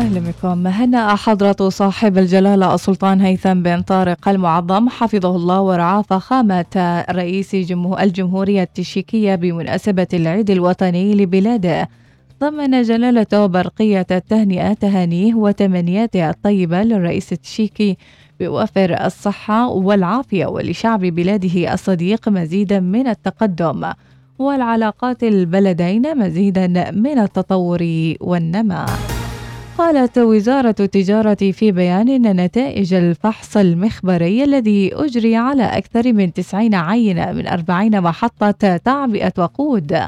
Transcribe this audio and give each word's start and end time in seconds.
أهلا 0.00 0.20
بكم. 0.20 0.66
هنأ 0.66 1.14
حضرة 1.14 1.68
صاحب 1.68 2.18
الجلالة 2.18 2.74
السلطان 2.74 3.20
هيثم 3.20 3.62
بن 3.62 3.80
طارق 3.82 4.28
المعظم. 4.28 4.88
حفظه 4.88 5.36
الله 5.36 5.60
ورعاه. 5.60 6.02
فخامة 6.02 7.04
رئيس 7.10 7.54
الجمهورية 8.00 8.62
التشيكية 8.62 9.34
بمناسبة 9.34 10.06
العيد 10.14 10.50
الوطني 10.50 11.14
لبلاده. 11.14 11.88
ضمن 12.40 12.82
جلالته 12.82 13.46
برقية 13.46 14.06
التهنئة 14.10 14.72
تهانيه 14.72 15.34
وتمنياته 15.34 16.30
الطيبة 16.30 16.82
للرئيس 16.82 17.32
التشيكي 17.32 17.96
بوفر 18.40 19.06
الصحة 19.06 19.68
والعافية 19.68 20.46
ولشعب 20.46 21.00
بلاده 21.00 21.74
الصديق 21.74 22.28
مزيدا 22.28 22.80
من 22.80 23.06
التقدم 23.06 23.92
والعلاقات 24.38 25.22
البلدين 25.22 26.18
مزيدا 26.18 26.90
من 26.90 27.18
التطور 27.18 28.14
والنماء 28.20 28.88
قالت 29.80 30.18
وزارة 30.18 30.74
التجارة 30.80 31.34
في 31.34 31.72
بيان 31.72 32.08
أن 32.08 32.40
نتائج 32.40 32.94
الفحص 32.94 33.56
المخبري 33.56 34.44
الذي 34.44 34.94
أجري 34.94 35.36
على 35.36 35.62
أكثر 35.62 36.12
من 36.12 36.32
90 36.32 36.74
عينة 36.74 37.32
من 37.32 37.46
40 37.46 38.00
محطة 38.00 38.76
تعبئة 38.76 39.32
وقود 39.38 40.00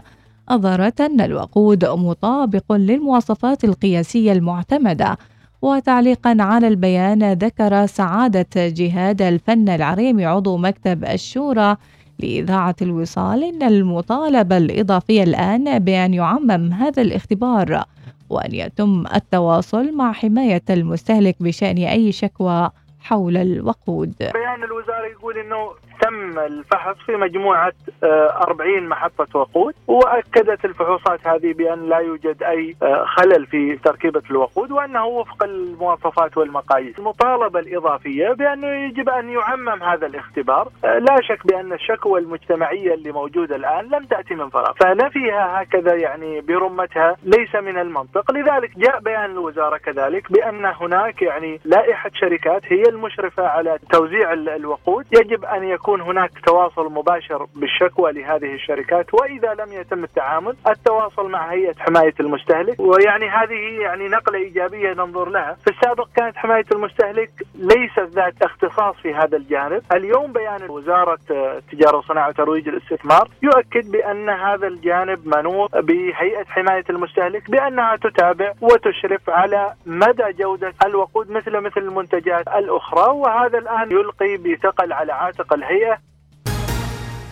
أظهرت 0.48 1.00
أن 1.00 1.20
الوقود 1.20 1.84
مطابق 1.84 2.72
للمواصفات 2.72 3.64
القياسية 3.64 4.32
المعتمدة. 4.32 5.18
وتعليقا 5.62 6.36
على 6.40 6.68
البيان 6.68 7.32
ذكر 7.32 7.86
سعادة 7.86 8.48
جهاد 8.54 9.22
الفن 9.22 9.68
العريمي 9.68 10.24
عضو 10.24 10.56
مكتب 10.56 11.04
الشورى 11.04 11.76
لإذاعة 12.18 12.76
الوصال 12.82 13.44
إن 13.44 13.62
المطالبة 13.62 14.56
الإضافية 14.56 15.22
الآن 15.22 15.78
بأن 15.78 16.14
يعمم 16.14 16.72
هذا 16.72 17.02
الاختبار. 17.02 17.84
وأن 18.32 18.54
يتم 18.54 19.04
التواصل 19.14 19.96
مع 19.96 20.12
حماية 20.12 20.62
المستهلك 20.70 21.36
بشأن 21.40 21.78
أي 21.78 22.12
شكوى 22.12 22.70
حول 23.00 23.36
الوقود. 23.36 24.14
بيان 24.18 24.64
الوزارة 24.64 25.06
يقول 25.06 25.38
أنه 25.38 25.70
تم 26.02 26.38
الفحص 26.38 26.96
في 27.06 27.16
مجموعة 27.16 27.72
40 28.04 28.84
آه، 28.84 28.88
محطة 28.88 29.38
وقود 29.38 29.74
وأكدت 29.86 30.64
الفحوصات 30.64 31.26
هذه 31.26 31.52
بأن 31.52 31.88
لا 31.88 31.98
يوجد 31.98 32.42
أي 32.42 32.76
آه، 32.82 33.04
خلل 33.04 33.46
في 33.46 33.76
تركيبة 33.76 34.22
الوقود 34.30 34.70
وأنه 34.70 35.06
وفق 35.06 35.44
المواصفات 35.44 36.36
والمقاييس. 36.36 36.98
المطالبة 36.98 37.60
الإضافية 37.60 38.28
بأنه 38.28 38.66
يجب 38.66 39.08
أن 39.08 39.30
يعمم 39.30 39.82
هذا 39.82 40.06
الاختبار 40.06 40.68
آه، 40.84 40.98
لا 40.98 41.20
شك 41.22 41.46
بأن 41.46 41.72
الشكوى 41.72 42.20
المجتمعية 42.20 42.94
اللي 42.94 43.12
موجودة 43.12 43.56
الآن 43.56 43.84
لم 43.84 44.04
تأتي 44.04 44.34
من 44.34 44.48
فراغ. 44.50 44.72
فنفيها 44.80 45.62
هكذا 45.62 45.94
يعني 45.94 46.40
برمتها 46.40 47.16
ليس 47.22 47.54
من 47.54 47.78
المنطق. 47.78 48.32
لذلك 48.32 48.78
جاء 48.78 49.00
بيان 49.00 49.30
الوزارة 49.30 49.76
كذلك 49.76 50.32
بأن 50.32 50.64
هناك 50.64 51.22
يعني 51.22 51.60
لائحة 51.64 52.10
شركات 52.14 52.62
هي 52.64 52.82
المشرفة 52.82 53.46
على 53.46 53.78
توزيع 53.90 54.32
الوقود. 54.32 55.06
يجب 55.12 55.44
أن 55.44 55.64
يكون 55.64 55.91
يكون 55.92 56.16
هناك 56.16 56.30
تواصل 56.46 56.92
مباشر 56.92 57.46
بالشكوى 57.54 58.12
لهذه 58.12 58.54
الشركات 58.54 59.14
وإذا 59.14 59.54
لم 59.54 59.72
يتم 59.72 60.04
التعامل 60.04 60.56
التواصل 60.68 61.30
مع 61.30 61.52
هيئة 61.52 61.74
حماية 61.78 62.14
المستهلك. 62.20 62.80
ويعني 62.80 63.28
هذه 63.28 63.80
يعني 63.80 64.08
نقلة 64.08 64.38
إيجابية 64.38 64.92
ننظر 64.92 65.28
لها، 65.28 65.56
في 65.64 65.70
السابق 65.70 66.08
كانت 66.16 66.36
حماية 66.36 66.64
المستهلك 66.72 67.30
ليست 67.54 68.14
ذات 68.14 68.42
اختصاص 68.42 68.96
في 69.02 69.14
هذا 69.14 69.36
الجانب، 69.36 69.82
اليوم 69.92 70.32
بيان 70.32 70.70
وزارة 70.70 71.18
التجارة 71.30 71.96
والصناعة 71.96 72.28
وترويج 72.28 72.68
الاستثمار 72.68 73.28
يؤكد 73.42 73.90
بأن 73.90 74.28
هذا 74.28 74.66
الجانب 74.66 75.36
منوط 75.36 75.76
بهيئة 75.76 76.44
حماية 76.44 76.84
المستهلك 76.90 77.50
بأنها 77.50 77.96
تتابع 77.96 78.52
وتشرف 78.60 79.30
على 79.30 79.72
مدى 79.86 80.32
جودة 80.38 80.72
الوقود 80.86 81.30
مثل 81.30 81.60
مثل 81.60 81.80
المنتجات 81.80 82.48
الأخرى. 82.48 83.12
وهذا 83.12 83.58
الآن 83.58 83.90
يلقي 83.90 84.36
بثقل 84.36 84.92
على 84.92 85.12
عاتق 85.12 85.52
الهيئة 85.52 85.81
الحقيقة 85.82 86.12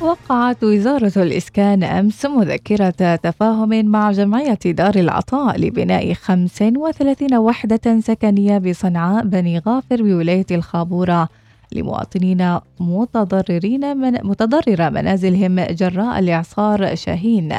وقعت 0.00 0.65
وزارة 0.65 1.12
الإسكان 1.16 1.84
أمس 1.84 2.27
مذكرة 2.27 3.16
تفاهم 3.16 3.87
مع 3.87 4.11
جمعية 4.12 4.59
دار 4.65 4.94
العطاء 4.94 5.61
لبناء 5.61 6.12
35 6.15 7.37
وحدة 7.37 8.00
سكنية 8.00 8.59
بصنعاء 8.59 9.25
بني 9.25 9.59
غافر 9.59 10.03
بولاية 10.03 10.47
الخابورة 10.50 11.28
لمواطنين 11.72 12.59
متضررين 12.81 13.97
من 13.97 14.12
متضررة 14.12 14.89
منازلهم 14.89 15.60
جراء 15.60 16.19
الإعصار 16.19 16.94
شاهين 16.94 17.53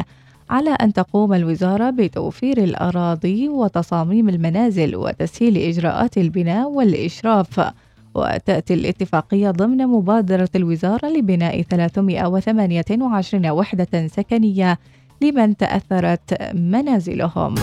على 0.50 0.69
أن 0.69 0.94
تقوم 0.94 1.34
الوزارة 1.34 1.90
بتوفير 1.90 2.57
الأراضي 2.57 3.50
وتصاميم 3.50 4.30
المنازل 4.30 4.96
وتسهيل 4.96 5.57
إجراءات 5.57 6.18
البناء 6.18 6.69
والإشراف. 6.69 7.72
وتأتي 8.16 8.73
الاتفاقية 8.73 9.51
ضمن 9.51 9.77
مبادرة 9.88 10.49
الوزارة 10.55 11.07
لبناء 11.07 11.61
328 11.61 13.49
وحدة 13.49 14.07
سكنية 14.07 14.79
لمن 15.22 15.57
تأثرت 15.57 16.53
منازلهم. 16.53 17.55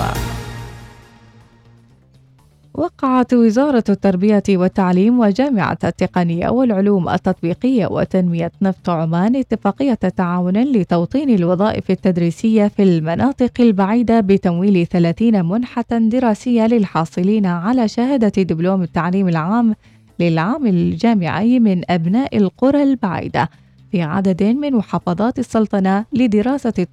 وقعت 2.74 3.34
وزارة 3.34 3.84
التربية 3.88 4.42
والتعليم 4.48 5.20
وجامعة 5.20 5.78
التقنية 5.84 6.48
والعلوم 6.48 7.08
التطبيقية 7.08 7.86
وتنمية 7.86 8.52
نفط 8.62 8.90
عمان 8.90 9.36
اتفاقية 9.36 9.94
تعاون 9.94 10.56
لتوطين 10.72 11.30
الوظائف 11.30 11.90
التدريسية 11.90 12.68
في 12.68 12.82
المناطق 12.82 13.60
البعيدة 13.60 14.20
بتمويل 14.20 14.86
30 14.86 15.44
منحة 15.44 15.84
دراسية 15.90 16.66
للحاصلين 16.66 17.46
على 17.46 17.88
شهادة 17.88 18.42
دبلوم 18.42 18.82
التعليم 18.82 19.28
العام 19.28 19.74
للعام 20.20 20.66
الجامعي 20.66 21.60
من 21.60 21.90
أبناء 21.90 22.36
القرى 22.36 22.82
البعيدة 22.82 23.50
في 23.92 24.02
عدد 24.02 24.42
من 24.42 24.72
محافظات 24.72 25.38
السلطنة 25.38 26.04
لدراسة 26.12 26.86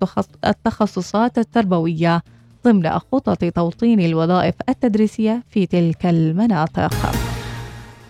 التخصصات 0.46 1.38
التربوية 1.38 2.22
ضمن 2.66 2.90
خطط 2.90 3.46
توطين 3.46 4.00
الوظائف 4.00 4.56
التدريسية 4.70 5.44
في 5.50 5.66
تلك 5.66 6.06
المناطق. 6.06 6.94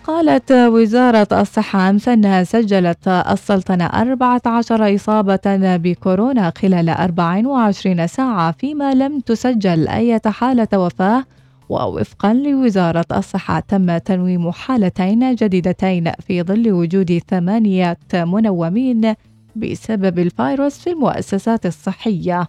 قالت 0.03 0.51
وزارة 0.51 1.27
الصحة 1.41 1.89
أمس 1.89 2.09
أنها 2.09 2.43
سجلت 2.43 3.07
السلطنة 3.07 3.85
14 3.85 4.95
إصابة 4.95 5.39
بكورونا 5.77 6.53
خلال 6.57 6.89
24 6.89 8.07
ساعة 8.07 8.51
فيما 8.51 8.93
لم 8.93 9.19
تسجل 9.19 9.87
أي 9.87 10.19
حالة 10.25 10.67
وفاة 10.73 11.23
ووفقا 11.69 12.33
لوزارة 12.33 13.05
الصحة 13.11 13.59
تم 13.59 13.97
تنويم 13.97 14.51
حالتين 14.51 15.35
جديدتين 15.35 16.11
في 16.27 16.43
ظل 16.43 16.71
وجود 16.71 17.21
ثمانية 17.29 17.97
منومين 18.13 19.13
بسبب 19.55 20.19
الفيروس 20.19 20.79
في 20.79 20.89
المؤسسات 20.89 21.65
الصحية 21.65 22.47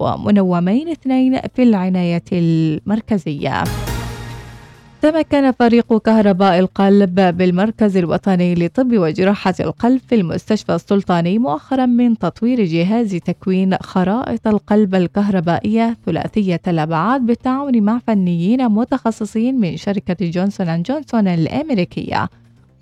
ومنومين 0.00 0.88
اثنين 0.88 1.40
في 1.54 1.62
العناية 1.62 2.24
المركزية. 2.32 3.64
تمكن 5.06 5.52
فريق 5.52 5.98
كهرباء 5.98 6.58
القلب 6.58 7.14
بالمركز 7.14 7.96
الوطني 7.96 8.54
لطب 8.54 8.92
وجراحة 8.92 9.54
القلب 9.60 10.00
في 10.08 10.14
المستشفى 10.14 10.74
السلطاني 10.74 11.38
مؤخرا 11.38 11.86
من 11.86 12.18
تطوير 12.18 12.64
جهاز 12.64 13.14
تكوين 13.14 13.76
خرائط 13.82 14.46
القلب 14.46 14.94
الكهربائية 14.94 15.96
ثلاثية 16.06 16.60
الأبعاد 16.68 17.26
بالتعاون 17.26 17.82
مع 17.82 17.98
فنيين 17.98 18.68
متخصصين 18.68 19.60
من 19.60 19.76
شركة 19.76 20.30
جونسون 20.30 20.68
أند 20.68 20.84
جونسون 20.84 21.28
الأمريكية. 21.28 22.28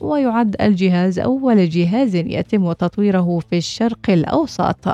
ويعد 0.01 0.57
الجهاز 0.61 1.19
أول 1.19 1.69
جهاز 1.69 2.15
يتم 2.15 2.73
تطويره 2.73 3.39
في 3.51 3.59
الشرق 3.59 4.11
الأوسط. 4.11 4.89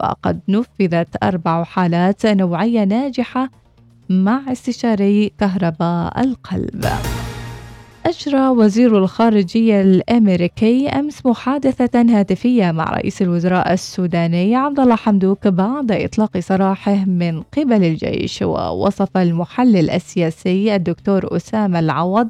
وقد 0.00 0.40
نفذت 0.48 1.08
أربع 1.22 1.64
حالات 1.64 2.26
نوعية 2.26 2.84
ناجحة 2.84 3.50
مع 4.10 4.52
استشاري 4.52 5.32
كهرباء 5.38 6.20
القلب. 6.20 6.84
أجرى 8.06 8.48
وزير 8.48 8.98
الخارجية 8.98 9.80
الأمريكي 9.80 10.88
أمس 10.88 11.26
محادثة 11.26 12.00
هاتفية 12.18 12.70
مع 12.70 12.84
رئيس 12.84 13.22
الوزراء 13.22 13.72
السوداني 13.72 14.56
عبد 14.56 14.80
الله 14.80 14.96
حمدوك 14.96 15.48
بعد 15.48 15.92
إطلاق 15.92 16.38
سراحه 16.38 17.04
من 17.04 17.42
قبل 17.42 17.84
الجيش 17.84 18.42
ووصف 18.42 19.16
المحلل 19.16 19.90
السياسي 19.90 20.74
الدكتور 20.74 21.36
أسامة 21.36 21.78
العوض 21.78 22.28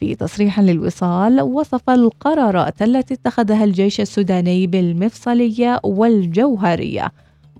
في 0.00 0.14
تصريح 0.14 0.60
للوصال 0.60 1.40
وصف 1.40 1.90
القرارات 1.90 2.82
التي 2.82 3.14
اتخذها 3.14 3.64
الجيش 3.64 4.00
السوداني 4.00 4.66
بالمفصلية 4.66 5.80
والجوهرية. 5.84 7.12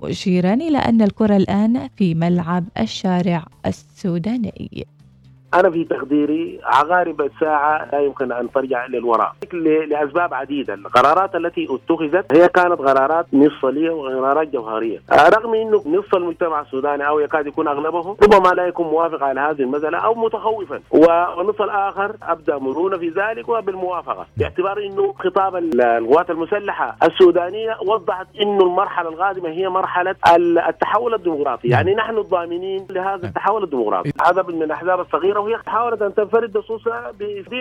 مشيرا 0.02 0.54
إلى 0.54 0.78
أن 0.78 1.02
الكرة 1.02 1.36
الآن 1.36 1.88
في 1.96 2.14
ملعب 2.14 2.64
الشارع 2.78 3.46
السوداني. 3.66 4.86
أنا 5.54 5.70
في 5.70 5.84
تقديري 5.84 6.60
عقارب 6.64 7.20
الساعة 7.20 7.88
لا 7.92 8.00
يمكن 8.00 8.32
أن 8.32 8.50
ترجع 8.52 8.86
للوراء 8.86 9.32
لأسباب 9.88 10.34
عديدة. 10.34 10.74
القرارات 10.74 11.34
التي 11.34 11.68
اتخذت 11.70 12.32
هي 12.32 12.48
كانت 12.48 12.78
قرارات 12.78 13.26
نصفيه 13.32 13.90
وقرارات 13.90 14.48
جوهرية. 14.48 14.98
رغم 15.12 15.54
إنه 15.54 15.82
نصف 15.86 16.14
المجتمع 16.14 16.60
السوداني 16.60 17.08
أو 17.08 17.20
يكاد 17.20 17.46
يكون 17.46 17.68
أغلبه 17.68 18.16
ربما 18.22 18.48
لا 18.48 18.66
يكون 18.66 18.86
موافق 18.86 19.22
على 19.22 19.40
هذه 19.40 19.62
المسألة 19.62 19.98
أو 19.98 20.14
متخوفا. 20.14 20.80
والنصف 20.90 21.62
الآخر 21.62 22.16
أبدأ 22.22 22.58
مرونه 22.58 22.96
في 22.96 23.08
ذلك 23.08 23.48
وبالموافقة. 23.48 24.26
باعتبار 24.36 24.78
إنه 24.78 25.14
خطاب 25.18 25.56
القوات 25.56 26.30
المسلحة 26.30 26.96
السودانية 27.02 27.76
وضحت 27.86 28.26
إنه 28.42 28.64
المرحلة 28.64 29.08
القادمة 29.08 29.48
هي 29.48 29.68
مرحلة 29.68 30.14
التحول 30.68 31.14
الديمقراطي. 31.14 31.68
يعني 31.68 31.94
نحن 31.94 32.18
الضامنين 32.18 32.86
لهذا 32.90 33.26
التحول 33.26 33.62
الديمقراطي. 33.62 34.12
هذا 34.26 34.42
من 34.42 34.62
الأحزاب 34.62 35.00
الصغيرة 35.00 35.37
وهي 35.38 35.58
حاولت 35.66 36.02
أن 36.02 36.14
تنفرد 36.14 36.52
بصوصها 36.52 37.12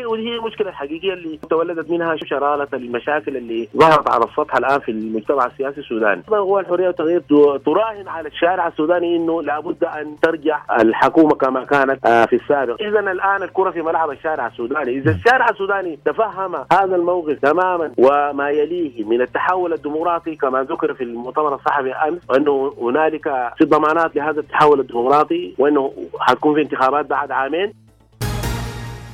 وهي 0.06 0.36
المشكلة 0.36 0.70
الحقيقيه 0.70 1.14
اللي 1.14 1.40
تولدت 1.50 1.92
منها 1.92 2.16
شراله 2.16 2.68
المشاكل 2.74 3.38
اللي 3.38 3.68
ظهرت 3.78 4.10
على 4.10 4.26
السطح 4.26 4.56
الآن 4.56 4.80
في 4.80 4.92
المجتمع 4.92 5.46
السياسي 5.46 5.80
السوداني. 5.80 6.24
هو 6.30 6.60
الحرية 6.60 6.88
والتغيير 6.88 7.22
تراهن 7.66 8.08
على 8.08 8.28
الشارع 8.28 8.68
السوداني 8.68 9.16
إنه 9.16 9.42
لابد 9.42 9.84
أن 9.84 10.16
ترجع 10.22 10.62
الحكومة 10.80 11.36
كما 11.36 11.64
كانت 11.64 12.06
آه، 12.06 12.26
في 12.26 12.36
السابق. 12.36 12.82
اذا 12.82 13.00
الآن 13.00 13.44
الكرة 13.44 13.72
في 13.72 13.82
ملعب 13.82 14.12
الشارع 14.12 14.48
السوداني. 14.48 14.98
إذا 14.98 15.12
الشارع 15.12 15.50
السوداني 15.50 16.00
تفهم 16.06 16.56
هذا 16.72 16.96
الموقف 16.96 17.40
تماما 17.40 17.92
وما 17.98 18.50
يليه 18.50 19.04
من 19.04 19.22
التحول 19.22 19.74
الديمقراطي 19.74 20.36
كما 20.36 20.64
ذكر 20.64 20.94
في 20.94 21.04
المؤتمر 21.04 21.56
الصحفي 21.56 21.94
أمس 21.94 22.22
وأنه 22.30 22.74
هنالك 22.82 23.54
في 23.58 23.66
ضمانات 23.66 24.16
لهذا 24.16 24.40
التحول 24.40 24.80
الديمقراطي 24.80 25.54
وأنه 25.58 25.94
حتكون 26.20 26.56
في 26.56 26.62
انتخابات 26.62 27.06
بعد 27.06 27.32
عامين. 27.32 27.67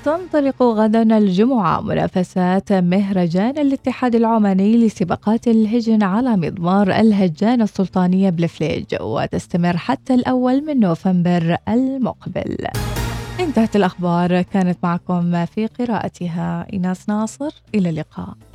تنطلق 0.03 0.63
غدا 0.63 1.17
الجمعة 1.17 1.81
منافسات 1.81 2.73
مهرجان 2.73 3.57
الاتحاد 3.57 4.15
العماني 4.15 4.77
لسباقات 4.77 5.47
الهجن 5.47 6.03
على 6.03 6.37
مضمار 6.37 6.91
الهجان 6.91 7.61
السلطانية 7.61 8.29
بلفليج 8.29 8.85
وتستمر 9.01 9.77
حتى 9.77 10.13
الأول 10.13 10.65
من 10.65 10.79
نوفمبر 10.79 11.57
المقبل. 11.69 12.57
انتهت 13.39 13.75
الأخبار 13.75 14.41
كانت 14.41 14.77
معكم 14.83 15.45
في 15.45 15.67
قراءتها 15.67 16.65
إيناس 16.73 17.09
ناصر. 17.09 17.61
إلى 17.75 17.89
اللقاء. 17.89 18.52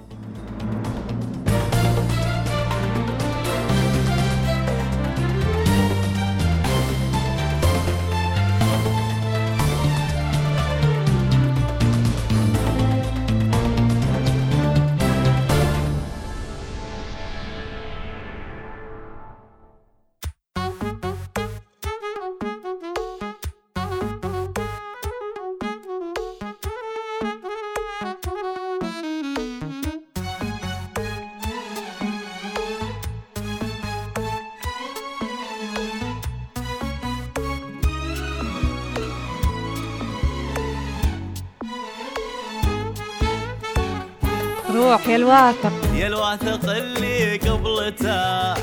يا 45.09 45.17
الواثق. 45.17 45.73
يا 45.95 46.07
الواثق 46.07 46.71
اللي 46.71 47.37
قبلته 47.37 48.55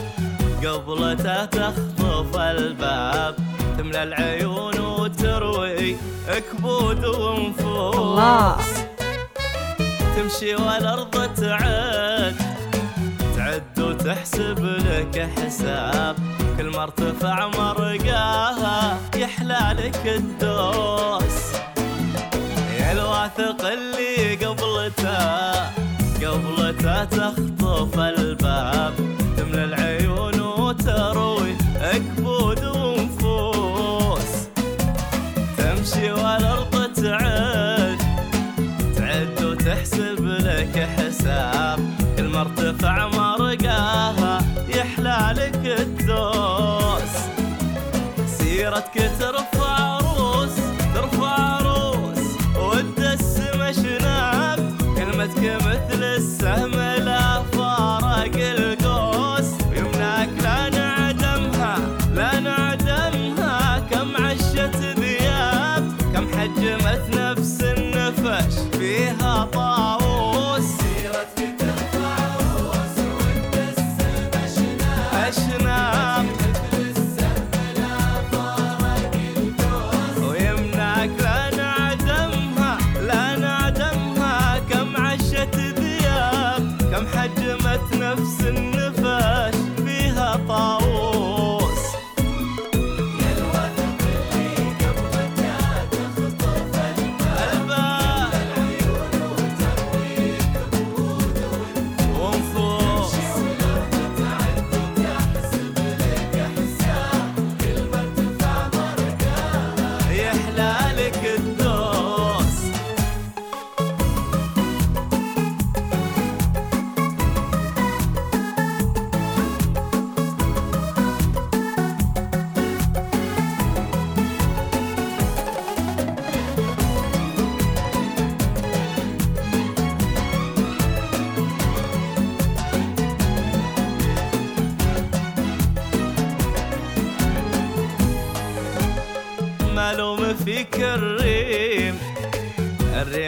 قبلته 0.61 1.45
تخطف 1.45 2.37
الباب 2.37 3.35
تملى 3.77 4.03
العيون 4.03 4.79
وتروي 4.79 5.97
كبود 6.51 7.05
ونفوس. 7.05 7.95
الله. 7.95 8.57
تمشي 10.15 10.55
والأرض 10.55 11.15
تعد 11.35 12.35
تعد 13.37 13.79
وتحسب 13.79 14.59
لك 14.59 15.29
حساب. 15.37 16.15
كل 16.57 16.69
ما 16.69 16.83
ارتفع 16.83 17.47
مرقاها 17.47 18.97
يحلى 19.15 19.75
لك 19.79 20.07
الدوس. 20.07 21.37
يا 22.79 22.91
الواثق 22.91 23.65
اللي 23.65 24.35
قبلته 24.35 25.94
قبلته 26.27 27.03
تخطف 27.03 27.99
الباب 27.99 28.93
تملى 29.37 29.63
العيون 29.63 30.34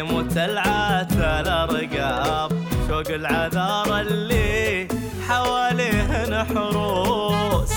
الريم 0.07 0.15
وتلعات 0.15 1.11
الارقام 1.11 2.49
شوق 2.87 3.09
العذار 3.09 3.99
اللي 3.99 4.87
حواليه 5.27 6.43
حروس 6.43 7.73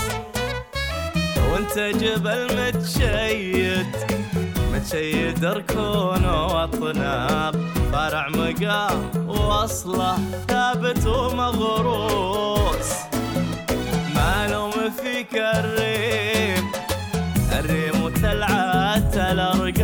وانت 1.51 1.79
جبل 1.79 2.47
متشيد 2.57 3.87
متشيد 4.73 5.45
ركون 5.45 6.25
وأطناب. 6.25 7.55
فرع 7.91 8.27
مقام 8.29 9.11
وأصله 9.27 10.17
ثابت 10.47 11.05
ومغروس. 11.07 12.91
معلوم 14.15 14.71
فيك 14.71 15.35
الريم 15.35 16.71
الريم 17.59 18.03
وتلعات 18.03 19.15
الارقام 19.15 19.80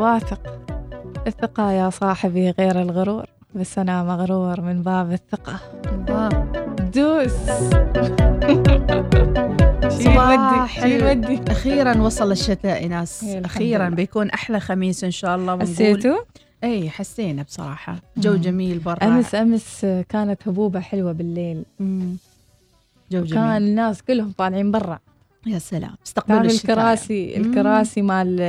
الواثق. 0.00 0.40
الثقة 1.26 1.70
يا 1.72 1.90
صاحبي 1.90 2.50
غير 2.50 2.80
الغرور 2.80 3.26
بس 3.54 3.78
أنا 3.78 4.02
مغرور 4.04 4.60
من 4.60 4.82
باب 4.82 5.12
الثقة. 5.12 5.60
دوس. 6.94 7.32
صباح 10.04 10.84
أخيرا 11.50 12.02
وصل 12.02 12.32
الشتاء 12.32 12.86
ناس. 12.86 13.24
لله. 13.24 13.88
بيكون 13.88 14.30
أحلى 14.30 14.60
خميس 14.60 15.04
إن 15.04 15.10
شاء 15.10 15.36
الله 15.36 15.58
حسيتوا؟ 15.58 16.18
إي 16.64 16.90
حسينا 16.90 17.42
بصراحة. 17.42 17.96
جو. 18.16 18.36
جميل 18.36 18.78
برا. 18.78 19.04
أمس 19.04 19.34
أمس 19.34 19.86
كانت 20.08 20.48
هبوبة 20.48 20.80
حلوة 20.80 21.12
بالليل. 21.12 21.62
مم. 21.80 22.16
جو 23.12 23.18
جميل. 23.24 23.34
كان 23.34 23.56
الناس 23.56 24.02
كلهم 24.02 24.32
طالعين 24.38 24.70
برا. 24.70 24.98
يا 25.46 25.58
سلام. 25.58 25.94
استقبلوا 26.06 26.40
الشتاء. 26.40 26.76
الكراسي 26.76 27.34
مم. 27.38 27.44
الكراسي 27.44 28.02
مال. 28.02 28.40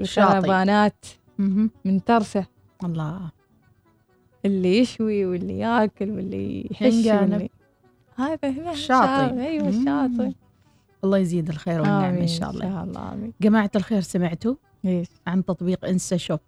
الكرفانات. 0.00 1.06
من 1.84 2.04
ترسه. 2.04 2.46
الله. 2.84 3.30
اللي 4.44 4.78
يشوي 4.78 5.26
واللي 5.26 5.58
ياكل 5.58 6.10
واللي 6.10 6.68
يحش. 6.70 6.82
واللي 6.82 7.50
هذا 8.16 8.50
هنا 8.50 8.72
الشاطئ. 8.72 9.40
أيوه. 9.40 9.68
الشاطئ 9.68 10.32
الله 11.04 11.18
يزيد 11.18 11.48
الخير 11.48 11.80
والنعم 11.80 12.04
آمين 12.04 12.20
ان 12.20 12.26
شاء 12.26 12.50
الله. 12.50 12.66
إن 12.66 12.72
شاء 12.72 12.84
الله 12.84 13.12
آمين. 13.12 13.32
جماعة 13.40 13.70
الخير 13.76 14.00
سمعتوا 14.00 14.54
إيش؟ 14.84 15.08
عن 15.26 15.44
تطبيق 15.44 15.84
إنستا 15.84 16.16
شوب. 16.16 16.40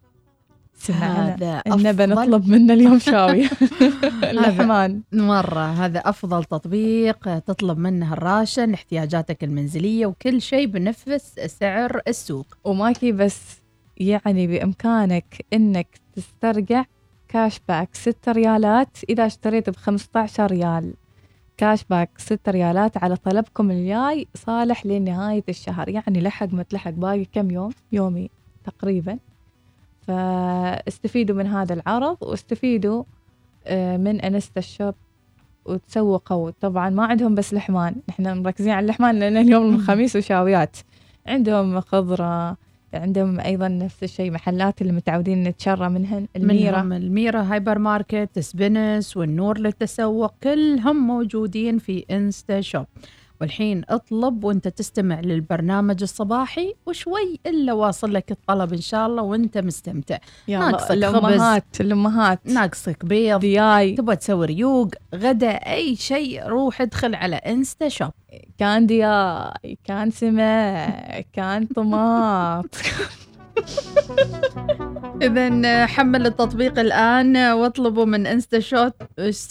هذا 0.89 1.63
النبى 1.67 2.07
نطلب 2.07 2.49
منه 2.49 2.75
اليوم 2.75 2.99
شاوية 2.99 3.51
اللحمان 4.31 5.03
مرة 5.13 5.73
هذا 5.73 5.99
أفضل 5.99 6.45
تطبيق 6.45 7.39
تطلب 7.39 7.79
منه 7.79 8.13
الراشن 8.13 8.75
احتياجاتك 8.75 9.45
المنزلية 9.45 10.07
وكل 10.07 10.43
شيء 10.43 10.67
بنفس 10.67 11.41
سعر 11.47 12.01
السوق. 12.09 12.47
وماكي 12.65 13.13
بس 13.13 13.61
يعني 13.97 14.47
بإمكانك 14.47 15.47
إنك 15.53 16.01
تسترجع 16.17 16.85
cash 17.29 17.61
back 17.69 17.89
6 17.93 18.33
ريالات 18.33 18.99
إذا 19.09 19.27
اشتريت 19.27 19.71
ب 19.71 19.77
15 19.77 20.47
ريال. 20.47 20.95
cash 21.57 21.85
back 21.85 22.11
6 22.17 22.53
ريالات 22.53 22.97
على 22.97 23.17
طلبكم 23.17 23.71
الجاي 23.71 24.29
صالح 24.35 24.87
لنهاية 24.87 25.45
الشهر. 25.49 25.89
يعني 25.89 26.21
لحق 26.21 26.53
ما 26.53 26.63
تلحق 26.63 26.91
باقي 26.91 27.25
كم 27.25 27.51
يوم؟ 27.51 27.71
يومي 27.93 28.31
تقريبا. 28.65 29.19
فاستفيدوا 30.07 31.37
من 31.37 31.47
هذا 31.47 31.75
العرض 31.75 32.17
واستفيدوا 32.21 33.05
آه، 33.67 33.97
من 33.97 34.21
انستا 34.21 34.61
شوب 34.61 34.95
وتسوقوا 35.65 36.51
طبعا 36.61 36.91
ما 36.91 37.05
عندهم 37.05 37.35
بس 37.35 37.55
لحمان. 37.55 37.95
إحنا 38.09 38.35
مركزين 38.35 38.73
على 38.73 38.85
اللحمان 38.85 39.19
لأن 39.19 39.37
اليوم 39.37 39.75
الخميس 39.75 40.17
وشاويات. 40.17 40.77
عندهم 41.27 41.81
خضرة 41.81 42.57
عندهم 42.95 43.41
أيضا 43.41 43.69
نفس 43.69 44.03
الشيء 44.03 44.31
محلات 44.31 44.83
اللي 44.83 44.93
متعودين 44.93 45.43
نتشرى 45.43 45.89
منهن 45.89 46.27
الميرة. 46.37 46.83
منهم 46.83 46.93
الميرا 46.93 47.43
هايبر 47.43 47.79
ماركت 47.79 48.39
سبينس 48.39 49.17
والنور 49.17 49.59
للتسوق 49.59 50.35
كلهم 50.43 50.97
موجودين 51.07 51.79
في 51.79 52.05
انستا 52.11 52.61
شوب. 52.61 52.87
والحين 53.41 53.83
اطلب 53.89 54.45
وانت 54.45 54.69
تستمع 54.69 55.21
للبرنامج 55.21 56.03
الصباحي 56.03 56.75
وشوي 56.87 57.41
إلا 57.47 57.73
واصل 57.73 58.15
لك 58.15 58.31
الطلب 58.31 58.73
إن 58.73 58.81
شاء 58.81 59.07
الله 59.07 59.23
وانت 59.23 59.59
مستمتع. 59.59 60.19
ناقصك 60.49 60.91
الامهات 60.91 61.81
الامهات 61.81 62.41
ناقصك 62.45 63.05
بيض. 63.05 63.41
دياي. 63.41 63.95
تبغى 63.95 64.17
تسوي 64.17 64.47
ريوق 64.47 64.89
غدا 65.15 65.51
أي 65.51 65.97
شيء 65.97 66.47
روح 66.47 66.81
ادخل 66.81 67.15
على 67.15 67.37
إنستا 67.37 67.89
شوب. 67.89 68.11
كان 68.59 68.87
دياي 68.87 69.79
كان 69.85 70.11
سمك 70.11 71.25
كان 71.33 71.67
طماط. 71.67 72.75
اذا 75.23 75.87
حمل 75.87 76.27
التطبيق 76.27 76.79
الآن 76.79 77.37
واطلبوا 77.37 78.05
من 78.05 78.27
إنستا 78.27 78.61
شوب 78.61 78.93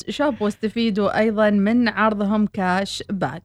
شوب 0.09 0.41
واستفيدوا 0.41 1.19
أيضا 1.19 1.49
من 1.49 1.87
عرضهم 1.87 2.47
cash 2.47 3.03
back. 3.09 3.43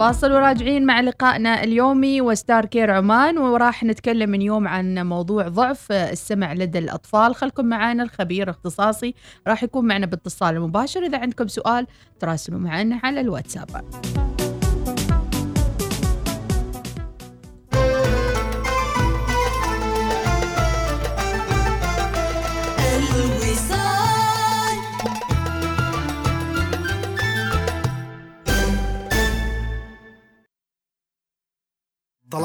فاصل 0.00 0.32
وراجعين 0.32 0.86
مع 0.86 1.00
لقائنا 1.00 1.64
اليومي 1.64 2.20
وستار 2.20 2.64
كير 2.64 2.90
عمان 2.90 3.38
وراح 3.38 3.84
نتكلم 3.84 4.34
اليوم 4.34 4.68
عن 4.68 4.98
موضوع 5.06 5.48
ضعف 5.48 5.92
السمع 5.92 6.52
لدى 6.52 6.78
الأطفال. 6.78 7.34
خلكم 7.34 7.64
معنا 7.64 8.02
الخبير 8.02 8.50
اختصاصي 8.50 9.14
راح 9.46 9.62
يكون 9.62 9.86
معنا 9.86 10.06
باتصال 10.06 10.60
مباشر. 10.60 11.06
إذا 11.06 11.18
عندكم 11.18 11.48
سؤال 11.48 11.86
تراسلوا 12.20 12.60
معنا 12.60 13.00
على 13.04 13.20
الواتساب. 13.20 13.84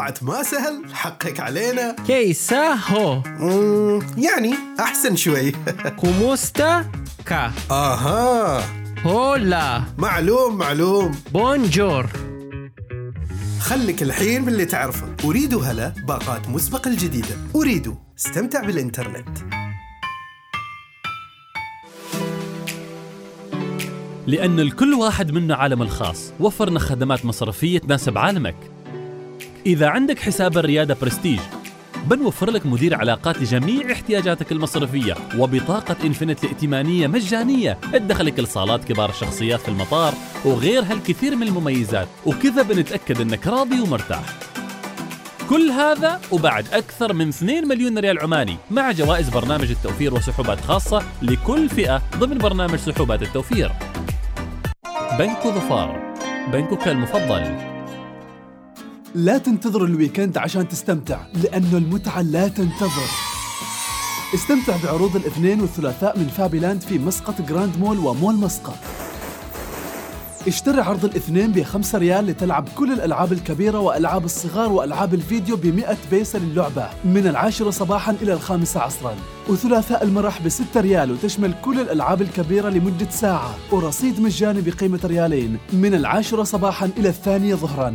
طلعت 0.05 0.23
ما 0.23 0.43
سهل 0.43 0.93
حقك 0.93 1.39
علينا. 1.39 1.95
Qué 2.07 2.36
pasa 2.36 2.73
هو. 2.73 3.21
مم، 3.39 3.99
يعني 4.17 4.53
أحسن 4.79 5.15
شوي. 5.15 5.51
Kumusta 6.01 6.85
ka. 7.25 7.51
آها. 7.71 8.63
Hola. 9.03 9.81
معلوم 9.97 10.57
معلوم. 10.57 11.15
Bonjour. 11.33 12.05
خليك 13.59 14.03
الحين 14.03 14.45
باللي 14.45 14.65
تعرفه. 14.65 15.07
أريد 15.25 15.53
هلا 15.53 15.93
باقات 16.07 16.49
مسبق 16.49 16.87
الجديدة. 16.87 17.37
أريد. 17.55 17.95
استمتع 18.19 18.61
بالإنترنت. 18.63 19.37
لأن 24.27 24.59
الكل 24.59 24.93
واحد 24.93 25.31
منا 25.31 25.55
عالم 25.55 25.81
الخاص. 25.81 26.33
وفرنا 26.39 26.79
خدمات 26.79 27.25
مصرفية 27.25 27.79
تناسب 27.79 28.17
عالمك. 28.17 28.74
إذا 29.65 29.87
عندك 29.87 30.19
حساب 30.19 30.57
الريادة 30.57 30.97
برستيج 31.01 31.39
بنوفر 32.07 32.51
لك 32.51 32.65
مدير 32.65 32.95
علاقات 32.95 33.37
لجميع 33.37 33.91
احتياجاتك 33.91 34.51
المصرفية 34.51 35.15
وبطاقة 35.37 35.95
إنفينيت 36.03 36.43
ائتمانية 36.43 37.07
مجانية. 37.07 37.77
تدخلك 37.93 38.39
لصالات 38.39 38.83
كبار 38.83 39.09
الشخصيات 39.09 39.59
في 39.59 39.69
المطار 39.69 40.13
وغير 40.45 40.83
هالكثير 40.83 41.35
من 41.35 41.47
المميزات 41.47 42.07
وكذا 42.25 42.61
بنتأكد 42.61 43.21
أنك 43.21 43.47
راضي 43.47 43.81
ومرتاح. 43.81 44.23
كل 45.49 45.69
هذا 45.69 46.21
وبعد 46.31 46.67
أكثر 46.73 47.13
من 47.13 47.29
2 47.29 47.67
مليون 47.67 47.97
ريال 47.97 48.19
عماني 48.19 48.57
مع 48.71 48.91
جوائز 48.91 49.29
برنامج 49.29 49.71
التوفير 49.71 50.13
وسحوبات 50.13 50.61
خاصة 50.61 51.03
لكل 51.21 51.69
فئة 51.69 52.01
ضمن 52.17 52.37
برنامج 52.37 52.75
سحوبات 52.75 53.21
التوفير. 53.21 53.71
بنك 55.19 55.47
ظفار 55.47 56.13
بنكك 56.51 56.87
المفضل. 56.87 57.74
لا 59.15 59.37
تنتظر 59.37 59.85
ال 59.85 59.92
weekend 59.92 60.37
عشان 60.37 60.67
تستمتع 60.67 61.19
لأنه 61.43 61.77
المتعة 61.77 62.21
لا 62.21 62.47
تنتظر. 62.47 63.09
استمتع 64.33 64.77
بعروض 64.83 65.15
الاثنين 65.15 65.61
والثلاثاء 65.61 66.19
من 66.19 66.27
فابيلاند 66.27 66.81
في 66.81 66.99
مسقط 66.99 67.41
جراند 67.41 67.77
مول 67.79 67.97
ومول 67.97 68.35
مسقط. 68.35 68.75
اشتري 70.47 70.81
عرض 70.81 71.05
الاثنين 71.05 71.51
بخمسة 71.51 71.97
ريال 71.97 72.25
لتلعب 72.25 72.69
كل 72.75 72.93
الألعاب 72.93 73.33
الكبيرة 73.33 73.79
وألعاب 73.79 74.25
الصغار 74.25 74.71
وألعاب 74.71 75.13
الفيديو 75.13 75.55
بمئة 75.55 75.97
بيسة 76.11 76.39
للعبة 76.39 76.89
من 77.05 77.27
العاشرة 77.27 77.69
صباحا 77.69 78.15
إلى 78.21 78.33
الخامسة 78.33 78.79
عصرا. 78.79 79.15
وثلاثاء 79.49 80.03
المرح 80.03 80.41
بستة 80.41 80.81
ريال 80.81 81.11
وتشمل 81.11 81.53
كل 81.61 81.79
الألعاب 81.79 82.21
الكبيرة 82.21 82.69
لمدة 82.69 83.09
ساعة. 83.09 83.55
ورصيد 83.71 84.19
مجاني 84.19 84.61
بقيمة 84.61 84.99
ريالين 85.03 85.57
من 85.73 85.93
العاشرة 85.93 86.43
صباحا 86.43 86.89
إلى 86.97 87.09
الثانية 87.09 87.55
ظهرا. 87.55 87.93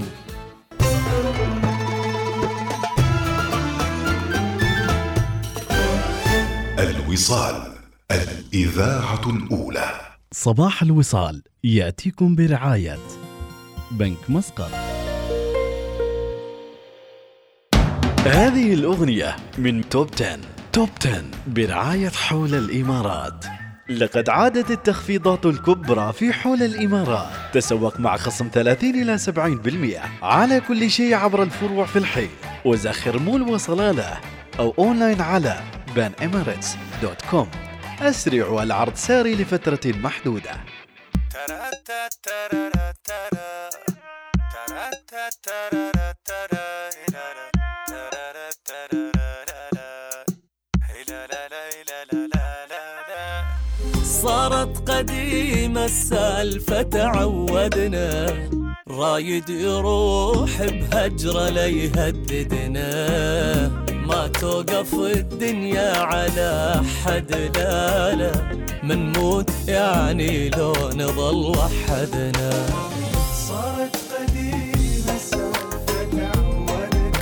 الوصال 6.80 7.72
الإذاعة 8.10 9.30
الأولى. 9.30 10.00
صباح 10.32 10.82
الوصال 10.82 11.42
يأتيكم 11.64 12.34
برعاية 12.34 12.98
بنك 13.90 14.18
مسقط. 14.28 14.70
هذه 18.26 18.74
الأغنية 18.74 19.36
من 19.58 19.88
توب 19.88 20.08
10 20.14 20.38
توب 20.72 20.88
10 21.00 21.22
برعاية 21.46 22.08
حول 22.08 22.54
الإمارات. 22.54 23.44
لقد 23.88 24.28
عادت 24.28 24.70
التخفيضات 24.70 25.46
الكبرى 25.46 26.12
في 26.12 26.32
حول 26.32 26.62
الإمارات. 26.62 27.28
تسوق 27.52 28.00
مع 28.00 28.16
خصم 28.16 28.48
30 28.52 29.02
إلى 29.02 29.18
70% 29.18 30.00
على 30.22 30.60
كل 30.60 30.90
شيء 30.90 31.14
عبر 31.14 31.42
الفروع 31.42 31.86
في 31.86 31.98
الحي. 31.98 32.28
وزخر 32.64 33.18
مول 33.18 33.42
وصلالة 33.42 34.20
أو 34.58 34.74
أونلاين 34.78 35.20
على 35.20 35.60
بان 35.96 36.12
اميريتس 36.22 36.76
dot 37.02 37.22
com 37.30 37.50
أسرع 38.00 38.62
العرض 38.62 38.94
ساري 38.94 39.34
لفترة 39.34 39.80
محدودة. 39.86 40.50
صارت 54.04 54.90
قديمة 54.90 55.84
السالفة 55.84 56.82
تعودنا. 56.82 58.36
رايد 58.88 59.50
يروح 59.50 60.62
بهجرة 60.62 61.48
ليهددنا. 61.48 62.90
ما 64.10 64.26
توقف 64.26 64.94
الدنيا 64.94 65.96
على 65.98 66.82
حد 67.04 67.32
لا 67.56 68.14
لا 68.14 68.32
منموت 68.82 69.50
يعني 69.68 70.48
لو 70.48 70.72
نظل 70.96 71.58
وحدنا. 71.58 72.66
صارت 73.48 73.96
قديمة 74.12 75.14
السالفة 75.16 75.70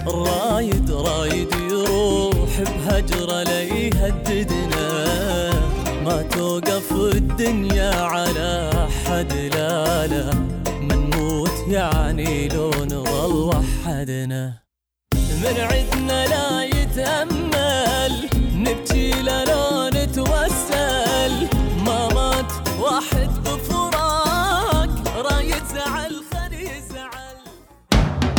رايد 0.07 0.91
رايد 0.91 1.53
يروح 1.71 2.61
بهجرة 2.61 3.43
ليهددنا 3.43 4.89
ما 6.05 6.23
توقف 6.23 6.93
الدنيا 6.93 7.95
على 7.95 8.71
حد 9.07 9.33
لا 9.33 10.07
لا 10.07 10.35
منموت 10.81 11.53
يعني 11.69 12.49
لو 12.49 12.71
نظل 12.71 13.35
وحدنا. 13.35 14.68
من 15.39 15.61
عدنا 15.61 16.27
لا 16.27 16.65
يتأمل. 16.65 18.29
نبكي 18.55 19.23
لو 19.23 19.91
نتوسل. 19.95 21.49
ما 21.87 22.09
مات 22.15 22.53
واحد 22.81 23.29
بفراق. 23.45 25.17
رايد 25.17 25.65
زعل 25.75 26.23
خلي 26.33 26.71
زعل. 26.91 27.37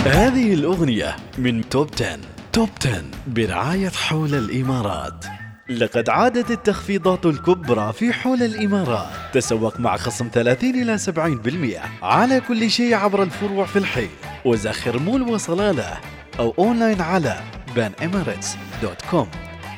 هذه 0.05 0.53
الأغنية 0.53 1.15
من 1.37 1.69
توب 1.69 1.89
10 1.95 2.19
توب 2.53 2.69
10 2.81 3.03
برعاية 3.27 3.89
حول 3.89 4.35
الإمارات. 4.35 5.25
لقد 5.69 6.09
عادت 6.09 6.51
التخفيضات 6.51 7.25
الكبرى 7.25 7.93
في 7.93 8.13
حول 8.13 8.43
الإمارات. 8.43 9.09
تسوق 9.33 9.79
مع 9.79 9.97
خصم 9.97 10.29
30 10.33 10.75
إلى 10.81 10.97
70% 10.97 11.81
على 12.03 12.41
كل 12.41 12.71
شيء 12.71 12.95
عبر 12.95 13.23
الفروع 13.23 13.65
في 13.65 13.79
الحي. 13.79 14.09
وزخر 14.45 14.99
مول 14.99 15.21
وصلالة. 15.21 16.18
أو 16.39 16.53
أونلاين 16.59 17.01
على 17.01 17.41
banemirates.com 17.75 19.27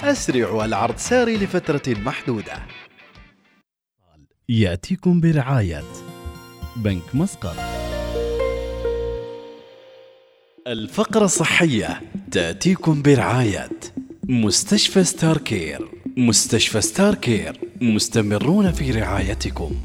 أسرع 0.03 0.49
والعرض 0.49 0.97
ساري 0.97 1.37
لفترة 1.37 1.81
محدودة. 1.87 2.53
يأتيكم 4.49 5.21
برعاية 5.21 5.83
بنك 6.75 7.03
مسقط. 7.13 7.55
الفقرة 10.67 11.25
الصحية 11.25 12.01
تأتيكم 12.31 13.01
برعاية 13.01 13.69
مستشفى 14.23 15.03
ستار 15.03 15.37
كير 15.37 15.89
مستشفى 16.17 16.81
ستار 16.81 17.15
كير 17.15 17.59
مستمرون 17.81 18.71
في 18.71 18.91
رعايتكم. 18.91 19.75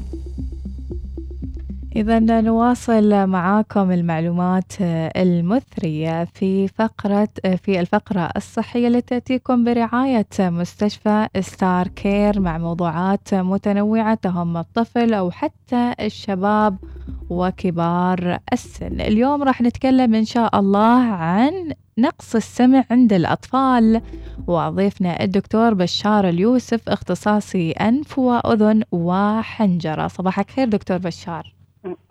إذا 1.97 2.41
نواصل 2.41 3.27
معاكم 3.27 3.91
المعلومات 3.91 4.73
المثرية 5.17 6.23
في 6.23 6.67
فقرة 6.67 7.29
في 7.63 7.79
الفقرة 7.79 8.29
الصحية 8.37 8.87
التي 8.87 9.01
تأتيكم 9.01 9.63
برعاية 9.63 10.27
مستشفى 10.39 11.27
ستار 11.39 11.87
كير 11.87 12.39
مع 12.39 12.57
موضوعات 12.57 13.33
متنوعة 13.33 14.13
تهم 14.13 14.57
الطفل 14.57 15.13
أو 15.13 15.31
حتى 15.31 15.93
الشباب 15.99 16.77
وكبار 17.29 18.39
السن. 18.53 19.01
اليوم 19.01 19.43
راح 19.43 19.61
نتكلم 19.61 20.15
إن 20.15 20.25
شاء 20.25 20.59
الله 20.59 21.01
عن 21.03 21.71
نقص 21.97 22.35
السمع 22.35 22.83
عند 22.91 23.13
الأطفال. 23.13 24.01
وضيفنا 24.47 25.23
الدكتور 25.23 25.73
بشار 25.73 26.29
اليوسف 26.29 26.89
اختصاصي 26.89 27.71
أنف 27.71 28.19
وأذن 28.19 28.83
وحنجرة. 28.91 30.07
صباحك 30.07 30.51
خير 30.51 30.67
دكتور 30.67 30.97
بشار. 30.97 31.56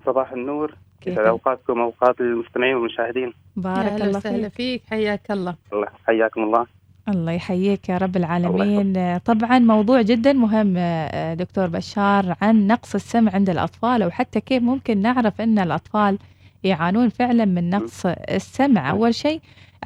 صباح 0.06 0.32
النور. 0.32 0.74
كيف 1.00 1.18
أوقاتكم 1.18 1.80
أوقات 1.80 2.20
المستمعين 2.20 2.74
والمشاهدين. 2.74 3.32
بارك 3.56 3.92
الله 3.92 4.18
وسهلا 4.18 4.48
فيك. 4.48 4.52
فيك. 4.52 4.82
حياك 4.90 5.30
الله. 5.30 5.54
الله 5.72 5.86
حياكم 6.06 6.42
الله. 6.42 6.66
الله 7.08 7.32
يحييك 7.32 7.88
يا 7.88 7.98
رب 7.98 8.16
العالمين. 8.16 9.18
طبعا 9.18 9.58
موضوع 9.58 10.02
جدا 10.02 10.32
مهم 10.32 10.74
آه، 10.78 11.34
دكتور 11.34 11.66
بشار 11.66 12.36
عن 12.42 12.66
نقص 12.66 12.94
السمع 12.94 13.34
عند 13.34 13.50
الأطفال 13.50 14.02
أو 14.02 14.10
حتى 14.10 14.40
كيف 14.40 14.62
ممكن 14.62 15.02
نعرف 15.02 15.40
أن 15.40 15.58
الأطفال 15.58 16.18
يعانون 16.64 17.08
فعلا 17.08 17.44
من 17.44 17.70
نقص 17.70 18.06
السمع. 18.06 18.90
أول 18.90 19.14
شيء 19.14 19.40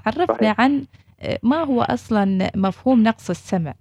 عرفنا. 0.06 0.54
عن 0.58 0.84
آه، 1.22 1.38
ما 1.42 1.64
هو 1.64 1.82
أصلا 1.82 2.50
مفهوم 2.56 3.02
نقص 3.02 3.30
السمع. 3.30 3.74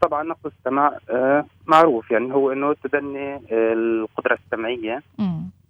طبعا 0.00 0.22
نقص 0.22 0.46
السمع 0.46 0.92
آه 1.10 1.44
معروف. 1.66 2.10
يعني 2.10 2.34
هو 2.34 2.52
إنه 2.52 2.74
تدني 2.84 3.34
آه 3.34 3.40
القدرة 3.50 4.38
السمعية. 4.44 5.02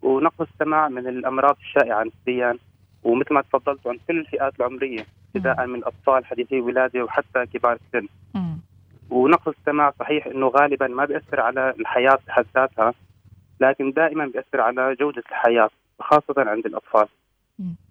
ونقص 0.03 0.47
السمع 0.53 0.89
من 0.89 1.07
الأمراض 1.09 1.57
الشائعة 1.61 2.05
نسبيا. 2.05 2.59
ومثل 3.05 3.35
ما 3.35 3.41
تفضلت 3.43 3.87
عن 3.87 3.99
كل 4.09 4.19
الفئات 4.19 4.53
العمرية 4.61 5.07
ابتداء 5.35 5.67
من 5.67 5.85
أطفال 5.85 6.27
حديثي 6.27 6.55
الولاده 6.59 7.05
وحتى 7.05 7.47
كبار 7.47 7.73
السن. 7.87 8.09
ونقص 9.11 9.49
السمع 9.49 9.93
صحيح 9.99 10.27
إنه 10.27 10.47
غالبا 10.49 10.87
ما 10.87 11.05
بيأثر 11.05 11.41
على 11.41 11.75
الحياة 11.81 12.19
بحد 12.27 12.47
ذاتها 12.55 12.95
لكن 13.61 13.93
دائما 13.93 14.27
بيأثر 14.27 14.61
على 14.61 14.95
جودة 14.95 15.23
الحياة 15.31 15.71
خاصة 16.01 16.35
عند 16.39 16.67
الأطفال. 16.67 17.07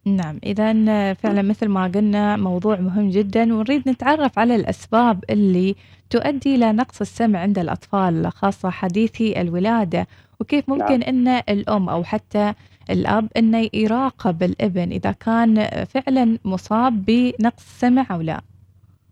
نعم 0.05 0.39
إذا 0.43 0.73
فعلا 1.13 1.41
مثل 1.41 1.67
ما 1.67 1.87
قلنا 1.87 2.35
موضوع 2.37 2.75
مهم 2.79 3.09
جدا 3.09 3.53
ونريد 3.53 3.89
نتعرف 3.89 4.39
على 4.39 4.55
الأسباب 4.55 5.23
اللي 5.29 5.75
تؤدي 6.09 6.55
إلى 6.55 6.71
نقص 6.71 7.01
السمع 7.01 7.39
عند 7.39 7.59
الأطفال 7.59 8.31
خاصة 8.31 8.69
حديثي 8.69 9.41
الولادة 9.41 10.07
وكيف 10.39 10.69
ممكن 10.69 11.03
أن 11.03 11.27
الأم 11.27 11.89
أو 11.89 12.03
حتى 12.03 12.53
الأب 12.89 13.27
أنه 13.37 13.69
يراقب 13.73 14.43
الابن 14.43 14.91
إذا 14.91 15.11
كان 15.11 15.67
فعلا 15.85 16.37
مصاب 16.45 17.05
بنقص 17.05 17.79
سمع 17.79 18.05
أو 18.11 18.21
لا؟ 18.21 18.41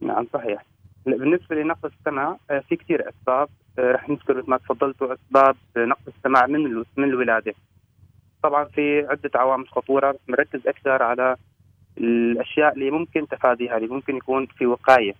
نعم 0.01 0.27
صحيح. 0.33 0.65
هلا 1.07 1.17
بالنسبة 1.17 1.55
لنقص 1.55 1.91
السمع 1.99 2.37
آه، 2.51 2.59
في 2.59 2.75
كثير 2.75 3.09
أسباب 3.09 3.49
آه، 3.79 3.91
رح 3.91 4.09
نذكر 4.09 4.37
مثل 4.37 4.49
ما 4.49 4.57
تفضلتوا 4.57 5.13
أسباب 5.13 5.55
آه، 5.77 5.85
نقص 5.85 6.01
السمع 6.17 6.45
من 6.45 6.83
من 6.97 7.03
الولادة. 7.03 7.53
طبعا 8.45 8.63
في 8.63 9.07
عدة 9.09 9.31
عوامل 9.35 9.67
خطورة 9.67 10.15
بنركز 10.27 10.67
أكثر 10.67 11.03
على 11.03 11.35
الأشياء 11.97 12.73
اللي 12.73 12.91
ممكن 12.91 13.27
تفاديها 13.27 13.77
اللي 13.77 13.87
ممكن 13.87 14.17
يكون 14.17 14.45
في 14.45 14.65
وقاية 14.65 15.13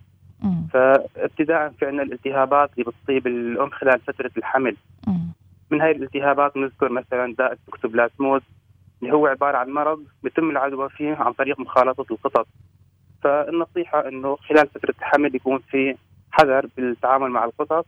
مم. 0.43 0.67
فابتداء 0.73 1.69
في 1.69 1.85
عندنا 1.85 2.03
الالتهابات 2.03 2.69
اللي 2.73 2.91
بتصيب 2.91 3.27
الأم 3.27 3.69
خلال 3.69 3.99
فترة 3.99 4.31
الحمل 4.37 4.75
مم. 5.07 5.27
من 5.71 5.81
هاي 5.81 5.91
الالتهابات 5.91 6.57
نذكر 6.57 6.91
مثلا 6.91 7.35
داء 7.37 7.51
التوكسوبلازموز 7.53 8.41
اللي 9.01 9.13
هو 9.13 9.27
عبارة 9.27 9.57
عن 9.57 9.69
مرض 9.69 10.03
بيتم 10.23 10.49
العدوى 10.49 10.89
فيه 10.89 11.15
عن 11.15 11.33
طريق 11.33 11.59
مخالطة 11.59 12.05
القطط 12.11 12.47
فالنصيحة 13.23 14.07
إنه 14.07 14.35
خلال 14.35 14.67
فترة 14.67 14.93
الحمل 14.99 15.35
يكون 15.35 15.59
في 15.71 15.95
حذر 16.31 16.67
بالتعامل 16.77 17.29
مع 17.29 17.45
القطط 17.45 17.85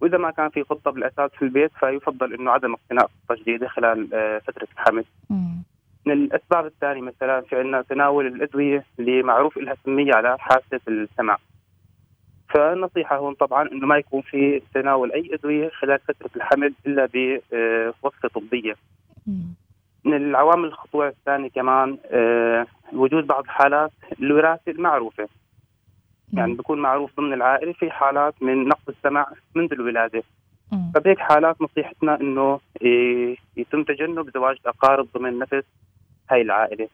وإذا 0.00 0.18
ما 0.18 0.30
كان 0.30 0.48
في 0.48 0.62
قطه 0.62 0.90
بالأساس 0.90 1.30
في 1.30 1.42
البيت 1.42 1.70
فيفضل 1.80 2.34
إنه 2.34 2.50
عدم 2.50 2.72
اقتناء 2.74 3.04
قطه 3.28 3.42
جديده 3.42 3.68
خلال 3.68 4.14
آه، 4.14 4.38
فترة 4.38 4.68
الحمل 4.72 5.04
مم. 5.30 5.62
من 6.06 6.12
الأسباب 6.12 6.66
الثانية 6.66 7.02
مثلا 7.02 7.40
في 7.40 7.56
عندنا 7.56 7.82
تناول 7.82 8.26
الأدوية 8.26 8.84
اللي 8.98 9.22
معروف 9.22 9.58
لها 9.58 9.76
سميه 9.84 10.14
على 10.14 10.38
حاسة 10.38 10.80
السمع 10.88 11.38
فالنصيحة 12.48 13.16
هون 13.16 13.34
طبعا 13.34 13.68
إنه 13.72 13.86
ما 13.86 13.96
يكون 13.96 14.20
في 14.22 14.62
تناول 14.74 15.12
أي 15.12 15.30
أدوية 15.34 15.68
خلال 15.68 15.98
فترة 15.98 16.30
الحمل 16.36 16.74
إلا 16.86 17.08
بوصفه 17.14 18.28
طبية 18.28 18.74
مم. 19.26 19.54
من 20.04 20.16
العوامل 20.16 20.64
الخطوره 20.64 21.08
الثانية 21.08 21.48
كمان 21.48 21.98
آه، 22.10 22.66
وجود 22.92 23.26
بعض 23.26 23.46
حالات 23.46 23.92
الوراثه 24.22 24.72
المعروفة 24.72 25.28
يعني 26.32 26.54
بيكون 26.54 26.78
معروف 26.78 27.16
ضمن 27.16 27.32
العائلة 27.32 27.72
في 27.72 27.90
حالات 27.90 28.34
من 28.42 28.68
نقص 28.68 28.88
السمع 28.88 29.26
منذ 29.54 29.72
الولادة. 29.72 30.22
فبهيك 30.94 31.18
حالات 31.18 31.62
نصيحتنا 31.62 32.20
إنه 32.20 32.60
إيه، 32.82 33.36
يتم 33.56 33.82
تجنب 33.84 34.30
زواج 34.34 34.56
الاقارب 34.60 35.08
ضمن 35.16 35.38
نفس 35.38 35.64
هاي 36.30 36.42
العائلة. 36.42 36.88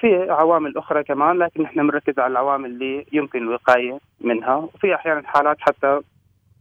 في 0.00 0.30
عوامل 0.30 0.76
أخرى 0.76 1.04
كمان 1.04 1.38
لكن 1.38 1.62
نحن 1.62 1.80
بنركز 1.86 2.18
على 2.18 2.32
العوامل 2.32 2.70
اللي 2.70 3.06
يمكن 3.12 3.38
الوقاية 3.38 3.98
منها. 4.20 4.54
وفي 4.54 4.94
أحيانا 4.94 5.22
حالات 5.28 5.56
حتى 5.60 6.00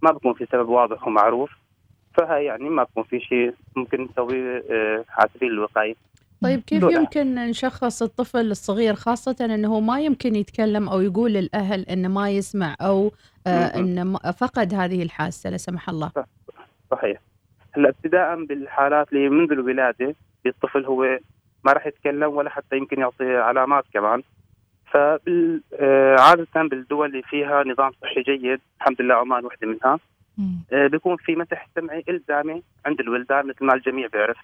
ما 0.02 0.12
بكون 0.12 0.34
في 0.34 0.46
سبب 0.46 0.70
واضح 0.70 1.08
ومعروف. 1.08 1.52
فهي 2.18 2.46
يعني 2.46 2.70
ما 2.70 2.84
بكون 2.84 3.04
في 3.04 3.20
شيء 3.20 3.54
ممكن 3.76 4.02
نسويه 4.02 4.64
آه، 4.72 5.06
على 5.18 5.30
سبيل 5.36 5.52
الوقاية. 5.52 5.96
طيب 6.44 6.62
كيف. 6.62 6.84
يمكن 6.84 7.36
نشخص 7.36 8.02
الطفل 8.02 8.52
الصغير 8.52 8.94
خاصة 8.96 9.36
أنه 9.46 9.80
ما 9.80 10.02
يمكن 10.02 10.36
يتكلم 10.36 10.90
أو 10.90 11.02
يقول 11.02 11.34
للأهل 11.34 11.82
أنه 11.82 12.08
ما 12.08 12.30
يسمع 12.30 12.76
أو 12.82 13.12
آه 13.48 13.80
أنه 13.80 14.18
فقد 14.18 14.74
هذه 14.74 15.04
الحاسة 15.04 15.50
لا 15.50 15.58
سمح 15.58 15.90
الله؟ 15.90 16.12
صحيح. 16.92 17.22
هلأ 17.72 17.90
ابتداء 17.90 18.46
بالحالات 18.46 19.14
اللي 19.14 19.30
منذ 19.30 19.52
الولادة 19.52 20.16
الطفل 20.46 20.86
هو 20.86 21.20
ما 21.64 21.74
راح 21.74 21.88
يتكلم 21.88 22.30
ولا 22.30 22.50
حتى 22.50 22.78
يمكن 22.78 23.00
يعطي 23.00 23.36
علامات 23.36 23.84
كمان. 23.94 24.24
فعادة 24.92 26.48
بالدول 26.56 27.10
اللي 27.10 27.22
فيها 27.22 27.64
نظام 27.64 27.92
صحي 28.02 28.22
جيد 28.22 28.60
الحمد 28.78 29.02
لله 29.02 29.16
عمان 29.16 29.46
واحدة 29.46 29.68
منها 29.68 30.00
آه، 30.74 30.88
بيكون 30.88 31.18
في 31.18 31.36
مسح 31.36 31.68
سمعي 31.76 32.04
إلزامي 32.10 32.64
عند 32.86 33.00
الولدان 33.00 33.48
مثل 33.48 33.66
ما 33.66 33.74
الجميع 33.74 34.08
بيعرف. 34.08 34.38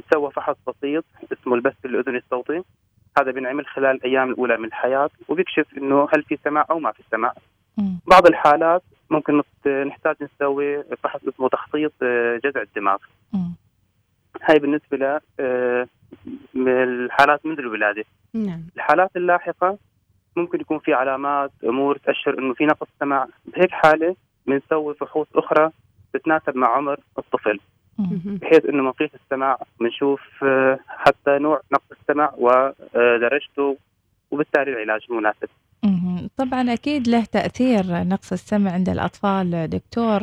بتسوى 0.00 0.30
فحص 0.30 0.56
بسيط 0.66 1.04
اسمه 1.32 1.54
البث 1.54 1.84
الأذني 1.84 2.18
الصوتي. 2.18 2.62
هذا 3.18 3.30
بينعمل 3.30 3.66
خلال 3.66 3.96
الأيام 3.96 4.30
الأولى 4.30 4.56
من 4.56 4.64
الحياة 4.64 5.10
وبيكشف 5.28 5.66
إنه 5.78 6.08
هل 6.14 6.22
في 6.22 6.38
سمع 6.44 6.66
أو 6.70 6.78
ما 6.78 6.92
في 6.92 7.02
سمع 7.10 7.32
بعض 8.06 8.26
الحالات 8.26 8.82
ممكن 9.10 9.42
نحتاج 9.66 10.16
نسوي 10.20 10.82
فحص 10.82 11.20
اسمه 11.28 11.48
تخطيط 11.48 11.92
آه، 12.02 12.40
جذع 12.44 12.62
الدماغ. 12.62 12.98
هاي 14.42 14.58
بالنسبة 14.58 14.96
ل 14.96 15.20
آه، 15.40 15.88
منذ 17.44 17.58
الولادة. 17.58 18.04
نعم. 18.34 18.62
الحالات 18.76 19.10
اللاحقة 19.16 19.78
ممكن 20.36 20.60
يكون 20.60 20.78
في 20.78 20.94
علامات 20.94 21.50
أمور 21.64 21.96
تأشر 21.96 22.38
إنه 22.38 22.54
في 22.54 22.66
نقص 22.66 22.88
سمع 23.00 23.26
بهيك 23.44 23.70
حالة 23.70 24.16
بنسوي 24.46 24.94
فحوص 24.94 25.26
أخرى 25.34 25.70
تتناسب 26.12 26.56
مع 26.56 26.76
عمر 26.76 27.00
الطفل. 27.18 27.60
بحيث 28.24 28.66
إنه 28.66 28.82
منقيس 28.82 29.10
السمع 29.14 29.58
بنشوف 29.80 30.20
آه، 30.44 30.78
حتى 30.88 31.38
نوع 31.38 31.60
نقص 31.72 31.98
السمع 32.00 32.32
ودرجته 32.38 33.76
وبالتالي 34.30 34.72
العلاج 34.72 35.00
المناسب. 35.10 35.48
طبعا 36.36 36.72
أكيد 36.72 37.08
له 37.08 37.24
تأثير 37.24 37.84
نقص 37.88 38.32
السمع 38.32 38.72
عند 38.72 38.88
الأطفال 38.88 39.70
دكتور. 39.70 40.22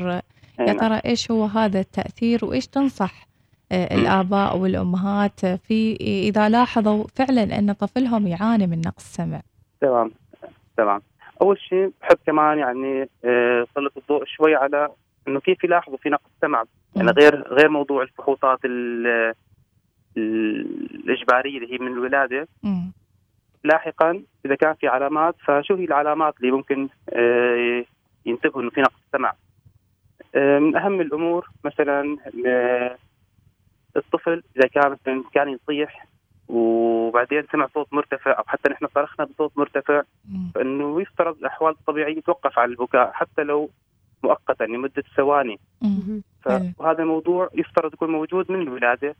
يا 0.60 0.66
نعم. 0.66 0.78
ترى 0.78 1.02
إيش 1.06 1.32
هو 1.32 1.46
هذا 1.46 1.80
التأثير 1.80 2.46
وإيش 2.46 2.68
تنصح 2.68 3.28
آه، 3.72 3.96
الآباء 3.96 4.58
والأمهات 4.58 5.46
في 5.46 5.96
إذا 6.02 6.50
لاحظوا 6.50 7.04
فعلا 7.16 7.60
أن 7.60 7.72
طفلهم 7.74 8.28
يعاني 8.28 8.68
من 8.68 8.82
نقص 8.82 9.04
سمع 9.04 9.42
تمام 9.82 10.12
تمام. 10.78 11.02
أول 11.42 11.60
شيء 11.60 11.92
بحب 12.02 12.18
كمان 12.26 12.58
يعني 12.58 13.10
آه، 13.26 13.66
سلط 13.76 13.98
الضوء 13.98 14.26
شوي 14.26 14.56
على 14.56 14.90
إنه 15.28 15.40
كيف 15.40 15.64
يلاحظوا 15.64 15.98
في 15.98 16.10
نقص 16.10 16.30
سمع؟ 16.42 16.64
يعني 16.96 17.12
غير 17.12 17.48
غير 17.48 17.70
موضوع 17.70 18.04
الفحوصات 18.04 18.60
ال- 18.66 19.34
ال- 20.18 20.96
الإجبارية 20.96 21.58
اللي 21.58 21.74
هي 21.74 21.78
من 21.78 21.92
الولادة. 21.94 22.48
مم. 22.64 22.92
لاحقا 23.64 24.24
إذا 24.46 24.56
كان 24.56 24.74
في 24.74 24.88
علامات 24.88 25.36
فشو 25.46 25.76
هي 25.76 25.86
العلامات 25.86 26.34
اللي 26.40 26.52
ممكن 26.52 26.90
آه، 27.10 27.84
ينتبهوا 28.26 28.62
إنه 28.62 28.70
في 28.70 28.82
نقص 28.82 29.00
سمع؟ 29.12 29.34
آه، 30.36 30.60
من 30.60 30.76
أهم 30.76 31.02
الأمور 31.02 31.50
مثلا 31.66 32.18
آه، 32.48 32.98
الطفل 33.98 34.44
إذا 34.58 34.68
كان 34.68 34.92
مثلا 34.92 35.24
كان 35.34 35.50
يصيح 35.50 36.08
وبعدين 36.48 37.44
سمع 37.52 37.68
صوت 37.74 37.94
مرتفع 37.94 38.32
أو 38.38 38.44
حتى 38.48 38.70
نحن 38.70 38.88
صرخنا 38.96 39.26
بصوت 39.26 39.58
مرتفع 39.58 40.02
فإنه 40.56 41.02
يفترض 41.02 41.38
الأحوال 41.38 41.74
الطبيعية 41.74 42.18
يتوقف 42.18 42.60
عن 42.60 42.70
البكاء 42.70 43.12
حتى 43.12 43.44
لو 43.44 43.70
مؤقتا 44.24 44.64
لمدة 44.64 45.04
ثواني. 45.18 45.60
فهذا 46.42 47.04
الموضوع 47.04 47.50
يفترض 47.54 47.94
يكون 47.94 48.12
موجود 48.12 48.52
من 48.52 48.62
الولاده. 48.62 49.16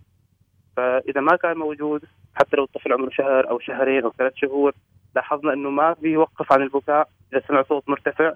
فإذا 0.78 1.22
ما 1.22 1.36
كان 1.36 1.58
موجود 1.58 2.02
حتى 2.36 2.58
لو 2.58 2.64
الطفل 2.64 2.94
عمره 2.94 3.10
شهر 3.10 3.50
أو 3.50 3.60
شهرين 3.60 4.04
أو 4.04 4.12
ثلاث 4.12 4.34
شهور 4.36 4.74
لاحظنا 5.16 5.54
إنه 5.54 5.70
ما 5.70 5.94
بيوقف 5.94 6.54
عن 6.54 6.62
البكاء 6.62 7.10
إذا 7.34 7.42
سمع 7.48 7.64
صوت 7.64 7.90
مرتفع. 7.90 8.34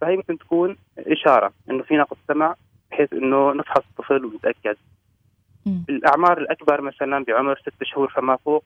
فهي 0.00 0.16
ممكن 0.16 0.38
تكون 0.38 0.76
إشارة 0.98 1.52
إنه 1.70 1.82
في 1.82 1.96
نقص 1.96 2.16
سمع 2.28 2.54
بحيث 2.90 3.12
إنه 3.12 3.52
نفحص 3.52 3.82
الطفل 3.90 4.24
ونتاكد 4.24 4.76
الأعمار 5.88 6.38
الأكبر 6.38 6.80
مثلا 6.80 7.24
بعمر 7.24 7.58
ست 7.58 7.84
شهور 7.84 8.08
فما 8.08 8.36
فوق 8.36 8.64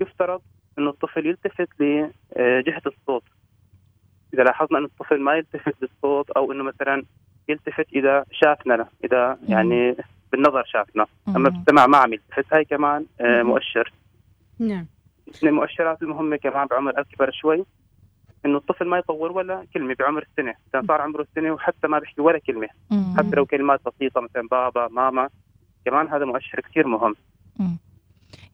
يفترض 0.00 0.40
إنه 0.78 0.90
الطفل 0.90 1.26
يلتفت 1.26 1.68
لجهة 1.80 2.82
الصوت. 2.86 3.22
إذا 4.34 4.42
لاحظنا 4.42 4.78
ان 4.78 4.84
الطفل 4.84 5.20
ما 5.20 5.34
يلتفت 5.34 5.74
للصوت 5.82 6.30
أو 6.30 6.52
إنه 6.52 6.64
مثلا 6.64 7.04
يلتفت 7.48 7.86
إذا 7.92 8.24
شافنا 8.32 8.86
إذا 9.04 9.38
يعني 9.48 9.96
بالنظر 10.32 10.64
شافنا. 10.64 11.06
أما 11.28 11.48
بالسمع 11.48 11.86
ما 11.86 11.98
عم 11.98 12.12
يلتفت. 12.12 12.54
هاي 12.54 12.64
كمان 12.64 13.06
آه، 13.20 13.42
مؤشر. 13.42 13.92
نعم. 14.58 14.86
من 15.42 15.48
المؤشرات 15.48 16.02
المهمة 16.02 16.36
كمان 16.36 16.66
بعمر 16.66 17.00
أكبر 17.00 17.30
شوي 17.30 17.64
إنه 18.46 18.56
الطفل 18.56 18.88
ما 18.88 18.98
يطور 18.98 19.32
ولا 19.32 19.66
كلمة 19.74 19.96
بعمر 19.98 20.26
السنة. 20.30 20.54
إذا 20.74 20.84
صار 20.88 21.00
عمره 21.00 21.22
السنة 21.22 21.52
وحتى 21.52 21.88
ما 21.88 21.98
بيحكي 21.98 22.20
ولا 22.20 22.38
كلمة 22.38 22.68
حتى 23.16 23.36
لو 23.36 23.46
كلمات 23.46 23.80
بسيطة 23.86 24.20
مثلا 24.20 24.48
بابا 24.50 24.88
ماما 24.88 25.28
كمان 25.84 26.08
هذا 26.08 26.24
مؤشر 26.24 26.60
كثير 26.60 26.86
مهم. 26.86 27.14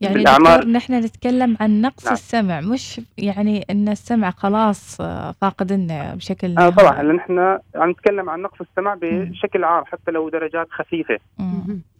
يعني 0.00 0.24
بالأعمار- 0.24 0.56
دكتور 0.56 0.66
نحن 0.68 0.94
نتكلم 0.94 1.56
عن 1.60 1.80
نقص 1.80 2.04
نعم. 2.04 2.12
السمع 2.14 2.60
مش 2.60 3.00
يعني 3.18 3.64
إن 3.70 3.88
السمع 3.88 4.30
خلاص 4.30 5.00
آه، 5.00 5.32
فاقدنا 5.40 6.14
بشكل 6.14 6.58
آه. 6.58 6.70
طبعا 6.70 7.16
إحنا 7.18 7.60
عم 7.74 7.90
نتكلم 7.90 8.30
عن 8.30 8.42
نقص 8.42 8.60
السمع 8.60 8.96
بشكل 9.02 9.64
عام 9.64 9.84
حتى 9.84 10.10
لو 10.10 10.28
درجات 10.28 10.66
خفيفة. 10.70 11.18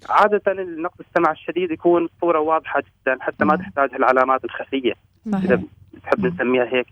عادة 0.08 0.42
النقص 0.52 0.94
السمع 1.00 1.30
الشديد 1.32 1.70
يكون 1.70 2.08
صورة 2.20 2.38
واضحة 2.40 2.80
جدا 2.80 3.16
حتى 3.20 3.44
ما 3.44 3.56
تحتاج 3.56 3.94
العلامات 3.94 4.44
الخفية. 4.44 4.92
إذا 5.26 5.62
بتحب 5.94 6.26
نسميها 6.26 6.64
هيك. 6.64 6.86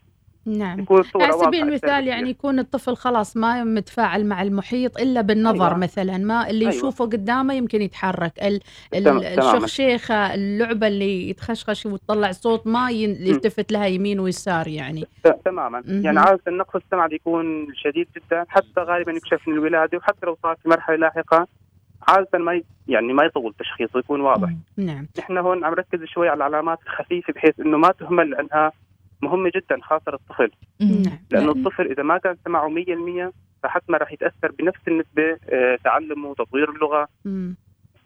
نعم. 0.46 0.87
على 1.14 1.33
سبيل 1.33 1.62
المثال 1.68 2.07
يعني 2.09 2.31
يكون 2.31 2.59
الطفل 2.59 2.96
خلاص 2.96 3.37
ما 3.37 3.64
متفاعل 3.64 4.27
مع 4.27 4.42
المحيط 4.42 5.01
إلا 5.01 5.20
بالنظر 5.20 5.66
أيوة. 5.66 5.77
مثلا 5.79 6.18
ما 6.18 6.51
اللي 6.51 6.64
أيوة. 6.64 6.74
يشوفه 6.77 7.05
قدامه 7.05 7.55
يمكن 7.55 7.83
يتحرك. 7.83 8.33
ال-. 8.42 8.61
الشخشيخة 9.38 10.35
اللعبة 10.35 10.87
اللي 10.87 11.31
يتخشخش 11.31 11.87
وتطلع 11.87 12.33
صوت 12.33 12.66
ما 12.66 12.90
يلتفت 12.90 13.72
لها 13.72 13.87
يمين 13.87 14.20
ويسار 14.20 14.68
يعني. 14.68 15.05
تماما. 15.44 15.83
مهم. 15.87 16.05
يعني 16.05 16.18
عادة 16.18 16.42
نقص 16.48 16.77
السمع 16.77 17.07
بيكون 17.07 17.66
شديد 17.74 18.09
جدا 18.16 18.44
حتى 18.48 18.81
غالبا 18.81 19.12
يكشف 19.12 19.48
من 19.48 19.55
الولادة 19.55 19.98
وحتى 19.98 20.27
لو 20.27 20.37
صار 20.42 20.57
في 20.62 20.68
مرحلة 20.68 20.96
لاحقة 20.96 21.46
عادة 22.09 22.38
ما 22.38 22.55
ي- 22.55 22.64
يعني 22.88 23.12
ما 23.12 23.24
يطول 23.24 23.55
تشخيصه 23.59 23.98
يكون 23.98 24.20
واضح. 24.20 24.48
نعم. 24.77 25.07
نحن 25.18 25.38
هون 25.38 25.64
عم 25.64 25.72
نركز 25.72 26.05
شوي 26.05 26.29
على 26.29 26.37
العلامات 26.46 26.79
الخفيفة 26.87 27.33
بحيث 27.33 27.61
إنه 27.61 27.77
ما 27.79 27.92
تهمل 27.92 28.31
لانها 28.31 28.72
مهمه 29.22 29.50
جدا 29.57 29.78
خاصه 29.83 30.12
للطفل 30.12 30.50
نعم. 30.81 31.18
لأنه 31.31 31.52
الطفل 31.52 31.90
إذا 31.90 32.02
ما 32.02 32.18
كان 32.18 32.37
سمعه 32.44 32.68
100% 32.68 33.33
فحتما 33.62 33.98
راح 33.98 34.12
يتأثر 34.12 34.52
بنفس 34.59 34.81
النسبة 34.88 35.37
آه، 35.48 35.78
تعلمه 35.85 36.35
تطوير 36.35 36.70
اللغة. 36.70 37.09
مم. 37.24 37.57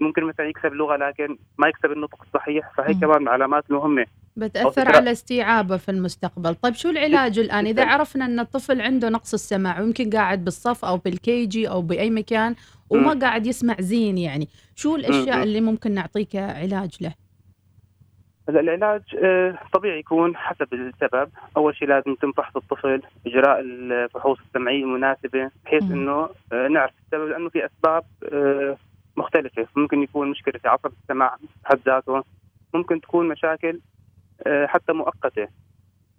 ممكن 0.01 0.25
مثلا 0.25 0.47
يكسب 0.47 0.73
لغة 0.73 0.97
لكن 0.97 1.37
ما 1.59 1.69
يكسب 1.69 1.93
النطق 1.93 2.23
الصحيح. 2.23 2.73
فهي 2.77 2.95
كمان 2.95 3.21
من 3.21 3.29
العلامات 3.29 3.65
المهمه 3.71 4.07
بتأثر 4.37 4.97
على 4.97 5.13
استيعابه 5.13 5.77
في 5.77 5.91
المستقبل. 5.91 6.55
طيب 6.55 6.75
شو 6.75 6.91
العلاج 6.91 7.39
الآن؟ 7.39 7.67
إذا. 7.67 7.85
عرفنا 7.85 8.25
أن 8.25 8.41
الطفل 8.41 8.81
عنده 8.81 9.09
نقص 9.09 9.35
السمع 9.35 9.81
ويمكن 9.81 10.11
قاعد 10.11 10.45
بالصف 10.45 10.85
أو 10.85 10.97
بالكي 10.97 11.47
جي 11.47 11.69
أو 11.69 11.83
بأي 11.83 12.11
مكان 12.11 12.55
وما. 12.91 13.19
قاعد 13.19 13.47
يسمع 13.47 13.77
زين 13.81 14.19
يعني 14.19 14.49
شو 14.75 14.97
الأشياء. 14.97 15.43
اللي 15.43 15.61
ممكن 15.61 15.93
نعطيك 15.93 16.37
علاج 16.37 16.97
له؟ 17.01 17.15
هلا 18.49 18.61
العلاج 18.61 19.03
آه، 19.25 19.59
طبيعي 19.73 19.99
يكون 19.99 20.37
حسب 20.37 20.75
السبب. 20.75 21.29
أول 21.57 21.77
شيء 21.77 21.89
لازم 21.89 22.11
يتم 22.11 22.33
فحص 22.33 22.57
الطفل 22.57 23.03
إجراء 23.27 23.61
الفحوص 23.61 24.39
السمعية 24.41 24.85
المناسبة 24.85 25.51
بحيث 25.65 25.83
إنه 25.83 26.29
آه، 26.53 26.69
نعرف 26.69 26.93
السبب 27.05 27.29
لأنه 27.29 27.49
في 27.49 27.67
أسباب 27.67 28.05
آه، 28.33 28.77
مختلفة. 29.17 29.67
ممكن 29.77 30.03
يكون 30.03 30.31
مشكلة 30.31 30.59
في 30.59 30.69
عصب 30.69 30.93
السمع 31.03 31.37
بحد 31.65 31.79
ذاته. 31.87 32.25
ممكن 32.75 33.01
تكون 33.01 33.29
مشاكل 33.29 33.81
حتى 34.67 34.93
مؤقتة. 34.93 35.49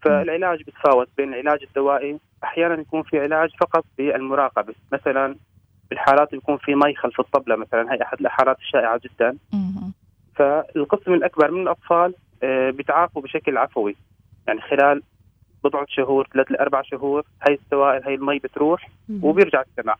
فالعلاج 0.01 0.63
بيتفاوت 0.63 1.09
بين 1.17 1.33
العلاج 1.33 1.63
الدوائي 1.63 2.19
أحيانا 2.43 2.81
يكون 2.81 3.03
في 3.03 3.19
علاج 3.19 3.49
فقط 3.59 3.85
بالمراقبة. 3.97 4.75
مثلا 4.91 5.35
بالحالات 5.89 6.29
اللي 6.29 6.37
يكون 6.37 6.57
في 6.57 6.75
مي 6.75 6.95
خلف 6.95 7.19
الطبلة 7.19 7.55
مثلا. 7.55 7.93
هي 7.93 8.01
أحد 8.01 8.19
الحالات 8.19 8.57
الشائعة 8.59 9.01
جدا. 9.03 9.37
فالقسم 10.35 11.13
الأكبر 11.13 11.51
من 11.51 11.61
الأطفال 11.61 12.13
آه، 12.43 12.69
بيتعافوا 12.69 13.21
بشكل 13.21 13.57
عفوي. 13.57 13.95
يعني 14.47 14.61
خلال 14.61 15.01
بضعة 15.63 15.85
شهور 15.89 16.27
ثلاث 16.33 16.51
لاربع 16.51 16.81
شهور 16.81 17.25
هاي 17.47 17.53
السوائل 17.53 18.03
هاي 18.03 18.15
المي 18.15 18.39
بتروح 18.39 18.89
وبيرجع 19.21 19.61
السمع 19.61 19.95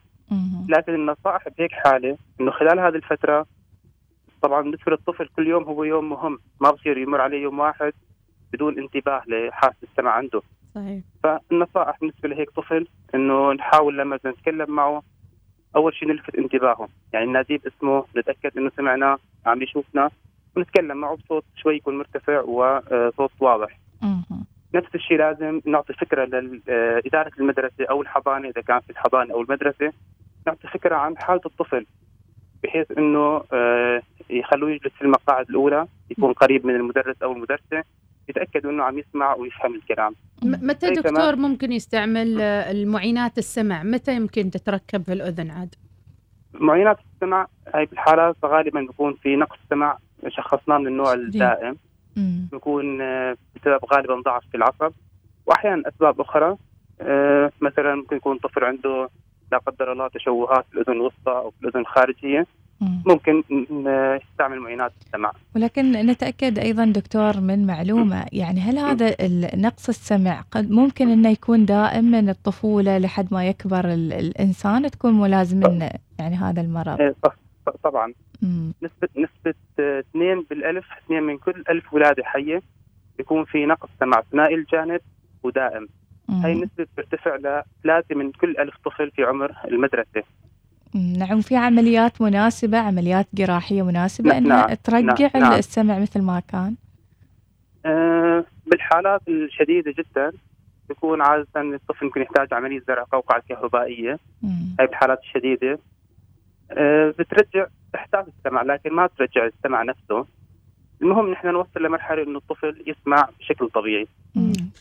لكن 0.70 0.96
النصائح 0.96 1.48
بهيك 1.58 1.72
حالة 1.72 2.18
إنه 2.42 2.52
خلال 2.52 2.80
هذه 2.80 2.96
الفترة 2.96 3.46
طبعا 4.42 4.62
بالنسبة 4.62 4.92
للطفل 4.92 5.30
كل 5.36 5.48
يوم 5.48 5.64
هو 5.64 5.84
يوم 5.84 6.10
مهم 6.10 6.40
ما 6.62 6.72
بصير 6.72 6.98
يمر 6.98 7.22
عليه 7.22 7.44
يوم 7.44 7.60
واحد 7.60 7.94
بدون 8.54 8.80
انتباه 8.80 9.24
لحاسة 9.28 9.76
السمع 9.84 10.12
عنده. 10.12 10.42
صحيح. 10.76 11.02
فالنصائح 11.24 12.00
بالنسبة 12.00 12.30
لهيك 12.30 12.50
طفل 12.50 12.88
إنه 13.16 13.54
نحاول 13.54 13.98
لما 13.98 14.20
نتكلم 14.26 14.72
معه 14.72 15.04
أول 15.76 15.94
شيء 15.96 16.10
نلفت 16.10 16.36
انتباهه 16.36 16.90
يعني 17.14 17.26
ناديه 17.32 17.58
باسمه 17.58 18.06
نتأكد 18.18 18.58
إنه 18.58 18.72
سمعنا 18.78 19.18
عم 19.46 19.62
يشوفنا. 19.62 20.10
ونتكلم 20.58 20.98
معه 20.98 21.16
بصوت 21.16 21.44
شوي 21.56 21.76
يكون 21.76 21.98
مرتفع 21.98 22.42
وصوت 22.42 23.32
واضح. 23.40 23.80
نفس 24.74 24.96
الشيء 24.96 25.18
لازم 25.18 25.62
نعطي 25.66 25.94
فكرة 25.94 26.26
لاداره 26.26 27.32
المدرسة 27.40 27.86
أو 27.90 28.02
الحضانة 28.02 28.50
إذا 28.50 28.62
كان 28.62 28.80
في 28.80 28.90
الحضانة 28.90 29.34
أو 29.34 29.42
المدرسة 29.42 29.94
نعطي 30.48 30.68
فكرة 30.68 30.96
عن 30.96 31.18
حالة 31.18 31.42
الطفل 31.46 31.86
بحيث 32.64 32.92
إنه 32.98 33.44
آه، 33.54 34.02
يخلوه 34.30 34.72
يجلس 34.72 34.94
في 34.94 35.02
المقاعد 35.02 35.50
الأولى 35.50 35.88
يكون 36.10 36.34
قريب 36.34 36.66
من 36.66 36.76
المدرس 36.76 37.16
أو 37.24 37.32
المدرسة. 37.32 37.84
يتأكدوا 38.30 38.72
إنه 38.72 38.84
عم 38.84 39.00
يسمع 39.00 39.36
ويفهم 39.36 39.76
الكلام. 39.76 40.16
متى 40.44 40.90
دكتور. 40.90 41.36
ممكن 41.36 41.72
يستعمل 41.72 42.42
المعينات 42.42 43.38
السمع؟ 43.38 43.84
متى 43.84 44.16
يمكن 44.16 44.52
تتركب 44.52 45.04
في 45.04 45.14
الأذن 45.14 45.52
عاد؟ 45.52 45.76
معينات 46.54 46.98
السمع 47.16 47.48
هاي 47.74 47.86
بالحالات 47.86 48.36
غالبا 48.46 48.80
بيكون 48.80 49.14
في 49.14 49.36
نقص 49.36 49.58
سمع 49.70 49.98
شخصناه 50.28 50.78
من 50.78 50.88
النوع 50.88 51.14
الدائم. 51.14 51.78
بيكون 52.52 53.02
آه، 53.02 53.38
بسبب 53.56 53.80
غالبا 53.94 54.22
ضعف 54.26 54.44
في 54.52 54.58
العصب. 54.58 54.92
واحيانا 55.46 55.84
أسباب 55.88 56.22
أخرى 56.22 56.58
آه، 57.02 57.52
مثلا 57.62 57.96
ممكن 57.96 58.16
يكون 58.16 58.38
طفل 58.38 58.64
عنده 58.64 59.10
لا 59.52 59.58
قدر 59.58 59.92
الله 59.92 60.08
تشوهات 60.08 60.66
في 60.72 60.78
الأذن 60.78 60.94
الوسطى 60.94 61.32
أو 61.32 61.52
في 61.52 61.62
الأذن 61.64 61.80
الخارجية. 61.80 62.48
ممكن 63.06 63.44
ن- 63.52 64.18
يستعمل 64.22 64.60
معينات 64.60 64.92
السمع 65.06 65.32
ولكن 65.56 65.92
نتأكد 65.92 66.60
أيضا 66.60 66.86
دكتور 66.86 67.40
من 67.42 67.66
معلومة 67.68 68.26
يعني 68.32 68.60
هل 68.60 68.78
هذا 68.78 69.16
نقص 69.56 69.90
السمع 69.90 70.42
قد 70.52 70.72
ممكن 70.72 71.10
أنه 71.10 71.30
يكون 71.30 71.66
دائم 71.66 72.06
من 72.12 72.30
الطفولة 72.30 72.98
لحد 72.98 73.28
ما 73.34 73.48
يكبر 73.48 73.86
ال- 73.94 74.14
الإنسان 74.14 74.92
تكون 74.92 75.20
ملازم 75.22 75.62
يعني 76.20 76.36
هذا 76.36 76.62
المرض؟ 76.62 77.16
ط- 77.66 77.76
طبعا. 77.84 78.14
نسبة 78.82 79.08
نسبة 79.18 79.54
آه، 79.80 80.00
اثنين 80.00 80.46
بالألف 80.50 80.86
اثنين 81.06 81.24
من 81.24 81.38
كل 81.38 81.64
ألف 81.70 81.94
ولادة 81.94 82.24
حية 82.24 82.62
يكون 83.20 83.46
في 83.46 83.66
نقص 83.66 83.90
سمع 84.00 84.22
ثنائي 84.32 84.56
الجانب 84.56 85.00
ودائم. 85.44 85.88
هاي 86.30 86.52
النسبة 86.54 86.84
بترتفع 86.98 87.36
لثلاثة 87.36 88.16
من 88.16 88.32
كل 88.32 88.58
ألف 88.58 88.76
طفل 88.86 89.12
في 89.12 89.24
عمر 89.24 89.52
المدرسة. 89.68 90.24
نعم 90.96 91.42
في 91.42 91.56
عمليات 91.56 92.22
مناسبة 92.22 92.78
عمليات 92.78 93.28
جراحية 93.34 93.82
مناسبة 93.82 94.30
نعم، 94.30 94.46
أنها 94.46 94.76
ترجع 94.76 95.30
نعم، 95.34 95.44
نعم. 95.44 95.60
السمع 95.60 96.00
مثل 96.00 96.22
ما 96.22 96.42
كان. 96.48 96.76
آه، 97.86 98.44
بالحالات 98.66 99.22
الشديدة 99.28 99.94
جدا 99.98 100.32
يكون 100.90 101.22
عادة 101.22 101.48
الطفل 101.56 102.06
ممكن 102.06 102.22
يحتاج 102.22 102.54
عملية 102.54 102.82
زرع 102.88 103.04
قوقعة 103.12 103.44
كهربائية. 103.50 104.20
هاي 104.80 104.88
بالحالات 104.88 105.20
الشديدة. 105.20 105.80
آه، 106.72 107.14
بترجع 107.20 107.66
إحساس 107.96 108.26
السمع 108.38 108.62
لكن 108.62 108.94
ما 108.94 109.10
ترجع 109.18 109.46
السمع 109.46 109.84
نفسه. 109.84 110.26
المهم 111.02 111.32
نحن 111.32 111.48
نوصل 111.48 111.84
لمرحلة 111.84 112.24
إنه 112.24 112.38
الطفل 112.38 112.84
يسمع 112.88 113.30
بشكل 113.40 113.70
طبيعي. 113.70 114.08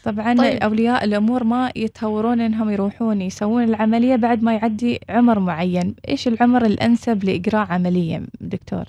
طبعا 0.05 0.35
طيب. 0.35 0.63
أولياء 0.63 1.05
الأمور 1.05 1.45
ما 1.45 1.73
يتهورون 1.77 2.41
أنهم 2.41 2.71
يروحون 2.71 3.21
يسوون 3.21 3.63
العملية 3.63 4.17
بعد 4.17 4.43
ما 4.43 4.55
يعدي 4.55 5.01
عمر 5.09 5.39
معين. 5.39 5.95
إيش 6.09 6.29
العمر 6.29 6.63
الأنسب 6.65 7.25
لإجراء 7.25 7.73
عملية 7.73 8.23
دكتور؟ 8.41 8.85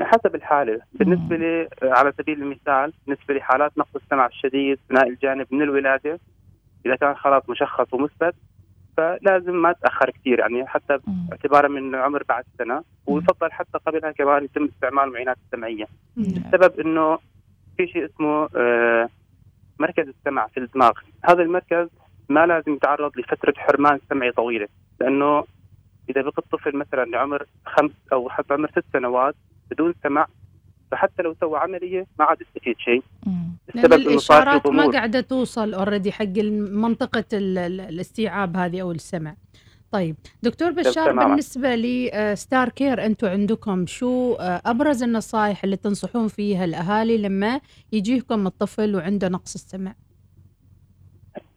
حسب 0.00 0.34
الحالة. 0.34 0.80
بالنسبة 0.94 1.36
لي 1.36 1.68
على 1.82 2.12
سبيل 2.18 2.42
المثال 2.42 2.92
بالنسبة 3.06 3.34
لحالات 3.34 3.72
نقص 3.78 3.96
السمع 3.96 4.26
الشديد 4.26 4.78
ثنائي 4.88 5.10
الجانب 5.10 5.46
من 5.50 5.62
الولادة 5.62 6.20
إذا 6.86 6.96
كان 6.96 7.14
خلاص 7.14 7.42
مشخص 7.48 7.94
ومثبت 7.94 8.34
فلازم 8.96 9.54
ما 9.62 9.72
تأخر 9.72 10.10
كثير 10.10 10.38
يعني 10.38 10.66
حتى 10.66 10.98
اعتبارا 11.32 11.68
من 11.68 11.94
عمر 11.94 12.22
بعد 12.28 12.44
سنة 12.58 12.82
ويفضل 13.06 13.52
حتى 13.52 13.78
قبلها 13.86 14.12
كمان 14.12 14.44
يتم 14.44 14.64
استعمال 14.64 15.04
المعينات 15.04 15.36
السمعية 15.46 15.86
السبب 16.18 16.80
إنه 16.80 17.18
في 17.76 17.86
شيء 17.86 18.04
اسمه 18.04 18.48
آه، 18.56 19.08
مركز 19.78 20.08
السمع 20.08 20.46
في 20.46 20.60
الدماغ. 20.60 20.92
هذا 21.24 21.42
المركز 21.42 21.88
ما 22.28 22.46
لازم 22.46 22.74
يتعرض 22.74 23.18
لفترة 23.18 23.54
حرمان 23.56 23.98
سمعي 24.10 24.32
طويلة 24.32 24.68
لأنه 25.00 25.44
إذا 26.10 26.22
بقى 26.22 26.32
الطفل 26.38 26.76
مثلا 26.76 27.04
لعمر 27.04 27.46
خمس 27.66 27.90
أو 28.12 28.28
حتى 28.30 28.54
عمر 28.54 28.70
ست 28.70 28.84
سنوات 28.92 29.34
بدون 29.70 29.94
سمع 30.02 30.26
فحتى 30.96 31.22
لو 31.22 31.34
سوى 31.40 31.58
عملية 31.58 32.06
ما 32.18 32.24
عاد 32.24 32.40
يستفيد 32.40 32.78
شيء. 32.78 33.02
في 33.72 33.86
الإشارات 33.94 34.66
ما 34.66 34.90
قاعدة 34.90 35.20
توصل 35.20 35.74
already 35.74 36.12
حق 36.12 36.24
ال- 36.24 37.80
الاستيعاب 37.80 38.56
هذه 38.56 38.80
أو 38.82 38.92
السمع. 38.92 39.34
طيب 39.92 40.16
دكتور 40.42 40.70
بشار 40.70 40.92
تماماً. 41.10 41.24
بالنسبة 41.28 41.74
لستار 41.74 42.68
كير 42.68 43.06
أنتم 43.06 43.28
عندكم 43.28 43.86
شو 43.86 44.34
آه، 44.34 44.62
أبرز 44.66 45.02
النصائح 45.02 45.64
اللي 45.64 45.76
تنصحون 45.76 46.28
فيها 46.28 46.64
الأهالي 46.64 47.18
لما 47.18 47.60
يجيكم 47.92 48.46
الطفل 48.46 48.96
وعنده 48.96 49.28
نقص 49.28 49.54
السمع؟ 49.54 49.94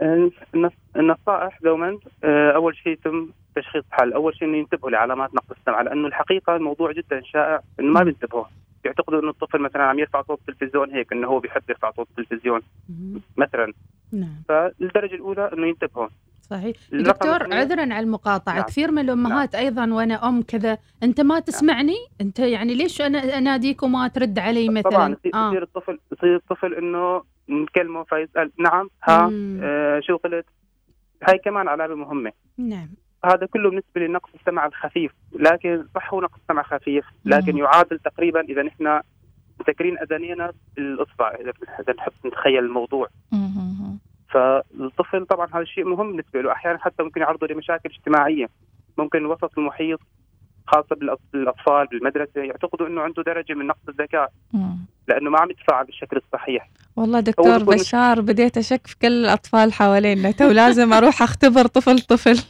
النص- 0.01 0.73
النصائح 0.95 1.59
دوما 1.63 1.99
آه، 2.23 2.51
أول 2.51 2.75
شيء 2.75 2.93
يتم 2.93 3.29
تشخيص 3.55 3.83
حل 3.91 4.13
أول 4.13 4.35
شيء 4.35 4.47
إنه 4.47 4.57
ينتبهوا 4.57 4.91
لعلامات 4.91 5.35
نقص 5.35 5.57
السمع 5.59 5.81
لأنه 5.81 6.07
الحقيقة 6.07 6.55
الموضوع 6.55 6.91
جدا 6.91 7.21
شائع 7.23 7.61
إنه 7.79 7.91
ما 7.91 8.03
بينتبهوا. 8.03 8.45
يعتقدوا 8.85 9.21
إنه 9.21 9.29
الطفل 9.29 9.61
مثلا 9.61 9.83
عم 9.83 9.99
يرفع 9.99 10.21
صوت 10.21 10.39
التلفزيون 10.49 10.91
هيك 10.91 11.13
إنه 11.13 11.27
هو 11.27 11.39
بيحب 11.39 11.61
يرفع 11.69 11.91
صوت 11.91 12.07
التلفزيون 12.09 12.61
مثلا. 13.37 13.73
نعم. 14.11 14.43
فالدرجة 14.49 15.15
الأولى 15.15 15.49
إنه 15.53 15.67
ينتبهوا. 15.67 16.07
صحيح. 16.41 16.77
دكتور 16.91 17.53
عذرا 17.53 17.81
على 17.81 17.99
المقاطعة. 17.99 18.53
نعم. 18.55 18.63
كثير 18.63 18.91
من 18.91 18.99
الأمهات 18.99 19.55
أيضا 19.55 19.93
وأنا 19.93 20.29
أم 20.29 20.41
كذا 20.41 20.77
أنت 21.03 21.21
ما 21.21 21.39
تسمعني؟ 21.39 21.95
أنت 22.21 22.39
يعني 22.39 22.73
ليش 22.73 23.01
أنا 23.01 23.37
أناديك 23.37 23.83
وما 23.83 24.07
ترد 24.07 24.39
علي 24.39 24.69
مثلا؟ 24.69 24.81
طبعا 24.91 25.15
يصير 25.25 25.31
يصير 25.35 25.63
الطفل 25.63 25.99
يصير 26.11 26.35
الطفل 26.35 26.73
إنه 26.73 27.23
نكلمه 27.49 28.03
فيسأل 28.03 28.51
نعم 28.59 28.89
ها 29.03 29.27
مم. 29.27 29.59
آه 29.63 29.99
شو 29.99 30.17
قلت 30.17 30.45
هاي 31.23 31.37
كمان 31.37 31.67
علامة 31.67 31.95
مهمة. 31.95 32.31
نعم. 32.57 32.89
هذا 33.25 33.45
كله 33.45 33.69
بالنسبة 33.69 34.01
لنقص 34.01 34.29
السمع 34.39 34.65
الخفيف 34.65 35.11
لكن 35.33 35.85
صح 35.95 36.13
هو 36.13 36.21
نقص 36.21 36.39
سمع 36.47 36.63
خفيف 36.63 37.05
لكن 37.25 37.57
يعادل 37.57 37.99
تقريبا 37.99 38.41
إذا 38.41 38.63
نحن 38.63 39.01
مسكرين 39.59 39.99
أذانينا 39.99 40.51
بالإصبع 40.75 41.35
إذا 41.79 41.93
نحب 41.97 42.11
نتخيل 42.25 42.59
الموضوع. 42.59 43.07
فالطفل 44.29 45.25
طبعا 45.25 45.47
هذا 45.47 45.61
الشيء 45.61 45.85
مهم 45.85 46.07
بالنسبة 46.11 46.41
له 46.41 46.51
أحيانا 46.51 46.77
حتى 46.77 47.03
ممكن 47.03 47.21
يعرضه 47.21 47.47
لمشاكل 47.47 47.89
اجتماعية. 47.89 48.49
ممكن 48.97 49.17
الوسط 49.19 49.57
المحيط 49.57 49.99
خاصة 50.67 50.95
بالأطفال 51.33 51.87
بالمدرسة 51.87 52.41
يعتقدوا 52.41 52.87
إنه 52.87 53.01
عنده 53.01 53.23
درجة 53.23 53.53
من 53.53 53.67
نقص 53.67 53.89
الذكاء. 53.89 54.31
لأنه 55.09 55.29
ما 55.29 55.39
عم 55.39 55.51
يتفاعل 55.51 55.85
بالشكل 55.85 56.17
الصحيح. 56.17 56.69
والله 56.95 57.19
دكتور 57.19 57.63
بشار 57.63 58.21
بديت 58.21 58.57
أشك 58.57 58.87
في 58.87 58.95
كل 59.01 59.07
الأطفال 59.07 59.73
حوالينا. 59.73 60.31
تو 60.31 60.51
لازم 60.51 60.93
أروح 60.93 61.21
أختبر 61.21 61.65
طفل 61.67 61.99
طفل. 61.99 62.39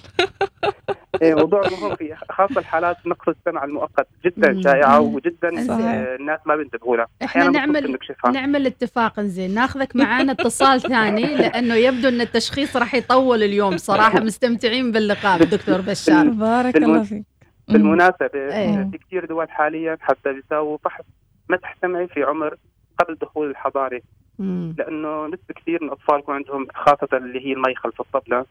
إيه، 1.22 1.36
موضوع 1.36 1.62
مهم 1.62 1.96
في 1.96 2.16
خاصة 2.30 2.60
الحالات 2.60 2.98
نقص 3.06 3.28
السمع 3.28 3.64
المؤقت. 3.64 4.08
جدا. 4.26 4.62
شائعة. 4.62 5.00
وجدا 5.00 5.50
صحيح. 5.68 5.86
آه، 5.86 6.16
الناس 6.16 6.40
ما 6.46 6.56
بينتبهوا 6.56 6.98
لها 6.98 7.08
إحنا 7.24 7.50
نعمل 7.50 7.98
نعمل 8.34 8.66
اتفاق 8.66 9.20
زين 9.20 9.54
ناخذك 9.54 9.96
معانا 9.96 10.32
اتصال 10.32 10.82
ثاني 10.82 11.36
لأنه 11.36 11.76
يبدو 11.76 12.08
إن 12.08 12.22
التشخيص 12.22 12.78
راح 12.78 12.96
يطول 12.96 13.44
اليوم 13.44 13.78
صراحة. 13.78 14.20
مستمتعين 14.30 14.92
باللقاء 14.92 15.38
بالدكتور 15.40 15.82
بشار. 15.82 16.28
بارك 16.28 16.76
الله 16.76 17.04
فيك. 17.04 17.24
بالمناسبة 17.68 18.30
إيه. 18.36 18.90
في 18.92 18.98
كثير 18.98 19.26
دول 19.26 19.50
حاليا 19.50 19.98
حتى 20.02 20.34
بيساووا 20.34 20.78
فحص. 20.84 21.04
مسح 21.50 21.76
سمعي 21.82 22.08
في 22.08 22.24
عمر 22.24 22.56
قبل 23.00 23.16
دخول 23.16 23.50
الحضانه 23.50 24.02
مم. 24.40 24.76
لأنه 24.78 25.26
نسبة 25.28 25.54
كثير 25.56 25.80
من 25.82 25.88
الاطفال 25.88 26.20
يكون 26.20 26.36
عندهم 26.36 26.68
خاصة 26.76 27.18
اللي 27.18 27.46
هي 27.46 27.54
المي 27.54 27.76
خلف 27.76 28.02
الطبلة. 28.02 28.46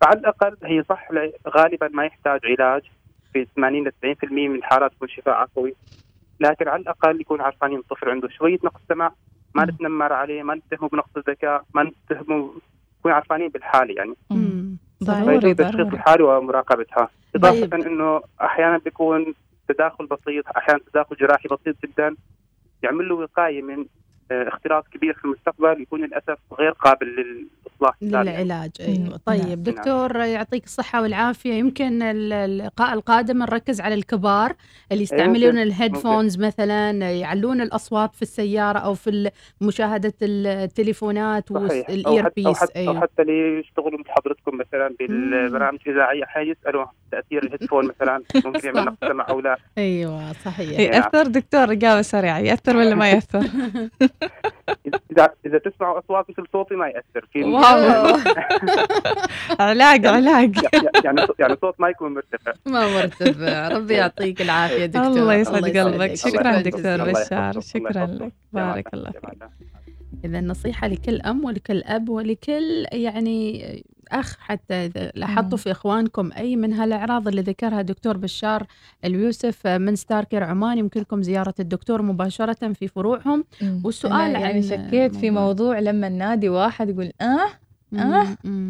فعلى 0.00 0.20
الأقل 0.20 0.56
هي 0.64 0.84
صح 0.88 1.08
غالبا 1.48 1.88
ما 1.88 2.04
يحتاج 2.04 2.40
علاج 2.44 2.82
في 3.32 3.46
80 3.56 3.88
ل 3.88 3.92
90% 3.92 4.30
من 4.32 4.54
الحالات 4.54 4.92
يكون 4.92 5.08
شفاء 5.08 5.34
عفوي. 5.34 5.74
لكن 6.40 6.68
على 6.68 6.82
الأقل 6.82 7.20
يكون 7.20 7.40
عارفين 7.40 7.76
الطفل 7.76 8.10
عنده 8.10 8.28
شوية 8.28 8.58
نقص 8.64 8.80
سمع 8.88 9.12
ما 9.54 9.64
نتنمر 9.64 10.12
عليه 10.12 10.42
ما 10.42 10.54
نتهمه 10.54 10.88
بنقص 10.88 11.16
الذكاء 11.16 11.64
ما 11.74 11.82
نتهمه 11.82 12.52
نكون 13.00 13.12
عارفين 13.12 13.48
بالحالة 13.48 13.94
يعني. 13.94 14.14
ضروري 15.04 15.40
فيجب 15.40 15.56
تشخيص 15.56 15.74
ضروري. 15.76 15.94
الحالة 15.96 16.24
ومراقبتها. 16.24 17.08
طيب. 17.34 17.44
اضافه 17.44 17.86
إنه 17.86 18.22
أحيانا 18.40 18.78
بيكون 18.78 19.34
تداخل 19.68 20.06
بسيط 20.06 20.44
أحيانا 20.56 20.80
تداخل 20.92 21.16
جراحي 21.16 21.48
بسيط 21.48 21.76
جدا 21.84 22.16
يعمل 22.82 23.08
له 23.08 23.14
وقاية 23.14 23.62
من 23.62 23.86
اختلاط 24.32 24.86
كبير 24.88 25.14
في 25.14 25.24
المستقبل 25.24 25.82
يكون 25.82 26.00
للأسف 26.04 26.38
غير 26.58 26.70
قابل 26.70 27.06
للإصلاح. 27.06 27.94
للعلاج 28.02 28.70
أيوه 28.80 29.20
طيب 29.26 29.40
نعم. 29.48 29.62
دكتور 29.62 30.16
يعطيك 30.16 30.64
الصحة 30.64 31.02
والعافية. 31.02 31.54
يمكن 31.54 32.02
ال- 32.02 32.32
اللقاء 32.32 32.94
القادم 32.94 33.38
نركز 33.38 33.80
على 33.80 33.94
الكبار 33.94 34.52
اللي 34.92 35.02
يستعملون 35.02 35.46
ممكن. 35.50 35.58
ال 35.58 35.65
headphones 35.65 36.38
مثلا 36.38 36.90
يعلون 37.10 37.60
الأصوات 37.60 38.14
في 38.14 38.22
السيارة 38.22 38.78
أو 38.78 38.94
في 38.94 39.30
مشاهدة 39.60 40.12
التليفونات 40.22 41.52
صحيح. 41.52 41.86
أو 41.90 41.94
وال 41.94 42.06
air 42.06 42.24
حتى 42.24 42.42
أو 42.46 42.50
بيس 42.50 42.60
حتى, 42.60 42.88
أو 42.88 43.00
حتى 43.00 43.22
اللي 43.22 43.60
يشتغلوا 43.60 43.98
مثل 44.00 44.10
حضرتكم 44.10 44.58
مثلا 44.58 44.94
بالبرامج 44.98 45.78
الإذاعية 45.86 46.24
أحيانا 46.24 46.50
يسألوا 46.50 46.84
تأثير 47.12 47.42
ال 47.44 47.48
headphone 47.48 47.86
مثلا 47.88 48.22
ممكن 48.44 48.66
يعمل 48.68 48.84
نقص 48.84 48.96
سمع 49.08 49.26
أو 49.28 49.40
لا 49.40 49.58
أيوه 49.78 50.32
صحيح. 50.32 50.80
يأثر 50.80 51.22
دكتور 51.26 51.72
إجابة 51.72 52.02
سريعة. 52.02 52.38
يأثر 52.38 52.76
ولا 52.76 52.94
ما 52.94 53.10
يأثر؟ 53.10 53.40
اذا 55.12 55.28
إذا 55.46 55.58
تسمعوا 55.58 55.98
اصوات 55.98 56.30
مثل 56.30 56.44
صوتي 56.52 56.74
ما 56.74 56.88
يأثر. 56.88 57.26
في 57.32 57.44
واو. 57.44 58.18
علاج 59.60 60.06
علاج. 60.06 60.56
يعني 61.04 61.26
يعني 61.38 61.56
صوت 61.60 61.80
ما 61.80 61.88
يكون 61.88 62.14
مرتفع. 62.14 62.52
ما 62.66 62.94
مرتفع. 62.94 63.68
ربي 63.68 63.94
يعطيك 64.00 64.42
العافية 64.42 64.86
دكتور. 64.86 65.06
الله 65.06 65.34
يسعد. 65.34 65.78
قلبك. 65.78 66.14
شكرا 66.14 66.60
دكتور. 66.60 67.10
بشار. 67.12 67.60
شكرا 67.60 68.06
لك. 68.06 68.32
بارك 68.52 68.94
الله 68.94 69.10
فيك. 69.10 69.42
إذا 70.24 70.40
نصيحة 70.40 70.88
لكل 70.88 71.20
أم 71.20 71.44
ولكل 71.44 71.82
أب 71.82 72.08
ولكل 72.08 72.86
يعني 72.92 73.64
أخ 74.12 74.36
حتى 74.38 74.74
إذا 74.74 75.12
لاحظتوا 75.14 75.58
في 75.58 75.70
إخوانكم 75.70 76.30
أي 76.36 76.56
من 76.56 76.72
هالأعراض 76.72 77.28
اللي 77.28 77.40
ذكرها 77.40 77.82
دكتور 77.82 78.16
بشار 78.16 78.66
اليوسف 79.04 79.66
من 79.66 79.96
ستاركر 79.96 80.44
عمان 80.44 80.78
يمكنكم 80.78 81.22
زيارة 81.22 81.54
الدكتور 81.60 82.02
مباشرة 82.02 82.72
في 82.72 82.88
فروعهم. 82.88 83.44
والسؤال 83.84 84.30
يعني 84.30 84.44
عن 84.44 84.62
شكيت 84.62 85.16
في 85.16 85.30
موضوع 85.30 85.78
لما 85.78 86.06
النادي 86.06 86.48
واحد 86.48 86.88
يقول 86.88 87.12
آه؟ 87.20 87.48
آه. 87.96 88.26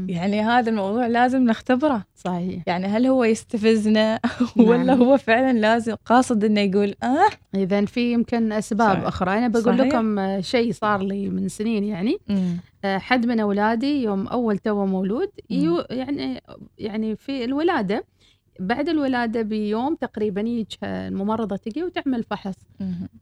يعني 0.09 0.41
هذا 0.41 0.71
الموضوع 0.71 1.07
لازم 1.07 1.45
نختبره. 1.45 2.05
صحيح. 2.15 2.63
يعني 2.67 2.87
هل 2.87 3.07
هو 3.07 3.25
يستفزنا؟ 3.25 4.21
ولا 4.57 4.83
نعم. 4.83 5.03
هو 5.03 5.17
فعلا 5.17 5.59
لازم 5.59 5.95
قاصد 5.95 6.45
إنه 6.45 6.61
يقول 6.61 6.95
آه. 7.03 7.29
إذا 7.55 7.85
في 7.85 8.13
يمكن 8.13 8.53
أسباب 8.53 8.93
صحيح. 8.97 9.07
أخرى. 9.07 9.39
أنا 9.39 9.49
بقول 9.49 9.79
صحيح. 9.79 9.81
لكم 9.81 10.19
آه، 10.19 10.41
شيء 10.41 10.73
صار 10.73 11.03
لي 11.03 11.29
من 11.29 11.49
سنين 11.49 11.85
يعني. 11.85 12.19
مم. 12.29 12.57
آه، 12.85 12.99
حد 12.99 13.27
من 13.27 13.41
أولادي 13.41 14.03
يوم 14.03 14.27
أول 14.27 14.59
تو 14.59 14.87
مولود 14.87 15.31
يو 15.51 15.85
يعني 15.91 16.43
يعني 16.79 17.17
في 17.17 17.45
الولادة 17.45 18.05
بعد 18.59 18.88
الولادة 18.88 19.42
بيوم 19.42 19.94
تقريبا 19.94 20.40
يجي 20.40 20.66
الممرضة 20.85 21.57
تجي 21.57 21.83
وتعمل 21.85 22.23
فحص. 22.23 22.57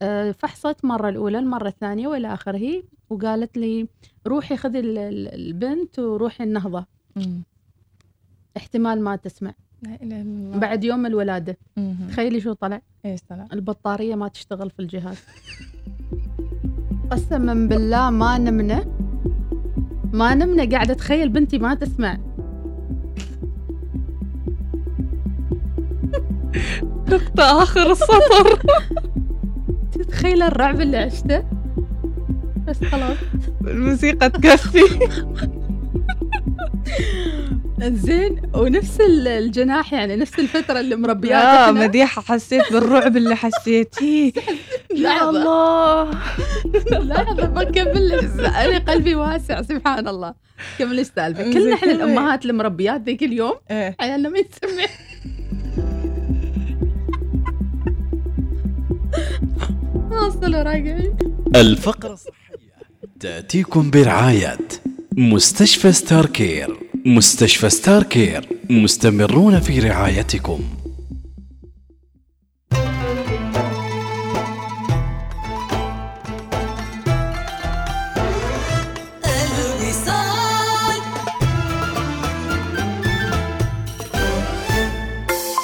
آه، 0.03 0.31
فحصت 0.33 0.85
مرة 0.85 1.09
الأولى 1.09 1.39
المرة 1.39 1.69
الثانية 1.69 2.09
وإلى 2.09 2.35
آخره 2.35 2.83
وقالت 3.11 3.57
لي 3.59 3.89
روحي 4.27 4.57
خذي 4.57 4.79
ال- 4.79 4.99
ال- 4.99 5.35
البنت 5.35 5.99
وروحي 5.99 6.45
النهضة. 6.45 6.87
مم. 7.17 7.43
احتمال 8.57 9.01
ما 9.01 9.17
تسمع. 9.17 9.55
لا 9.83 9.95
إلا 10.03 10.21
الله. 10.21 10.59
بعد 10.59 10.85
يوم 10.85 11.07
الولادة. 11.07 11.57
مم. 11.77 11.97
تخيلي 12.09 12.41
شو 12.41 12.53
طلع؟ 12.53 12.81
إيش 13.05 13.21
طلع؟ 13.29 13.47
البطارية 13.53 14.15
ما 14.15 14.29
تشتغل 14.29 14.71
في 14.71 14.81
الجهاز. 14.83 15.17
قسما 17.11 17.55
بالله 17.69 18.11
ما 18.11 18.39
نمنا 18.39 18.85
ما 20.13 20.35
نمنا 20.35 20.71
قاعدة 20.71 20.93
أتخيل 20.93 21.29
بنتي 21.29 21.59
ما 21.59 21.75
تسمع. 21.75 22.19
نقطة 27.09 27.63
آخر 27.63 27.93
السطر. 27.93 28.59
تتخيل 29.93 30.43
الرعب 30.43 30.81
اللي 30.81 30.97
عشته؟ 30.97 31.45
بس 32.69 32.85
خلاص. 32.85 33.17
الموسيقى 33.67 34.31
تكفي 34.31 34.81
زين 37.81 38.43
ونفس 38.55 39.01
ال- 39.01 39.29
الجناح 39.29 39.93
يعني 39.93 40.17
نفس 40.17 40.39
الفترة 40.39 40.81
اللي 40.81 40.97
مربيات 40.97 41.43
يا 41.45 41.65
إحنا. 41.67 41.81
مديحة 41.87 42.23
حسيت 42.23 42.73
بالرعب 42.73 43.17
اللي 43.17 43.37
حسيتيه 43.37 44.33
يا. 44.97 45.29
الله. 45.31 46.11
لحظة 46.93 47.47
بكمل 47.47 48.13
أنا 48.47 48.79
قلبي 48.79 49.15
واسع 49.15 49.63
سبحان 49.63 50.09
الله. 50.09 50.35
كمل 50.79 51.01
السالفة 51.01 51.53
كلنا 51.53 51.75
إحنا 51.75 51.93
كمل. 51.93 52.03
الأمهات 52.03 52.45
المربيات 52.45 53.01
ذيك 53.03 53.23
اليوم 53.23 53.53
إيه. 53.71 53.97
عيالنا 54.01 54.29
ما 54.29 54.39
يسمع 54.39 54.85
واصلوا 60.17 60.63
راجعين 60.63 61.17
الفقرة 61.57 62.13
الصحية 62.13 62.57
تأتيكم 63.21 63.91
برعاية 63.91 64.59
مستشفى 65.17 65.93
Starcare 65.93 66.77
مستشفى 67.07 67.71
Starcare 67.71 68.49
مستمرون 68.71 69.61
في 69.61 69.81
رعايتكم. 69.81 70.61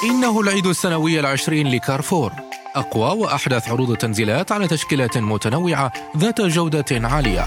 إنه 0.03 0.39
العيد 0.41 0.65
السنوي 0.65 1.19
العشرين 1.19 1.67
لكارفور. 1.67 2.31
أقوى 2.75 3.19
وأحدث 3.19 3.69
عروض 3.69 3.89
التنزيلات 3.89 4.51
على 4.51 4.67
تشكيلات 4.67 5.17
متنوعة 5.17 5.93
ذات 6.17 6.41
جودة 6.41 6.85
عالية. 6.91 7.45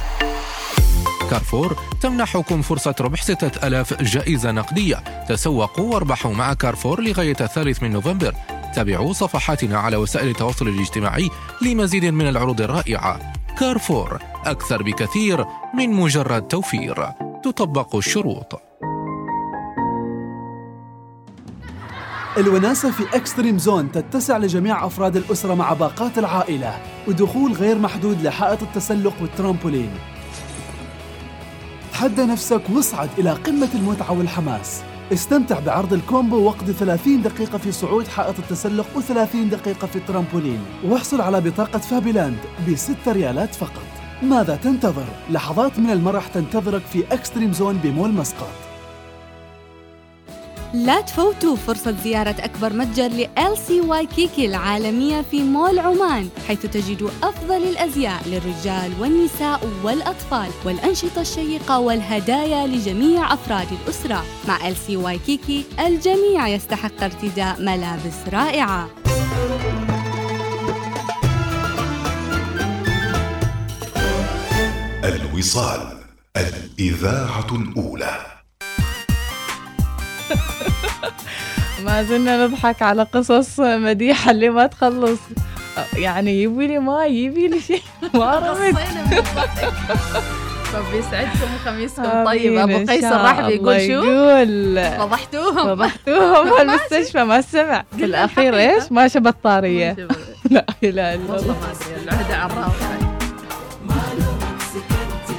كارفور 1.31 1.77
تمنحكم 2.01 2.63
فرصة 2.63 2.95
ربح 3.01 3.23
6000 3.23 4.03
جائزة 4.03 4.51
نقدية. 4.51 4.97
تسوقوا 5.29 5.95
واربحوا 5.95 6.35
مع 6.35 6.55
كارفور 6.55 7.01
لغاية 7.01 7.37
الثالث 7.41 7.83
من 7.83 7.93
نوفمبر. 7.93 8.35
تابعوا 8.75 9.13
صفحاتنا 9.13 9.79
على 9.79 9.97
وسائل 9.97 10.29
التواصل 10.29 10.69
الاجتماعي 10.69 11.31
لمزيد 11.63 12.05
من 12.05 12.29
العروض 12.29 12.61
الرائعة. 12.61 13.33
كارفور 13.59 14.23
أكثر 14.45 14.83
بكثير 14.83 15.45
من 15.75 15.93
مجرد 15.93 16.43
توفير. 16.43 17.09
تطبق 17.45 17.97
الشروط. 17.97 18.66
الوناسة 22.37 22.91
في 22.91 23.17
Extreme 23.17 23.59
Zone 23.59 23.93
تتسع 23.93 24.37
لجميع 24.37 24.87
أفراد 24.87 25.17
الأسرة 25.17 25.55
مع 25.55 25.73
باقات 25.73 26.19
العائلة 26.19 26.79
ودخول 27.09 27.53
غير 27.53 27.79
محدود 27.79 28.23
لحائط 28.23 28.63
التسلق 28.63 29.13
والترامبولين. 29.21 29.91
تحدى 31.93 32.25
نفسك 32.25 32.63
واصعد 32.73 33.09
إلى 33.19 33.31
قمة 33.31 33.69
المتعة 33.75 34.19
والحماس. 34.19 34.83
استمتع 35.13 35.61
بعرض 35.61 35.93
ال 35.93 36.01
combo 36.01 36.43
واقضي 36.47 36.73
30 36.73 37.23
دقيقة 37.23 37.59
في 37.59 37.73
صعود 37.73 38.09
حائط 38.09 38.39
التسلق 38.39 38.87
و30 38.97 39.37
دقيقة 39.51 39.87
في 39.87 39.97
الترامبولين. 39.97 40.61
واحصل 40.85 41.21
على 41.21 41.41
بطاقة 41.41 41.79
Fabyland 41.79 42.39
بستة 42.69 43.13
ريالات 43.13 43.55
فقط. 43.55 43.87
ماذا 44.23 44.57
تنتظر؟ 44.57 45.07
لحظات 45.31 45.79
من 45.79 45.91
المرح 45.91 46.27
تنتظرك 46.27 46.83
في 46.83 47.05
Extreme 47.13 47.53
Zone 47.53 47.77
بمول 47.77 48.13
مسقط. 48.13 48.76
لا 50.75 51.01
تفوتوا 51.01 51.57
فرصة 51.57 51.97
زيارة 52.05 52.37
أكبر 52.41 52.73
متجر 52.73 53.09
ل 53.09 53.29
LC 53.39 53.71
وايكيكي 53.71 54.47
العالمية 54.47 55.23
في 55.23 55.43
مول 55.43 55.79
عمان 55.79 56.29
حيث 56.49 56.67
تجدوا 56.67 57.11
أفضل 57.23 57.63
الأزياء 57.63 58.23
للرجال 58.27 58.93
والنساء 59.01 59.61
والأطفال 59.83 60.51
والأنشطة 60.65 61.21
الشيقة 61.21 61.79
والهدايا 61.79 62.67
لجميع 62.67 63.35
أفراد 63.35 63.67
الأسرة. 63.73 64.25
مع 64.49 64.59
LC 64.59 64.91
وايكيكي 64.91 65.65
الجميع 65.81 66.49
يستحق 66.49 67.03
ارتداء 67.03 67.61
ملابس 67.61 68.29
رائعة. 68.33 68.89
الوصال 75.05 75.99
الإذاعة 76.37 77.47
الأولى. 77.53 78.36
ما 81.85 82.03
زلنا 82.03 82.47
نضحك 82.47 82.83
على 82.83 83.03
قصص 83.03 83.61
مديحة 83.61 84.31
اللي 84.31 84.51
ما 84.51 84.67
تخلص. 84.67 85.21
يعني 85.97 86.43
يبي 86.43 86.67
لي 86.67 86.79
ماي 86.79 87.15
يبي 87.17 87.49
لي 87.49 87.61
شيء. 87.61 87.83
ما 88.15 88.39
رمت 88.39 88.79
ربي 90.75 90.99
يسعدكم 90.99 91.55
وخميسكم 91.55 92.03
آمين 92.05 92.27
طيب 92.27 92.57
ابو 92.59 92.77
قيس 92.77 93.01
شاء 93.01 93.17
الرحبي 93.17 93.55
يقول 93.55 93.75
الله 93.75 93.87
شو؟ 93.87 94.05
يقول. 94.05 94.99
فضحتوهم 94.99 95.77
فضحتوهم 95.77 96.53
المستشفى 96.61 97.25
ما 97.25 97.41
سمع. 97.41 97.85
في 97.97 98.05
الأخير 98.05 98.59
إيش؟ 98.59 98.93
ما 98.93 99.09
شبه 99.09 99.31
الطارية. 99.31 99.97
لا 100.51 100.65
إله 100.85 101.15
إلا 101.15 101.33
والله 101.33 101.37
الله 101.37 101.55
ما 101.55 101.73
أدري 101.73 102.03
العهده 102.05 102.57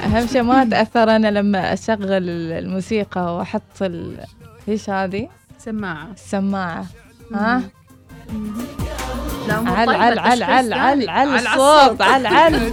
أهم 0.04 0.26
شيء 0.26 0.42
ما 0.42 0.62
أتأثر 0.62 1.16
أنا 1.16 1.30
لما 1.30 1.72
أشغل 1.72 2.28
الموسيقى 2.52 3.36
وأحط 3.36 3.82
ال... 3.82 4.16
إيش 4.68 4.90
هذه؟ 4.90 5.28
سماعة. 5.58 6.12
السماعة 6.12 6.86
ها؟ 7.34 7.62
عل 9.48 9.88
عل 9.88 10.18
عل 10.18 10.38
تشخيص 10.38 10.48
عل 10.48 10.72
عل. 10.72 11.08
عل 11.08 11.28
الصوت 11.34 12.02
عل 12.02 12.26
عل. 12.26 12.72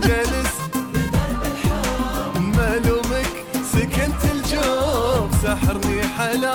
ملومك 2.39 3.45
سكنت 3.73 4.21
الجوف. 4.33 5.43
سحرني 5.43 6.03
حل 6.03 6.45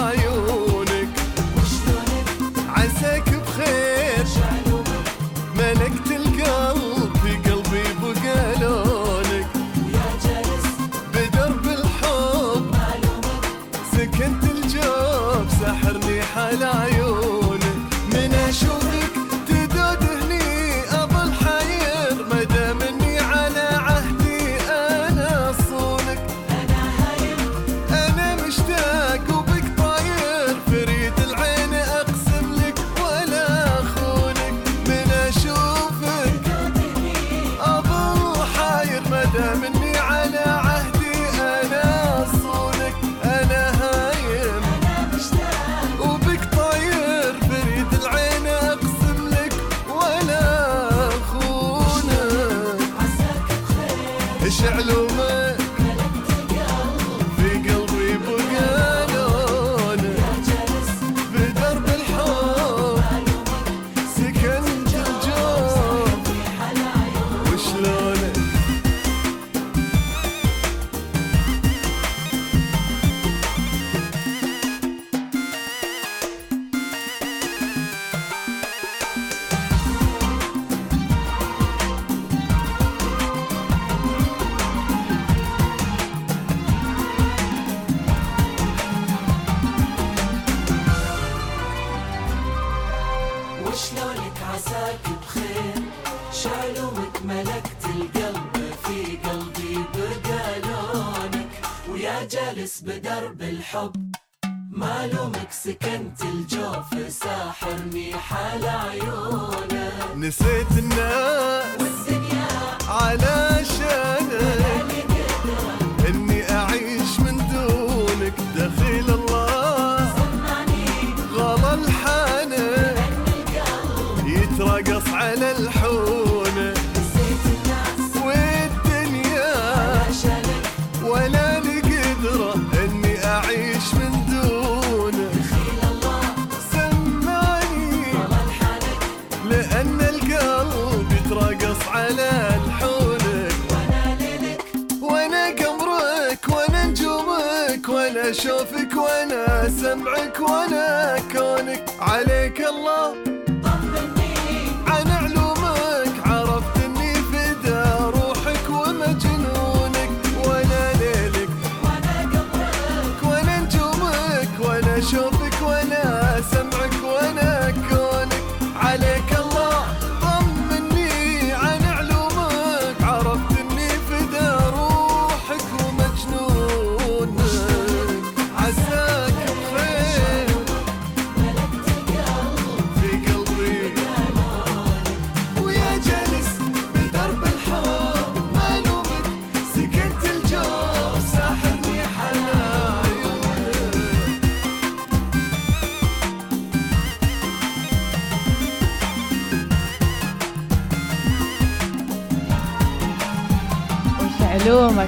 كونك 151.71 151.85
عليك 152.01 152.61
الله. 152.61 153.30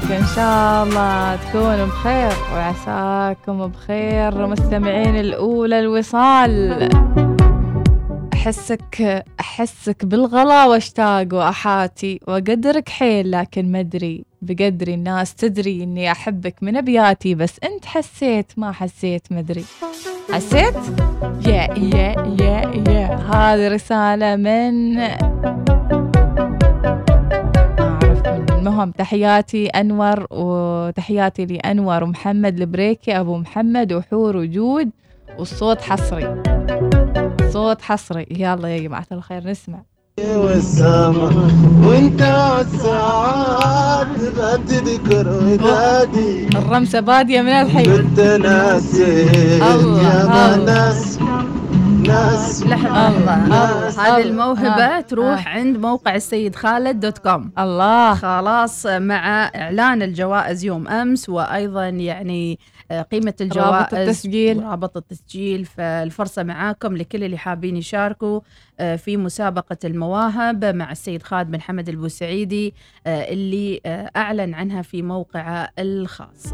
علومك 0.03 0.13
إن 0.13 0.27
شاء 0.37 0.85
الله 0.85 1.37
تكونوا 1.37 1.87
بخير 1.87 2.33
وعساكم 2.55 3.67
بخير 3.67 4.47
مستمعين 4.47 5.17
الأولى 5.17 5.79
الوصال. 5.81 6.89
احسك 8.33 9.25
أحسك 9.41 10.05
بالغلا 10.05 10.67
واشتاق 10.67 11.27
وأحاتي 11.33 12.21
واقدرك 12.29 12.89
حيل 12.89 13.31
لكن 13.31 13.73
ما 13.73 13.81
أدري 13.81 14.25
بقدري 14.43 14.95
الناس 14.95 15.35
تدري 15.35 15.83
إني 15.83 16.13
أحبك 16.13 16.55
من 16.63 16.77
أبياتي 16.77 17.35
بس 17.35 17.57
أنت 17.65 17.85
حسيت 17.85 18.53
ما 18.57 18.73
حسيت 18.73 19.23
مدري 19.31 19.65
حسيت؟ 20.33 20.75
يا 21.47 21.63
يا 21.79 22.15
يا 22.41 22.83
يا. 22.89 23.17
هذه 23.33 23.69
رسالة 23.69 24.37
من 24.37 24.99
المهم 28.63 28.91
تحياتي 28.91 29.67
أنور 29.67 30.27
وتحياتي 30.31 31.47
لأنور 31.47 32.05
ومحمد 32.05 32.61
البريكي 32.61 33.21
أبو 33.21 33.37
محمد 33.37 33.93
وحور 33.93 34.37
وجود 34.37 34.91
والصوت 35.39 35.81
حصري. 35.81 36.43
صوت 37.53 37.83
حصري. 37.83 38.27
يلا 38.31 38.69
يا 38.69 38.79
جماعة 38.79 39.07
الخير 39.13 39.51
نسمع. 39.51 39.83
والسما 40.21 41.51
وانت 41.87 42.23
والساعات 42.23 44.07
لا 44.37 44.57
تذكر 44.57 45.29
ودادي. 45.29 46.49
الرمسة 46.49 47.01
بادية 47.01 47.41
من 47.41 47.49
الحين. 47.49 47.97
كنت 47.97 48.21
ناسي 48.21 49.27
يا. 49.59 50.57
ناس 50.57 51.19
ناس 52.07 52.63
لحظة. 52.67 53.09
الله، 53.09 53.45
الله 53.45 53.45
الله، 53.45 53.89
هذه 53.89 54.17
الله. 54.17 54.19
الموهبة 54.31 54.85
آه، 54.85 55.01
تروح 55.01 55.49
عند 55.49 55.77
موقع 55.77 56.15
السيد 56.15 56.57
خالد 56.57 57.01
dot 57.01 57.19
com. 57.19 57.53
الله. 57.59 58.15
خلاص 58.15 58.87
مع 58.87 59.51
إعلان 59.57 60.03
الجوائز 60.03 60.65
يوم 60.65 60.89
أمس 60.89 61.29
وأيضا 61.29 61.89
يعني 61.89 62.59
آه، 62.91 63.03
قيمة 63.03 63.35
الجوائز 63.41 63.69
رابط 63.69 63.95
التسجيل. 63.95 64.59
ورابط 64.59 64.97
التسجيل 64.97 65.65
فالفرصة 65.65 66.43
معاكم 66.43 66.97
لكل 66.97 67.25
اللي 67.25 67.39
حابين 67.39 67.77
يشاركوا 67.77 68.41
آه، 68.81 68.97
في 68.97 69.17
مسابقة 69.17 69.77
المواهب 69.85 70.65
مع 70.65 70.93
السيد 70.93 71.23
خالد 71.23 71.51
بن 71.51 71.61
حمد 71.61 71.89
البوسعيدي 71.89 72.75
آه، 73.07 73.33
اللي 73.33 73.81
آه، 73.87 74.11
أعلن 74.17 74.55
عنها 74.55 74.83
في 74.83 75.03
موقعه 75.03 75.69
الخاص. 75.79 76.53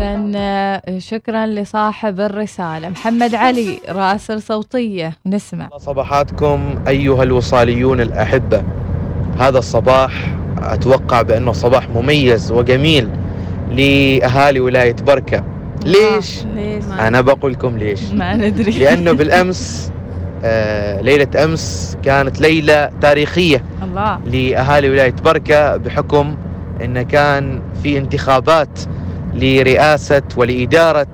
إذا 0.00 0.98
شكرا 0.98 1.46
لصاحب 1.46 2.20
الرسالة. 2.20 2.88
محمد 2.88 3.34
علي 3.34 3.78
راسل 3.88 4.42
صوتية. 4.42 5.12
نسمع. 5.26 5.68
صباحاتكم 5.78 6.74
أيها 6.88 7.22
الوصاليون 7.22 8.00
الأحبة. 8.00 8.62
هذا 9.38 9.58
الصباح 9.58 10.12
أتوقع 10.58 11.22
بأنه 11.22 11.52
صباح 11.52 11.88
مميز 11.88 12.52
وجميل 12.52 13.08
لأهالي 13.70 14.60
ولاية 14.60 14.96
بركة. 15.06 15.44
ليش؟ 15.84 16.44
ليش؟ 16.54 16.84
أنا 17.00 17.20
بقول 17.20 17.52
لكم 17.52 17.78
ليش. 17.78 18.00
ما 18.12 18.36
ندري. 18.36 18.70
لأنه 18.78 19.12
بالأمس 19.18 19.92
آه 20.44 21.00
ليلة 21.00 21.44
أمس 21.44 21.96
كانت 22.04 22.40
ليلة 22.40 22.90
تاريخية 23.00 23.64
الله. 23.82 24.18
لأهالي 24.24 24.90
ولاية 24.90 25.14
بركة 25.24 25.76
بحكم 25.76 26.36
أنه 26.84 27.02
كان 27.02 27.62
في 27.82 27.98
انتخابات 27.98 28.78
لرئاسة 29.36 30.22
ولإدارة 30.36 31.06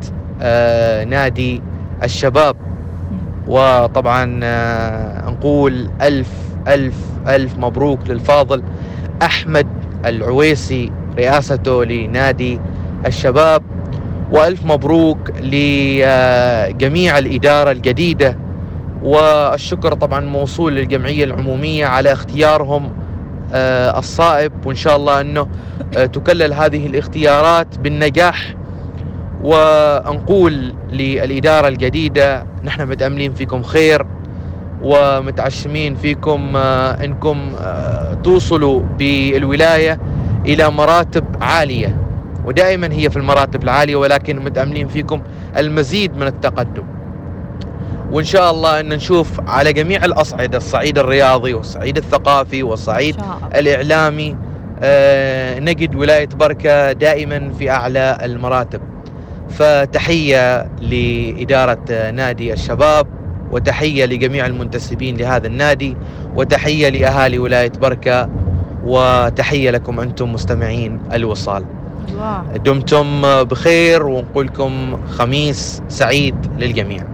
آه 0.42 1.04
نادي 1.04 1.62
الشباب. 2.02 2.56
وطبعا 3.48 4.40
آه 4.42 5.30
نقول 5.30 5.90
ألف 6.02 6.28
ألف 6.68 6.94
ألف 7.28 7.58
مبروك 7.58 8.00
للفاضل 8.08 8.62
أحمد 9.22 9.66
العويسي 10.06 10.92
رئاسته 11.18 11.84
لنادي 11.84 12.60
الشباب. 13.06 13.62
وألف 14.32 14.64
مبروك 14.64 15.30
لجميع 15.40 17.18
الإدارة 17.18 17.70
الجديدة. 17.70 18.38
والشكر 19.02 19.94
طبعا 19.94 20.20
موصول 20.20 20.74
للجمعية 20.74 21.24
العمومية 21.24 21.86
على 21.86 22.12
اختيارهم 22.12 22.84
آه، 22.84 23.01
الصائب 23.54 24.52
وإن 24.66 24.76
شاء 24.76 24.96
الله 24.96 25.20
أنه 25.20 25.46
آه، 25.96 26.06
تكلل 26.06 26.52
هذه 26.52 26.86
الاختيارات 26.86 27.78
بالنجاح. 27.78 28.54
ونقول 29.42 30.74
للإدارة 30.92 31.68
الجديدة 31.68 32.46
نحن 32.64 32.88
متأملين 32.88 33.34
فيكم 33.34 33.62
خير 33.62 34.06
ومتعشمين 34.82 35.94
فيكم 35.94 36.52
آه، 36.56 37.04
أنكم 37.04 37.52
آه، 37.60 38.14
توصلوا 38.14 38.82
بالولاية 38.98 40.00
إلى 40.46 40.70
مراتب 40.70 41.24
عالية. 41.40 41.96
ودائما 42.44 42.92
هي 42.92 43.10
في 43.10 43.16
المراتب 43.16 43.62
العالية 43.62 43.96
ولكن 43.96 44.44
متأملين 44.44 44.88
فيكم 44.88 45.22
المزيد 45.56 46.16
من 46.16 46.26
التقدم. 46.26 46.84
وإن 48.12 48.24
شاء 48.24 48.50
الله 48.50 48.80
أن 48.80 48.88
نشوف 48.88 49.40
على 49.46 49.72
جميع 49.72 50.04
الأصعدة 50.04 50.58
الصعيد 50.58 50.98
الرياضي 50.98 51.54
والصعيد 51.54 51.96
الثقافي 51.96 52.62
والصعيد 52.62 53.16
الإعلامي 53.54 54.36
آه، 54.82 55.58
نجد 55.58 55.94
ولاية 55.94 56.26
بركة 56.26 56.92
دائما 56.92 57.52
في 57.58 57.70
أعلى 57.70 58.18
المراتب. 58.22 58.80
فتحية 59.50 60.62
لإدارة 60.80 61.84
آه، 61.90 62.10
نادي 62.10 62.52
الشباب 62.52 63.06
وتحية 63.50 64.04
لجميع 64.04 64.46
المنتسبين 64.46 65.16
لهذا 65.16 65.46
النادي 65.46 65.96
وتحية 66.36 66.88
لأهالي 66.88 67.38
ولاية 67.38 67.72
بركة 67.80 68.28
وتحية 68.84 69.70
لكم 69.70 70.00
أنتم 70.00 70.32
مستمعين 70.32 71.00
الوصال. 71.12 71.64
دمتم 72.64 73.22
بخير 73.44 74.06
ونقول 74.06 74.46
لكم 74.46 74.98
خميس 75.10 75.82
سعيد 75.88 76.34
للجميع. 76.58 77.11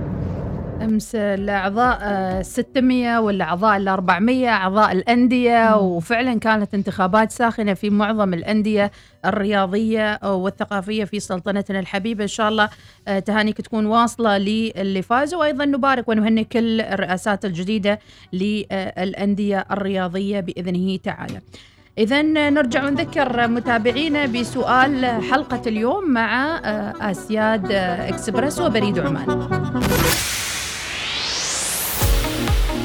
أمس 0.88 1.14
الأعضاء 1.14 1.98
آه، 2.02 2.42
600 2.42 3.18
والاعضاء 3.18 3.76
ال 3.76 3.88
400 3.88 4.48
أعضاء 4.48 4.92
الأندية 4.92 5.76
وفعلا 5.76 6.38
كانت 6.38 6.74
انتخابات 6.74 7.32
ساخنة 7.32 7.74
في 7.74 7.90
معظم 7.90 8.34
الأندية 8.34 8.90
الرياضية 9.24 10.20
والثقافية 10.24 11.04
في 11.04 11.20
سلطنتنا 11.20 11.80
الحبيبة. 11.80 12.22
إن 12.22 12.28
شاء 12.28 12.48
الله 12.48 12.68
آه، 13.08 13.18
تهانيك 13.18 13.60
تكون 13.60 13.86
واصلة 13.86 14.38
للي 14.38 15.02
فازوا 15.02 15.40
وأيضا 15.40 15.64
نبارك 15.64 16.08
ونهنئ 16.08 16.44
كل 16.44 16.80
الرئاسات 16.80 17.44
الجديدة 17.44 17.98
للأندية 18.32 19.66
الرياضية 19.70 20.40
بإذنه 20.40 20.96
تعالى. 20.96 21.40
إذا 21.98 22.22
نرجع 22.22 22.84
ونذكر 22.84 23.48
متابعينا 23.48 24.26
بسؤال 24.26 25.06
حلقة 25.06 25.62
اليوم 25.66 26.10
مع 26.10 26.60
آه، 26.64 27.10
آسياد 27.10 27.72
آه، 27.72 28.08
إكسبرس 28.08 28.60
وبريد 28.60 28.98
عمان. 28.98 29.48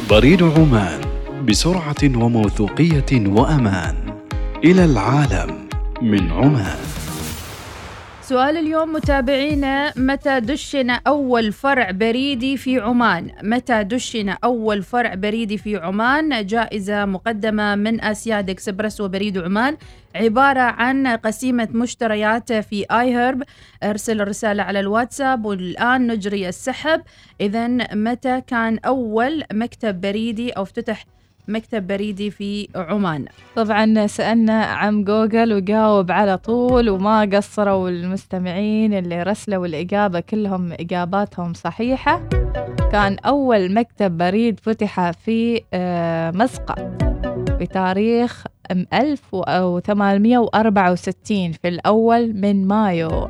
بريد 0.10 0.44
عمان 0.44 1.02
بسرعة 1.48 2.04
وموثوقية 2.04 3.28
وأمان 3.28 3.96
إلى 4.64 4.86
العالم 4.86 5.56
من 6.02 6.32
عمان. 6.32 6.78
سؤال 8.34 8.58
اليوم 8.58 8.94
متابعينا 8.94 9.94
متى 9.96 10.40
دشن 10.40 10.90
أول 10.90 11.52
فرع 11.52 11.92
بريدي 11.92 12.58
في 12.58 12.80
عمان؟ 12.80 13.32
متى 13.44 13.84
دشن 13.84 14.30
أول 14.30 14.84
فرع 14.84 15.14
بريدي 15.14 15.58
في 15.58 15.78
عمان؟ 15.78 16.46
جائزة 16.46 17.06
مقدمة 17.06 17.76
من 17.76 18.02
Asyad 18.02 18.50
Express 18.50 19.02
وبريد 19.02 19.38
عمان 19.38 19.78
عبارة 20.16 20.62
عن 20.62 21.08
قسيمة 21.08 21.68
مشتريات 21.72 22.54
في 22.54 22.86
iHerb 22.92 23.44
أرسل 23.84 24.22
الرسالة 24.22 24.64
على 24.64 24.80
الواتساب 24.80 25.46
والآن 25.46 26.08
نجري 26.08 26.50
السحب. 26.50 27.02
إذا 27.42 27.68
متى 27.94 28.42
كان 28.42 28.80
أول 28.86 29.44
مكتب 29.54 30.02
بريدي 30.02 30.52
أو 30.52 30.64
افتتح 30.64 31.06
مكتب 31.48 31.88
بريدي 31.88 32.32
في 32.32 32.68
عمان. 32.76 33.26
طبعا 33.56 34.08
سألنا 34.08 34.64
عن 34.64 35.04
جوجل 35.04 35.54
وجاوب 35.54 36.12
على 36.12 36.38
طول 36.38 36.90
وما 36.90 37.22
قصروا 37.22 37.90
المستمعين 37.90 38.94
اللي 38.94 39.24
رسلوا 39.24 39.66
الإجابة 39.66 40.20
كلهم 40.20 40.72
إجاباتهم 40.72 41.54
صحيحة. 41.54 42.22
كان 42.92 43.18
أول 43.26 43.74
مكتب 43.74 44.18
بريد 44.18 44.60
فتح 44.60 45.12
في 45.12 45.62
آه، 45.74 46.32
مسقط 46.32 46.80
بتاريخ 47.60 48.44
أم 48.72 48.86
1864 48.94 51.52
في 51.52 51.68
الأول 51.68 52.34
من 52.34 52.68
مايو. 52.68 53.30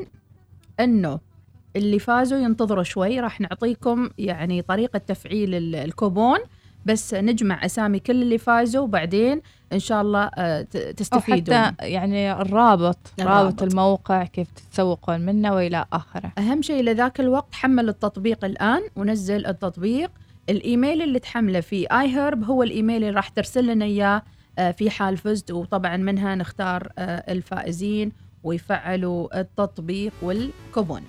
أنه 0.79 1.19
اللي 1.75 1.99
فازوا 1.99 2.37
ينتظروا 2.39 2.83
شوي 2.83 3.19
راح 3.19 3.41
نعطيكم 3.41 4.09
يعني 4.17 4.61
طريقة 4.61 4.99
تفعيل 4.99 5.55
ال- 5.55 5.75
الكوبون 5.75 6.37
بس 6.85 7.13
نجمع 7.13 7.65
أسامي 7.65 7.99
كل 7.99 8.21
اللي 8.21 8.37
فازوا 8.37 8.83
وبعدين 8.83 9.41
إن 9.73 9.79
شاء 9.79 10.01
الله 10.01 10.31
آه، 10.35 10.61
ت- 10.61 10.75
أو 10.75 10.91
تستفيدوا 10.91 11.55
حتى 11.55 11.85
يعني 11.87 12.31
الرابط 12.31 12.97
الرابط. 13.19 13.45
رابط 13.45 13.63
الموقع 13.63 14.23
كيف 14.23 14.51
تتسوقون 14.51 15.21
منه 15.21 15.53
وإلى 15.55 15.85
آخره. 15.93 16.31
أهم 16.37 16.61
شيء 16.61 16.83
لذاك 16.83 17.19
الوقت 17.19 17.55
حمل 17.55 17.89
التطبيق 17.89 18.45
الآن 18.45 18.81
ونزل 18.95 19.45
التطبيق. 19.45 20.11
الإيميل 20.49 21.01
اللي 21.01 21.19
تحمله 21.19 21.59
في 21.59 21.85
آي 21.85 22.15
هيرب 22.15 22.43
هو 22.43 22.63
الإيميل 22.63 22.95
اللي 22.95 23.09
راح 23.09 23.29
ترسل 23.29 23.67
لنا 23.67 23.85
إياه 23.85 24.21
آه، 24.59 24.71
في 24.71 24.89
حال 24.89 25.17
فزت 25.17 25.51
وطبعا 25.51 25.97
منها 25.97 26.35
نختار 26.35 26.91
آه، 26.97 27.31
الفائزين 27.31 28.11
ويفعلوا 28.43 29.39
التطبيق 29.39 30.13
والكوبون. 30.21 31.01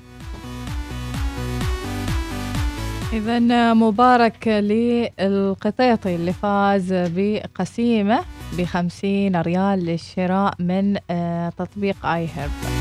إذا 3.12 3.74
مبارك 3.74 4.48
للقطيطي 4.48 6.14
اللي 6.14 6.32
فاز 6.32 6.92
بقسيمة 6.92 8.20
بخمسين 8.58 9.40
ريال 9.40 9.84
للشراء 9.84 10.54
من 10.58 10.96
آه، 11.10 11.48
تطبيق 11.48 12.06
آي 12.06 12.28
هيرب 12.36 12.79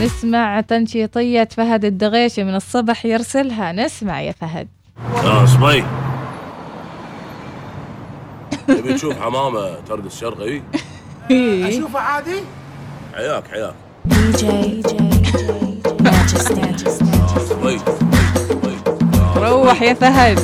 نسمع 0.00 0.60
تنشيطية 0.60 1.48
فهد 1.56 1.84
الدغيشي 1.84 2.44
من 2.44 2.54
الصبح 2.54 3.06
يرسلها. 3.06 3.72
نسمع 3.72 4.20
يا 4.20 4.32
فهد. 4.32 4.68
يا 5.24 5.46
صبي 5.46 5.84
تبي 8.66 8.94
تشوف 8.94 9.20
حمامة 9.20 9.74
ترقص 9.88 10.20
شرقي 10.20 10.62
اشوفه 11.68 11.98
عادي؟ 11.98 12.40
حياك 13.14 13.44
حياك. 13.48 13.74
دي 14.04 14.32
جي 14.32 14.82
صبي 17.48 17.80
روح 19.36 19.82
يا 19.82 19.94
فهد. 19.94 20.38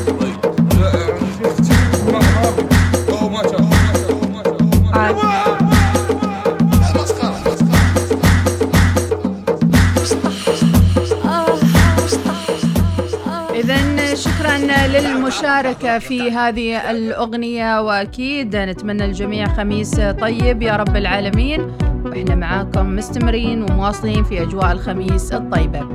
للمشاركة 14.67 15.99
في 15.99 16.31
هذه 16.31 16.91
الأغنية 16.91 17.81
وأكيد 17.83 18.57
نتمنى 18.57 19.05
الجميع 19.05 19.47
خميس 19.49 20.01
طيب 20.01 20.63
يا 20.63 20.77
رب 20.77 20.97
العالمين. 20.97 21.73
وإحنا 22.05 22.35
معاكم 22.35 22.97
مستمرين 22.97 23.63
ومواصلين 23.63 24.25
في 24.25 24.43
أجواء 24.43 24.73
الخميس 24.73 25.33
الطيبة. 25.33 25.89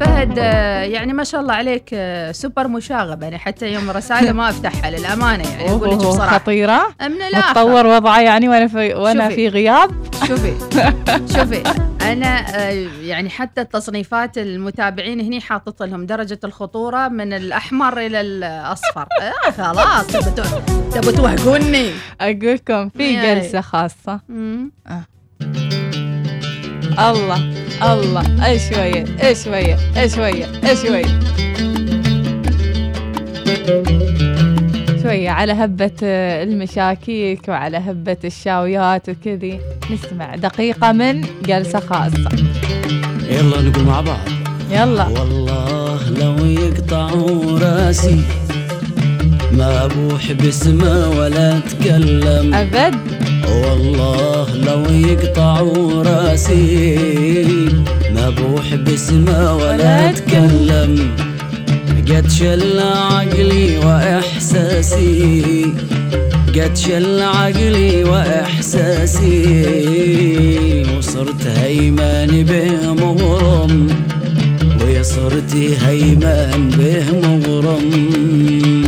فهد 0.00 0.36
يعني 0.92 1.12
ما 1.12 1.24
شاء 1.24 1.40
الله 1.40 1.54
عليك 1.54 1.96
سوبر 2.30 2.68
مشاغب 2.68 3.22
يعني 3.22 3.38
حتى 3.38 3.72
يوم 3.72 3.90
رسالة 3.90 4.32
ما 4.32 4.48
أفتحها 4.50 4.90
للأمانة 4.90 5.48
يعني 5.50 5.70
أقول 5.70 5.90
لك 5.90 5.96
بصراحة. 5.96 6.38
خطيرة. 6.38 6.82
من 7.00 7.22
الآخر. 7.22 7.50
متطور 7.50 7.86
وضعه 7.86 8.20
يعني 8.20 8.48
وأنا 8.48 8.66
في 8.66 8.94
وأنا. 8.94 9.28
في 9.28 9.48
غياب. 9.48 9.90
شوفي 10.28 10.52
شوفي. 11.36 11.62
أنا 12.14 12.56
آه، 12.68 12.70
يعني 13.02 13.30
حتى 13.30 13.60
التصنيفات 13.60 14.38
المتابعين 14.38 15.20
هني 15.20 15.40
حاطط 15.40 15.82
لهم 15.82 16.06
درجة 16.06 16.38
الخطورة 16.44 17.08
من 17.08 17.32
الأحمر 17.32 17.98
إلى 18.06 18.20
الأصفر 18.20 19.06
آه 19.46 19.50
خلاص 19.50 20.06
تبوا 20.06 20.30
تو- 20.44 20.90
تبوا 21.00 21.12
توهقوني 21.12 21.90
أقول 22.20 22.54
لكم 22.54 22.88
في. 22.88 23.22
جلسة 23.22 23.60
خاصة 23.60 24.20
مم. 24.28 24.72
آه. 24.86 25.04
الله 27.10 27.36
الله 27.92 28.46
اي 28.46 28.58
شوية 28.58 29.04
اي 29.22 29.34
شوية 29.34 29.76
اي 29.96 30.08
شوية 30.08 30.46
اي 30.68 30.76
شوية 30.76 31.04
شوية 35.04 35.30
على 35.30 35.52
هبة 35.52 35.90
المشاكيك 36.02 37.48
وعلى 37.48 37.76
هبة 37.76 38.16
الشاويات 38.24 39.08
وكذي. 39.08 39.60
نسمع 39.90 40.36
دقيقة 40.36 40.92
من 40.92 41.24
جلسة 41.46 41.80
خاصة. 41.80 42.28
يلا 43.30 43.60
نقول 43.60 43.84
مع 43.84 44.00
بعض. 44.00 44.28
يلا. 44.70 45.06
والله 45.06 46.10
لو 46.10 46.44
يقطعوا 46.44 47.58
راسي 47.58 48.20
ما 49.52 49.84
ابوح 49.84 50.32
باسمه 50.32 51.08
ولا 51.08 51.58
أتكلم. 51.58 52.54
أبد. 52.54 52.94
والله 53.48 54.56
لو 54.56 54.84
يقطعوا 55.08 56.02
راسي 56.02 56.96
ما 58.14 58.28
ابوح 58.28 58.74
باسمه 58.74 59.56
ولا 59.56 60.10
أتكلم. 60.10 61.16
قد 62.08 62.30
شل 62.30 62.80
عقلي 62.80 63.78
وإحساسي. 63.78 65.66
قد 66.54 66.76
شل 66.76 67.22
عقلي 67.22 68.04
وإحساسي. 68.04 69.34
وصرت 70.98 71.46
هيمان 71.46 72.44
به 72.44 72.92
مغرم 72.92 73.88
وصرت 74.80 75.54
هيمان 75.86 76.70
به 76.78 77.04
مغرم 77.28 77.90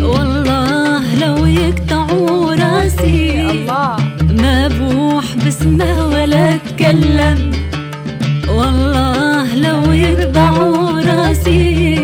والله 0.02 1.02
لو 1.20 1.46
يقطعوا 1.46 2.54
راسي 2.54 3.40
الله. 3.50 3.96
ما 4.42 4.68
بوح 4.68 5.24
باسمه 5.44 6.06
ولا 6.08 6.54
اتكلم. 6.54 7.38
والله 8.48 9.54
لو 9.54 9.92
يقطعوا 9.92 11.00
راسي 11.00 11.95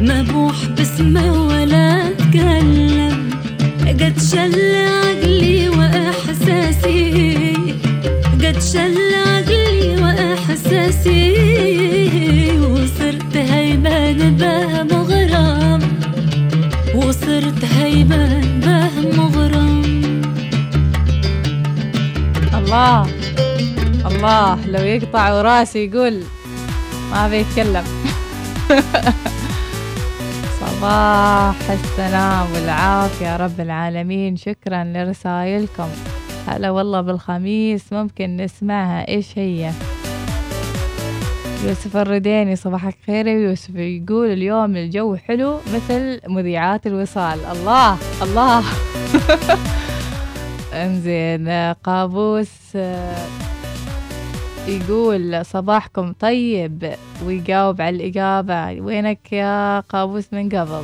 ما 0.00 0.22
بوح 0.22 0.64
باسمه 0.76 1.46
ولا 1.46 2.08
اتكلم 2.08 3.30
قد 3.88 4.18
شل 4.32 4.54
عقلي 4.74 5.68
وإحساسي. 5.68 7.52
قد 8.42 8.60
شل 8.72 8.98
عقلي 9.26 9.96
وإحساسي. 10.02 11.22
وصرت 12.60 13.36
هيبان 13.36 14.36
به 14.36 14.82
مغرم. 14.82 15.80
وصرت 16.94 17.64
هيبان 17.64 18.60
به 18.60 18.94
مغرم. 19.18 19.82
الله 22.54 23.06
الله 24.06 24.58
لو 24.66 24.82
يقطع 24.84 25.42
راسي 25.42 25.84
يقول 25.84 26.22
ما 27.10 27.28
بيتكلم. 27.28 27.84
صباح 30.78 31.70
السلام 31.70 32.52
والعافية 32.52 33.36
رب 33.36 33.60
العالمين. 33.60 34.36
شكرا 34.36 34.84
لرسائلكم. 34.84 35.88
هلا 36.48 36.70
والله 36.70 37.00
بالخميس 37.00 37.92
ممكن 37.92 38.36
نسمعها. 38.36 39.08
إيش 39.08 39.38
هي؟ 39.38 39.70
يوسف 41.64 41.96
الرديني 41.96 42.56
صباحك 42.56 42.96
خير 43.06 43.26
يوسف. 43.26 43.74
يقول 43.74 44.32
اليوم 44.32 44.76
الجو 44.76 45.16
حلو 45.16 45.60
مثل 45.74 46.20
مذيعات 46.28 46.86
الوصال. 46.86 47.38
الله 47.52 47.96
الله. 48.22 48.64
انزين 50.84 51.74
قابوس 51.74 52.76
يقول 54.68 55.46
صباحكم 55.46 56.12
طيب. 56.12 56.94
ويجاوب 57.26 57.80
على 57.80 57.96
الإجابة 57.96 58.80
وينك 58.80 59.32
يا 59.32 59.80
قابوس 59.80 60.32
من 60.32 60.48
قبل؟ 60.48 60.82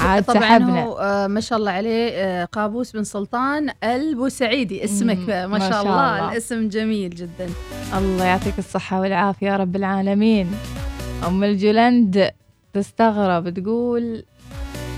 عاد 0.00 0.24
طبعا 0.24 0.40
سحبنا. 0.40 0.84
هو 0.84 0.98
آه، 0.98 1.26
ما 1.26 1.40
شاء 1.40 1.58
الله 1.58 1.70
عليه 1.70 2.10
آه، 2.10 2.44
قابوس 2.44 2.92
بن 2.92 3.04
سلطان 3.04 3.70
البوسعيدي. 3.84 4.84
اسمك 4.84 5.18
ما 5.28 5.46
ما 5.46 5.58
شاء 5.58 5.70
شاء 5.70 5.82
الله. 5.82 6.16
الله. 6.18 6.32
الاسم 6.32 6.68
جميل 6.68 7.10
جدا. 7.10 7.48
الله 7.98 8.24
يعطيك 8.24 8.58
الصحة 8.58 9.00
والعافية 9.00 9.46
يا 9.46 9.56
رب 9.56 9.76
العالمين. 9.76 10.50
أم 11.26 11.44
الجلند 11.44 12.30
تستغرب 12.72 13.48
تقول 13.48 14.24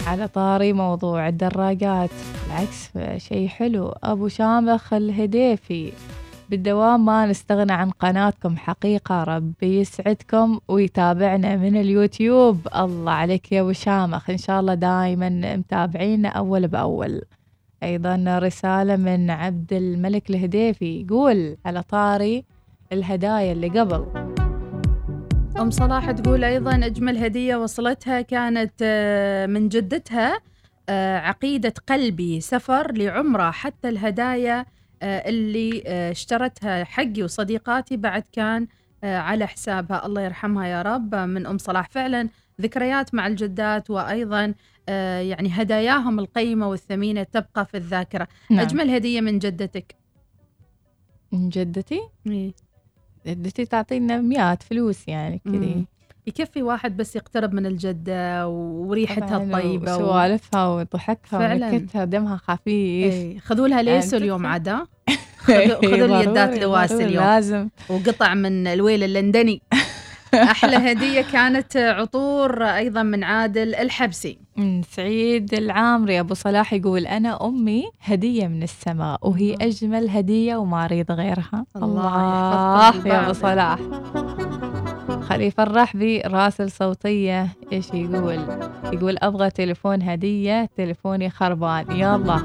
على 0.07 0.29
طاري 0.29 0.73
موضوع 0.73 1.29
الدراجات. 1.29 2.11
بالعكس 2.47 2.91
شيء 3.29 3.49
حلو. 3.49 3.95
أبو 4.05 4.29
شامخ 4.29 4.93
الهديفي. 4.95 5.93
بالدوام 6.51 7.05
ما 7.05 7.27
نستغنى 7.27 7.73
عن 7.73 7.91
قناتكم 7.91 8.57
حقيقة 8.57 9.25
ربي 9.25 9.81
يسعدكم 9.81 10.61
ويتابعنا 10.69 11.57
من 11.57 11.77
اليوتيوب. 11.77 12.69
الله 12.77 13.13
عليك 13.13 13.53
يا 13.53 13.61
أبو 13.61 13.73
شامخ. 13.73 14.31
إن 14.31 14.39
شاء 14.39 14.61
الله 14.61 14.75
دايما 14.75 15.57
متابعينا 15.57 16.29
أول 16.29 16.69
بأول. 16.69 17.23
أيضا 17.83 18.39
رسالة 18.43 18.97
من 18.97 19.31
عبد 19.31 19.73
الملك 19.73 20.31
الهديفي 20.31 21.01
يقول 21.01 21.57
على 21.67 21.83
طاري 21.83 22.45
الهدايا 22.93 23.53
اللي 23.53 23.69
قبل. 23.69 24.07
أم 25.61 25.71
صلاح 25.71 26.11
تقول 26.11 26.45
أيضا 26.45 26.75
أجمل 26.75 27.19
هدية 27.19 27.57
وصلتها 27.57 28.21
كانت 28.21 28.73
آه، 28.83 29.47
من 29.47 29.69
جدتها 29.69 30.41
آه، 30.89 31.19
عقيدة 31.19 31.75
قلبي 31.89 32.41
سفر 32.41 32.93
لعمرة. 32.93 33.51
حتى 33.51 33.89
الهدايا 33.89 34.67
اللي 35.05 35.83
آه، 35.87 36.11
اشترتها 36.11 36.85
حقي 36.85 37.23
وصديقاتي 37.23 37.97
بعد 37.97 38.25
كان 38.33 38.67
آه، 39.05 39.19
على 39.19 39.47
حسابها. 39.47 40.07
الله 40.07 40.23
يرحمها 40.23 40.67
يا 40.67 40.83
رب. 40.83 41.15
من 41.15 41.47
أم 41.47 41.59
صلاح. 41.59 41.89
فعلا 41.89 42.29
ذكريات 42.61 43.15
مع 43.15 43.27
الجدات 43.27 43.91
وأيضا 43.91 44.55
آه، 44.89 45.21
يعني 45.21 45.49
هداياهم 45.53 46.19
القيمة 46.19 46.69
والثمينة 46.69 47.23
تبقى 47.23 47.67
في 47.67 47.77
الذاكرة. 47.77 48.29
نعم. 48.51 48.61
أجمل 48.61 48.91
هدية 48.91 49.21
من 49.21 49.39
جدتك؟ 49.39 49.95
من 51.33 51.49
جدتي؟ 51.49 52.01
إيه. 52.27 52.53
جدتي 53.27 53.65
تعطينا 53.65 54.21
مئات 54.21 54.63
فلوس 54.63 55.09
يعني 55.09 55.39
كذي. 55.45 55.87
يكفي 56.27 56.63
واحد 56.63 56.97
بس 56.97 57.17
يقترب 57.17 57.55
من 57.55 57.67
الجدة 57.67 58.49
وريحتها 58.49 59.37
الطيبة 59.37 59.97
و... 59.97 60.01
وسوالفها 60.01 60.69
وضحكها. 60.69 61.55
ونكتها 61.55 62.05
دمها 62.05 62.37
خفيف. 62.37 63.13
إيه. 63.13 63.39
خذوا 63.39 63.69
لها 63.69 63.83
ليسو 63.83 64.17
اليوم. 64.17 64.47
عدا. 64.47 64.87
خذوا 65.45 65.77
خذوا 65.77 66.21
اليدات 66.21 66.61
ضروري 66.61 67.05
اليوم. 67.05 67.25
لازم. 67.25 67.69
وقطع 67.89 68.35
من 68.35 68.67
الويل 68.67 69.03
اللندني. 69.03 69.63
أحلى 70.35 70.77
هدية 70.77 71.21
كانت 71.33 71.77
عطور 71.77 72.65
أيضا 72.65 73.03
من 73.03 73.25
عادل 73.25 73.75
الحبسي. 73.75 74.39
سعيد 74.91 75.55
العامري. 75.55 76.21
أبو 76.21 76.35
صلاح 76.35 76.73
يقول 76.73 77.07
أنا 77.07 77.47
أمي 77.47 77.85
هدية 78.01 78.47
من 78.47 78.63
السماء 78.63 79.29
وهي 79.29 79.55
أجمل 79.55 80.11
هدية 80.11 80.57
وما 80.57 80.85
أريد 80.85 81.13
غيرها. 81.13 81.67
الله 81.77 82.07
يحفظكم 82.89 83.09
يا 83.09 83.21
أبو 83.21 83.31
البعض. 83.31 83.33
صلاح. 83.33 83.79
خليفة 85.29 85.63
الرحبي 85.63 86.21
راسل 86.21 86.71
صوتية. 86.71 87.49
إيش 87.73 87.91
يقول؟ 87.95 88.47
يقول 88.93 89.19
أبغى 89.19 89.51
تليفون 89.51 90.03
هدية 90.03 90.69
تليفوني 90.77 91.31
خربان. 91.31 91.85
يلا 91.91 92.41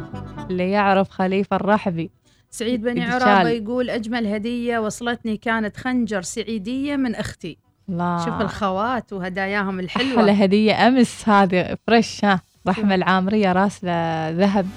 اللي 0.49 0.71
يعرف 0.71 1.09
خليفة 1.09 1.55
الرحبي 1.55 2.11
سعيد 2.49 2.81
بن 2.81 2.97
يتشال. 2.97 3.23
عرابة 3.23 3.49
يقول 3.49 3.89
أجمل 3.89 4.27
هدية 4.27 4.79
وصلتني 4.79 5.37
كانت 5.37 5.77
خنجر 5.77 6.21
سعيدية 6.21 6.95
من 6.95 7.15
أختي. 7.15 7.57
الله 7.89 8.25
شوف 8.25 8.41
الخوات 8.41 9.13
وهداياهم 9.13 9.79
الحلوة. 9.79 10.19
أحلى 10.19 10.45
هدية 10.45 10.87
أمس 10.87 11.29
هذه 11.29 11.77
فريش 11.87 12.25
ها. 12.25 12.41
رحمة 12.67 12.95
العامرية 12.95 13.51
راسلة 13.51 14.29
ذهب. 14.29 14.67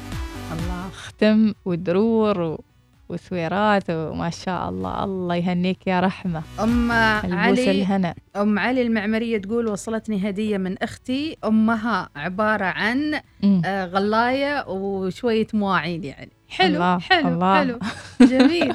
الله. 0.53 0.88
ختم 0.92 1.55
ودرور 1.64 2.40
و... 2.40 2.64
وسويرات 3.12 3.84
وما 3.90 4.30
شاء 4.30 4.68
الله 4.68 5.04
الله 5.04 5.34
يهنيك 5.34 5.86
يا 5.86 6.00
رحمة. 6.00 6.42
أم 6.60 6.92
البوس 6.92 7.32
علي 7.32 7.70
الهنا. 7.70 8.14
أم 8.36 8.58
علي 8.58 8.82
المعمرية 8.82 9.38
تقول 9.38 9.66
وصلتني 9.68 10.28
هدية 10.28 10.58
من 10.58 10.78
أختي. 10.78 11.36
أمها 11.44 12.08
عبارة 12.16 12.64
عن. 12.64 13.20
آه، 13.64 13.86
غلاية 13.86 14.64
وشوية 14.68 15.46
مواعين 15.54 16.04
يعني. 16.04 16.32
حلو 16.48 16.74
الله، 16.74 16.98
حلو 16.98 17.28
الله. 17.28 17.58
حلو. 17.58 17.78
جميل. 18.20 18.74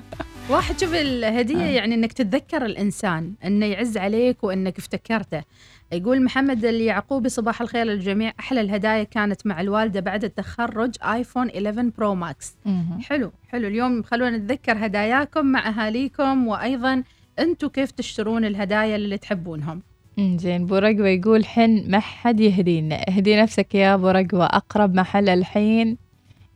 واحد 0.49 0.79
شوف 0.79 0.93
الهدية 0.93 1.63
يعني 1.63 1.95
إنك 1.95 2.13
تتذكر 2.13 2.65
الإنسان 2.65 3.33
إنه 3.45 3.65
يعز 3.65 3.97
عليك 3.97 4.43
وإنك 4.43 4.77
افتكرته. 4.77 5.43
يقول 5.91 6.23
محمد 6.23 6.65
اليعقوبي 6.65 7.29
صباح 7.29 7.61
الخير 7.61 7.85
للجميع. 7.85 8.33
أحلى 8.39 8.61
الهدايا 8.61 9.03
كانت 9.03 9.47
مع 9.47 9.61
الوالدة 9.61 9.99
بعد 9.99 10.23
التخرج 10.23 10.95
آيفون 11.03 11.49
11 11.49 11.91
برو 11.97 12.15
ماكس. 12.15 12.55
حلو 13.01 13.31
حلو. 13.49 13.67
اليوم 13.67 14.03
خلونا 14.03 14.37
نتذكر 14.37 14.85
هداياكم 14.85 15.45
مع 15.45 15.69
أهاليكم 15.69 16.47
وأيضا 16.47 17.03
أنتم 17.39 17.67
كيف 17.67 17.91
تشترون 17.91 18.45
الهدايا 18.45 18.95
اللي 18.95 19.17
تحبونهم. 19.17 19.81
زين. 20.19 20.65
بو 20.65 20.75
رقوة 20.75 21.07
يقول 21.07 21.45
حن 21.45 21.91
ما 21.91 21.99
حد 21.99 22.39
يهدينا. 22.39 23.09
اهدي 23.09 23.41
نفسك 23.41 23.75
يا 23.75 23.93
أبو 23.93 24.09
رقوة. 24.09 24.45
أقرب 24.45 24.95
محل 24.95 25.29
الحين 25.29 25.97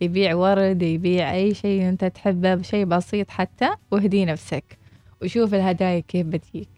يبيع 0.01 0.35
ورد 0.35 0.81
يبيع 0.81 1.33
أي 1.33 1.53
شيء 1.53 1.89
أنت 1.89 2.05
تحبه 2.05 2.55
بشيء 2.55 2.85
بسيط 2.85 3.31
حتى. 3.31 3.69
واهدي 3.91 4.25
نفسك. 4.25 4.77
وشوف 5.21 5.53
الهدايا 5.53 5.99
كيف 5.99 6.27
بتجيك. 6.27 6.69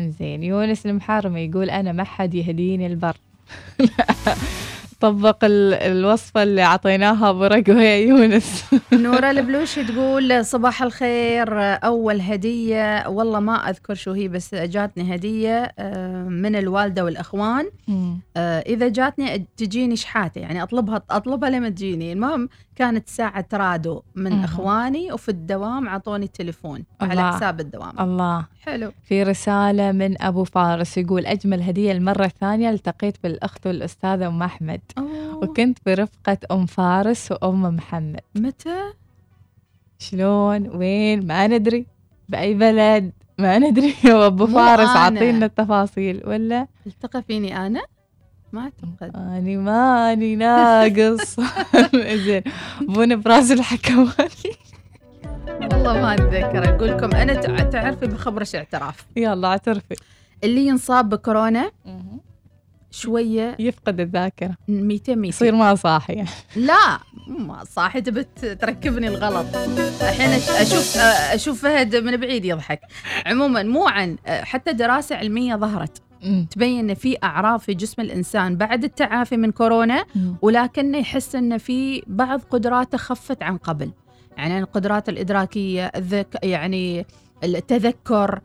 زين 0.00 0.42
يونس 0.42 0.86
المحارمي 0.86 1.40
يقول 1.40 1.70
أنا 1.70 1.92
ما 1.92 2.04
حد 2.04 2.34
يهديني 2.34 2.86
البر. 2.86 3.16
طبق 5.00 5.44
ال- 5.44 5.74
الوصفة 5.74 6.42
اللي 6.42 6.62
أعطيناها 6.62 7.30
أبو 7.30 7.44
رقوة 7.44 7.82
يا 7.82 7.96
يونس. 7.96 8.64
نورة 8.92 9.30
البلوشي 9.30 9.84
تقول 9.84 10.44
صباح 10.44 10.82
الخير 10.82 11.48
أول 11.84 12.20
هدية. 12.20 13.08
والله 13.08 13.40
ما 13.40 13.54
أذكر 13.70 13.94
شو 13.94 14.12
هي 14.12 14.28
بس 14.28 14.54
جاتني 14.54 15.14
هدية 15.14 15.72
آه، 15.78 16.22
من 16.28 16.56
الوالدة 16.56 17.04
والأخوان. 17.04 17.70
مم. 17.88 18.20
آه، 18.36 18.60
إذا 18.60 18.88
جاتني 18.88 19.46
تجيني 19.56 19.96
شحاتة 19.96 20.38
يعني 20.38 20.62
أطلبها 20.62 21.02
أطلبها 21.10 21.50
لما 21.50 21.68
تجيني. 21.68 22.12
المهم 22.12 22.48
كانت 22.76 23.08
ساعة 23.08 23.46
رادو 23.54 24.02
من 24.14 24.30
مهم. 24.32 24.44
إخواني 24.44 25.12
وفي 25.12 25.28
الدوام 25.28 25.88
عطوني 25.88 26.24
التليفون 26.24 26.84
على. 27.00 27.32
حساب 27.32 27.60
الدوام. 27.60 28.00
الله. 28.00 28.44
حلو. 28.62 28.92
في 29.08 29.22
رسالة 29.22 29.92
من 29.92 30.22
أبو 30.22 30.44
فارس 30.44 30.98
يقول 30.98 31.26
أجمل 31.26 31.62
هدية 31.62 31.92
المرة 31.92 32.24
الثانية 32.24 32.70
التقيت 32.70 33.16
بالأخت 33.22 33.66
والأستاذة 33.66 34.26
أم 34.26 34.42
أحمد. 34.42 34.80
أوه. 34.98 35.36
وكنت 35.36 35.78
برفقة 35.86 36.38
أم 36.50 36.66
فارس 36.66 37.32
وأم 37.32 37.62
محمد. 37.62 38.20
متى؟ 38.34 38.92
شلون؟ 39.98 40.68
وين؟ 40.76 41.26
ما 41.26 41.46
ندري. 41.46 41.86
بأي 42.28 42.54
بلد؟ 42.54 43.12
ما 43.38 43.58
ندري. 43.58 43.94
وأبو 44.14 44.46
مو 44.46 44.54
فارس 44.54 44.88
أنا. 44.90 44.98
عطينا 45.00 45.46
التفاصيل 45.46 46.22
ولا؟ 46.26 46.66
التقى 46.86 47.22
فيني 47.22 47.66
أنا؟ 47.66 47.82
ما 48.52 48.60
أعتقد. 48.60 49.16
أني 49.16 49.56
ماني 49.56 50.36
ناقص. 50.36 51.40
زين. 52.24 52.42
بون 52.80 53.20
براس 53.20 53.50
الحكواني 53.52 54.08
والله 55.72 55.92
ما 56.00 56.14
أتذكر 56.14 56.68
أقول 56.74 56.88
لكم. 56.88 57.10
تع- 57.10 57.62
تعرفي 57.70 58.06
بخبرش 58.06 58.54
اعتراف. 58.54 59.06
يلا 59.16 59.48
اعترفي. 59.48 59.94
اللي 60.44 60.66
ينصاب 60.66 61.08
بكورونا 61.08 61.70
شوية. 62.90 63.56
يفقد 63.58 64.00
الذاكرة. 64.00 64.56
200 64.68 65.14
200 65.14 65.28
يصير 65.28 65.54
ما 65.54 65.74
صاحي. 65.74 66.12
يعني. 66.12 66.28
لا 66.56 66.98
ما 67.28 67.64
صاحي. 67.64 68.00
تبي 68.00 68.24
تركبني 68.54 69.08
الغلط. 69.08 69.46
الحين 70.02 70.30
أشوف 70.30 70.96
أشوف 71.32 71.62
فهد 71.62 71.96
من 71.96 72.16
بعيد 72.16 72.44
يضحك. 72.44 72.80
عموما 73.26 73.62
مو 73.62 73.88
عن 73.88 74.16
حتى 74.26 74.72
دراسة 74.72 75.16
علمية 75.16 75.56
ظهرت. 75.56 76.02
تبين 76.50 76.90
إن 76.90 76.94
في 76.94 77.16
أعراض 77.24 77.60
في 77.60 77.74
جسم 77.74 78.02
الإنسان 78.02 78.56
بعد 78.56 78.84
التعافي 78.84 79.36
من 79.36 79.50
كورونا 79.50 80.04
ولكنه 80.42 80.98
يحس 80.98 81.34
إن 81.34 81.58
في 81.58 82.02
بعض 82.06 82.40
قدراته 82.50 82.98
خفت 82.98 83.42
عن 83.42 83.56
قبل. 83.56 83.90
يعني 84.36 84.58
القدرات 84.58 85.08
الإدراكية 85.08 85.86
الذك 85.86 86.38
يعني 86.42 87.06
التذكر 87.44 88.40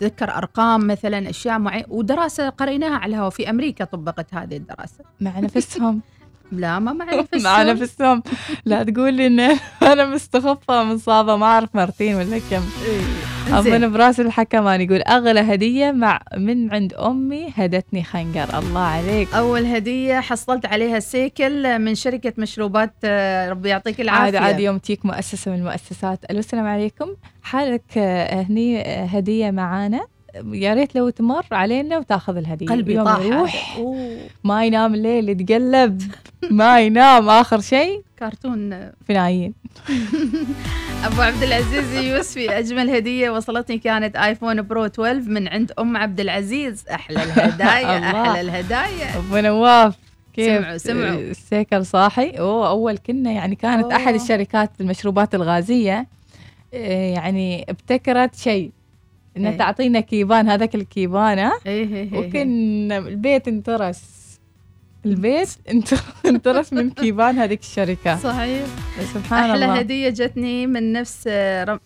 تذكر 0.00 0.30
أرقام 0.36 0.86
مثلا 0.86 1.30
أشياء 1.30 1.58
معينه 1.58 1.86
ودراسة 1.88 2.48
قريناها 2.48 2.96
على 2.96 3.10
الهواء 3.10 3.30
في 3.30 3.50
أمريكا 3.50 3.84
طبقت 3.84 4.34
هذه 4.34 4.56
الدراسة. 4.56 5.04
مع 5.20 5.40
نفسهم. 5.40 6.00
لا 6.52 6.78
ما 6.78 6.92
مع 6.92 7.04
نفسهم 7.14 7.42
مع 7.42 7.62
نفسهم 7.62 8.22
لا 8.64 8.82
تقول 8.82 9.14
لي 9.14 9.26
ان 9.26 9.40
أنا 9.92 10.06
مستخفة 10.06 10.84
مصابه 10.84 11.36
ما 11.36 11.46
أعرف 11.46 11.68
مرتين 11.74 12.14
ولا 12.14 12.40
كم. 12.50 12.62
اظن 13.52 13.92
براس 13.92 14.20
الحكمان 14.20 14.80
يقول 14.80 15.02
أغلى 15.02 15.40
هدية 15.40 15.90
مع 15.92 16.20
من 16.36 16.74
عند 16.74 16.94
أمي 16.94 17.52
هدتني 17.56 18.04
خنجر 18.04 18.58
الله 18.58 18.80
عليك. 18.80 19.34
أول 19.34 19.66
هدية 19.66 20.20
حصلت 20.20 20.66
عليها 20.66 20.98
سيكل 21.00 21.78
من 21.78 21.94
شركة 21.94 22.32
مشروبات 22.38 22.94
آه، 23.04 23.50
ربي 23.50 23.68
يعطيك 23.68 24.00
العافية. 24.00 24.24
عاد 24.24 24.36
عاد 24.36 24.60
يوم 24.60 24.78
تيك 24.78 25.06
مؤسسة 25.06 25.50
من 25.50 25.58
المؤسسات 25.58 26.24
ألو 26.30 26.38
السلام 26.38 26.66
عليكم. 26.66 27.06
حالك 27.42 27.98
آه، 27.98 28.42
هني 28.42 28.80
آه، 28.80 29.04
هدية 29.04 29.50
معانا. 29.50 30.06
يا 30.52 30.74
ريت 30.74 30.94
لو 30.94 31.10
تمر 31.10 31.44
علينا 31.52 31.98
وتاخذ 31.98 32.36
الهدية. 32.36 32.66
قلبي 32.66 32.94
يوم 32.94 33.04
طاح. 33.04 33.20
يروح. 33.20 33.80
ما 34.44 34.64
ينام 34.66 34.94
الليل 34.94 35.28
يتقلب. 35.28 36.02
ما 36.50 36.80
ينام 36.80 37.28
آخر 37.28 37.60
شيء. 37.60 38.02
كرتون. 38.18 38.90
فنايين. 39.08 39.54
أبو 41.04 41.20
عبد 41.22 41.42
العزيز 41.42 41.94
يوسفي 41.96 42.58
أجمل 42.58 42.90
هدية 42.90 43.30
وصلتني 43.30 43.78
كانت 43.78 44.16
آيفون 44.16 44.62
برو 44.62 44.84
12 44.84 45.20
من 45.30 45.48
عند 45.48 45.72
أم 45.78 45.96
عبد 45.96 46.20
العزيز. 46.20 46.84
أحلى 46.90 47.22
الهدايا. 47.22 47.98
أحلى 48.22 48.40
الهدايا. 48.40 49.16
أبو 49.18 49.36
نواف. 49.36 49.94
كيف؟ 50.34 50.62
سمعوا- 50.62 50.76
سمعوا. 50.76 51.18
السيكل 51.20 51.86
صاحي. 51.86 52.30
أوه 52.30 52.68
أول 52.68 52.98
كنا 52.98 53.30
يعني 53.32 53.54
كانت 53.54 53.84
أوه. 53.84 53.96
احد 53.96 54.14
الشركات 54.14 54.70
المشروبات 54.80 55.34
الغازية. 55.34 56.06
آه، 56.74 57.10
يعني 57.14 57.66
ابتكرت 57.68 58.34
شيء. 58.34 58.70
انها 59.36 59.50
إيه. 59.50 59.58
تعطينا 59.58 60.00
كيبان 60.00 60.48
هذاك 60.48 60.74
الكيبان 60.74 61.38
ها؟ 61.38 61.52
إيه 61.66 61.94
إيه 61.94 62.12
إيه. 62.12 62.18
وكنا 62.18 62.98
البيت 62.98 63.48
انترس. 63.48 64.16
البيت 65.06 65.48
انت- 65.70 65.94
انترس 66.26 66.72
من 66.72 66.90
كيبان 66.90 67.38
هذيك 67.38 67.60
الشركة. 67.60 68.16
صحيح. 68.16 68.66
سبحان 69.14 69.50
أحلى 69.50 69.64
الله. 69.64 69.78
هدية 69.78 70.08
جتني 70.08 70.66
من 70.66 70.92
نفس 70.92 71.28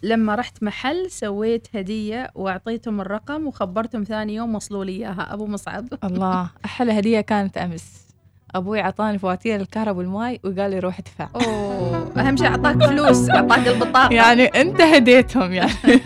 لما 0.03 0.35
رحت 0.35 0.63
محل 0.63 1.11
سويت 1.11 1.67
هدية 1.75 2.31
وأعطيتهم 2.35 3.01
الرقم 3.01 3.47
وخبرتهم 3.47 4.05
ثاني 4.05 4.35
يوم 4.35 4.55
وصلوا 4.55 4.85
لي 4.85 4.93
إياها. 4.93 5.35
أبو 5.35 5.47
مصعب. 5.47 5.87
الله. 6.05 6.51
أحلى 6.65 6.99
هدية 6.99 7.21
كانت 7.21 7.59
أمس. 7.59 7.85
أبوي 8.55 8.81
أعطاني 8.81 9.19
فواتير 9.19 9.61
الكهرباء 9.61 9.95
والماي 9.95 10.41
وقال 10.45 10.71
لي 10.71 10.79
روح 10.79 10.99
ادفع. 10.99 11.29
أوه. 11.35 12.13
أهم 12.17 12.37
شيء 12.37 12.47
أعطاك 12.47 12.85
فلوس 12.85 13.31
أعطاك 13.31 13.69
البطاقة. 13.69 14.13
يعني 14.15 14.45
انت 14.45 14.81
هديتهم 14.81 15.53
يعني. 15.53 15.73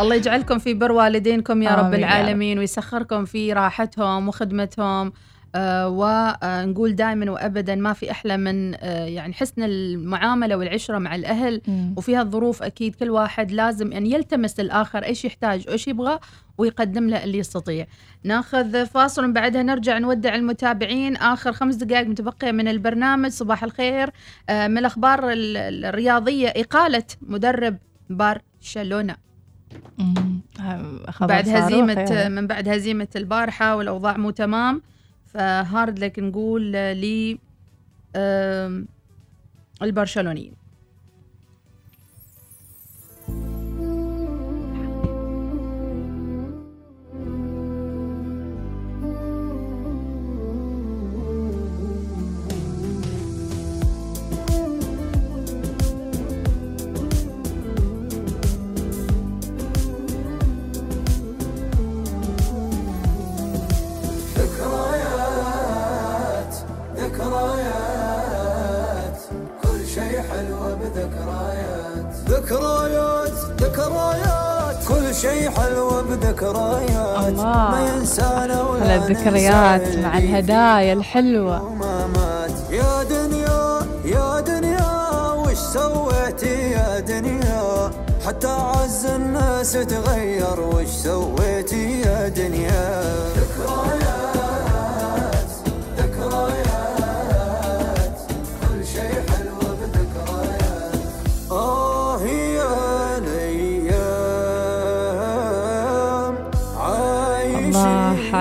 الله 0.00 0.14
يجعلكم 0.14 0.58
في 0.58 0.74
بر 0.74 0.92
والدينكم 0.92 1.62
يا 1.62 1.74
رب. 1.74 1.94
العالمين 1.94 2.58
ويسخركم 2.58 3.24
في 3.24 3.52
راحتهم 3.52 4.28
وخدمتهم 4.28 5.12
آه 5.56 5.88
ونقول 5.88 6.94
دائما 6.94 7.30
وابدا 7.30 7.74
ما 7.74 7.92
في 7.92 8.10
أحلى 8.10 8.36
من 8.36 8.74
آه 8.74 9.04
يعني 9.04 9.32
حسن 9.34 9.62
المعاملة 9.62 10.56
والعشرة 10.56 10.98
مع 10.98 11.14
الأهل 11.14 11.60
مم. 11.68 11.94
وفي 11.96 12.16
هالظروف 12.16 12.62
أكيد 12.62 12.94
كل 12.94 13.10
واحد 13.10 13.52
لازم 13.52 13.92
أن 13.92 14.06
يلتمس 14.06 14.60
الآخر 14.60 15.04
إيش 15.04 15.24
يحتاج 15.24 15.64
وإيش 15.68 15.88
يبغى 15.88 16.18
ويقدم 16.58 17.08
له 17.08 17.24
اللي 17.24 17.38
يستطيع. 17.38 17.86
ناخذ 18.24 18.86
فاصل 18.86 19.32
بعدها 19.32 19.62
نرجع 19.62 19.98
نودع 19.98 20.34
المتابعين 20.34 21.16
آخر 21.16 21.52
خمس 21.52 21.74
دقائق 21.74 22.06
متبقية 22.08 22.50
من 22.52 22.68
البرنامج 22.68 23.30
صباح 23.30 23.64
الخير 23.64 24.10
آه 24.48 24.68
من 24.68 24.78
الأخبار 24.78 25.30
ال- 25.32 25.84
الرياضية 25.84 26.48
إقالة 26.48 27.04
مدرب 27.22 27.76
برشلونه 28.10 29.16
بعد 31.20 31.48
هزيمة 31.48 31.92
يعني. 31.92 32.34
من 32.34 32.46
بعد 32.46 32.68
هزيمة 32.68 33.08
البارحة 33.16 33.76
والأوضاع 33.76 34.16
مو 34.16 34.30
تمام 34.30 34.82
فهارد 35.26 35.98
لك 35.98 36.18
نقول 36.18 36.62
لي 36.72 37.38
آم، 38.16 38.86
البرشلونيين 39.82 40.52
شيء 75.24 75.50
حلو 75.50 76.02
بذكريات 76.08 77.28
الله. 77.28 77.70
ما 77.72 77.80
ينسانا 77.88 78.62
ولا 78.62 78.82
على 78.82 78.94
الذكريات 78.96 79.96
مع 79.98 80.18
الهدايا 80.18 80.92
الحلوة. 80.92 81.56
يا 82.70 83.02
دنيا 83.02 83.62
يا 84.04 84.40
دنيا 84.40 84.92
وش 85.32 85.56
سويتي 85.56 86.70
يا 86.70 87.00
دنيا؟ 87.00 87.90
حتى 88.26 88.48
عز 88.48 89.06
الناس 89.06 89.72
تغير 89.72 90.60
وش 90.60 90.88
سويتي 90.88 92.00
يا 92.00 92.28
دنيا؟ 92.28 92.84
ذكريات 93.40 94.03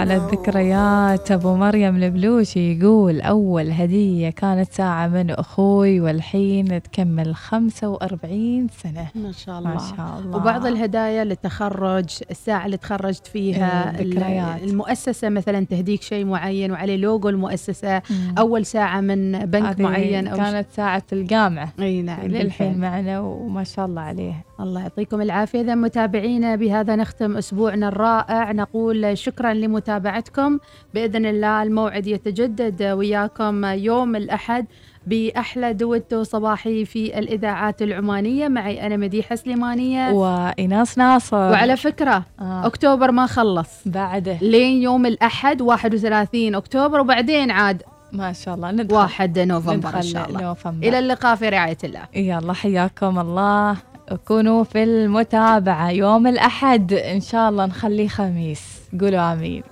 على 0.04 0.16
الذكريات. 0.16 1.32
أبو 1.32 1.56
مريم 1.56 1.96
البلوشي 1.96 2.80
يقول 2.80 3.22
أول 3.22 3.72
هدية 3.72 4.30
كانت 4.30 4.72
ساعة 4.72 5.08
من 5.08 5.30
أخوي 5.32 6.00
والحين 6.02 6.82
تكمل 6.82 7.36
45 7.36 8.68
سنة. 8.68 9.08
ما 9.16 9.32
شاء 9.32 9.60
الله. 9.60 9.70
ما 9.70 9.78
شاء 9.78 10.20
الله. 10.20 10.38
وبعض 10.38 10.66
الهدايا 10.66 11.24
للتخرج 11.24 12.06
الساعة 12.32 12.66
اللي 12.66 12.78
تخرجت 12.78 13.28
فيها 13.28 13.96
إيه، 14.00 14.06
الذكريات. 14.06 14.64
المؤسسة 14.64 15.30
مثلا 15.30 15.66
تهديك 15.66 16.02
شيء 16.02 16.26
معين 16.26 16.72
وعليه 16.72 16.96
لوجو 16.98 17.30
المؤسسة 17.30 18.02
مم. 18.10 18.36
أول 18.38 18.66
ساعة 18.66 19.02
من 19.02 19.40
بنك 19.40 19.80
معين 19.80 20.28
أو 20.28 20.38
كانت 20.38 20.68
ساعة 20.72 21.04
الجامعة. 21.14 21.74
إي 21.80 22.02
نعم 22.02 22.28
للحين. 22.28 22.80
معنا 22.80 23.20
وما 23.20 23.64
شاء 23.64 23.86
الله 23.86 24.02
عليه. 24.02 24.46
الله 24.60 24.82
يعطيكم 24.82 25.22
العافية. 25.22 25.62
إذا 25.62 25.76
متابعينا 25.76 26.56
بهذا 26.56 26.96
نختم 26.96 27.38
أسبوعنا 27.38 27.88
الرائع. 27.88 28.52
نقول 28.52 29.18
شكرا 29.18 29.54
لمتابعتكم. 29.54 30.60
بإذن 30.94 31.26
الله 31.26 31.64
الموعد 31.64 32.08
يتجدد 32.08 32.84
وياكم 32.84 33.66
يوم 33.66 34.16
الأحد 34.16 34.66
بأحلى 35.08 35.74
دويتو 35.74 36.24
صباحي 36.24 36.86
في 36.86 37.20
الإذاعات 37.20 37.82
العمانية. 37.82 38.48
معي 38.48 38.86
أنا 38.86 38.98
مديحة 38.98 39.36
سليمانية. 39.36 40.12
وإناس 40.12 40.98
ناصر. 40.98 41.38
وعلى 41.38 41.78
فكرة 41.78 42.26
آه. 42.40 42.66
أكتوبر 42.66 43.12
ما 43.12 43.26
خلص. 43.26 43.70
بعده. 43.86 44.38
لين 44.42 44.82
يوم 44.82 45.06
الأحد 45.06 45.62
31 45.62 46.56
أكتوبر 46.56 47.00
وبعدين 47.00 47.52
عاد 47.52 47.84
ما 48.12 48.34
شاء 48.34 48.56
الله. 48.56 48.72
ندخل. 48.72 48.96
1 48.96 49.40
نوفمبر 49.40 49.74
إن 49.74 49.78
ندخل 49.78 50.04
شاء 50.04 50.30
الله. 50.30 50.42
نوفمبر. 50.42 50.88
إلى 50.88 51.00
اللقاء 51.00 51.36
في 51.36 51.50
رعاية 51.50 51.78
الله. 51.84 52.02
يلا 52.16 52.54
حياكم 52.54 53.20
الله. 53.20 53.93
كونوا 54.28 54.64
في 54.64 54.84
المتابعة 54.84 55.90
يوم 55.90 56.28
الأحد. 56.28 56.94
إن 56.94 57.22
شاء 57.22 57.50
الله 57.50 57.66
نخليه 57.66 58.08
خميس. 58.08 58.62
قولوا 59.02 59.34
آمين. 59.34 59.64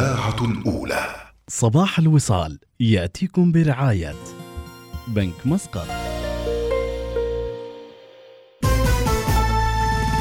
الإذاعة 0.00 0.44
الأولى 0.44 1.06
صباح 1.48 1.98
الوصال 1.98 2.58
يأتيكم 2.80 3.52
برعاية 3.52 4.14
بنك 5.08 5.34
مسقط. 5.44 5.86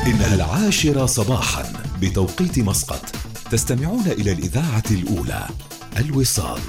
إنها 0.08 0.36
العاشرة 0.36 1.06
صباحا 1.06 1.64
بتوقيت 2.02 2.60
مسقط. 2.60 3.06
تستمعون 3.52 4.08
إلى 4.08 4.32
الإذاعة 4.32 4.84
الأولى 4.92 5.48
الوصال. 5.98 6.60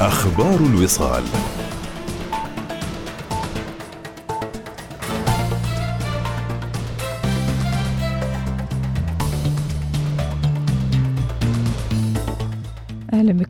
أخبار 0.00 0.56
الوصال. 0.56 1.24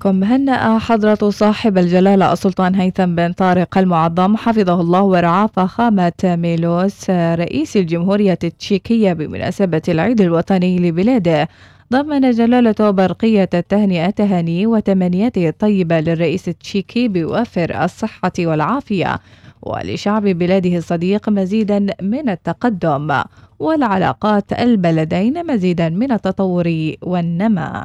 بكم 0.02 0.14
مهنأ 0.14 0.78
حضرة 0.78 1.30
صاحب 1.30 1.78
الجلالة 1.78 2.32
السلطان 2.32 2.74
هيثم 2.74 3.14
بن 3.14 3.32
طارق 3.32 3.78
المعظم. 3.78 4.36
حفظه 4.36 4.80
الله 4.80 5.02
ورعاه 5.02 5.46
فخامة 5.46 6.12
ميلوس 6.24 7.10
رئيس 7.10 7.76
الجمهورية 7.76 8.38
التشيكية 8.44 9.12
بمناسبة 9.12 9.82
العيد 9.88 10.20
الوطني 10.20 10.78
لبلاده. 10.78 11.48
ضمن 11.92 12.30
جلالته 12.30 12.90
برقية 12.90 13.48
التهنئة 13.54 14.10
تهاني 14.10 14.66
وتمنياته 14.66 15.48
الطيبة 15.48 16.00
للرئيس 16.00 16.48
التشيكي 16.48 17.08
بوافر 17.08 17.84
الصحة 17.84 18.32
والعافية 18.38 19.20
ولشعب 19.62 20.22
بلاده 20.22 20.76
الصديق 20.76 21.28
مزيدا 21.28 21.86
من 22.02 22.28
التقدم 22.28 23.22
والعلاقات 23.58 24.52
البلدين 24.52 25.46
مزيدا 25.46 25.88
من 25.88 26.12
التطور 26.12 26.92
والنماء 27.02 27.82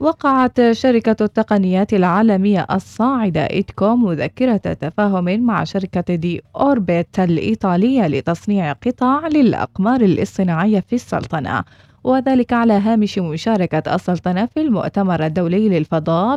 وقعت 0.00 0.72
شركة 0.72 1.24
التقنيات 1.24 1.94
العالمية 1.94 2.66
الصاعدة 2.70 3.40
إيدكوم 3.50 4.04
مذكرة 4.04 4.56
تفاهم 4.56 5.40
مع 5.40 5.64
شركة 5.64 6.14
دي 6.14 6.42
أوربيت 6.56 7.18
الإيطالية 7.18 8.06
لتصنيع 8.06 8.72
قطع 8.72 9.28
للأقمار 9.28 10.00
الاصطناعية 10.00 10.80
في 10.80 10.94
السلطنة 10.94 11.64
وذلك 12.04 12.52
على 12.52 12.72
هامش 12.72 13.18
مشاركة 13.18 13.94
السلطنة 13.94 14.46
في 14.46 14.60
المؤتمر 14.60 15.26
الدولي 15.26 15.68
للفضاء 15.68 16.36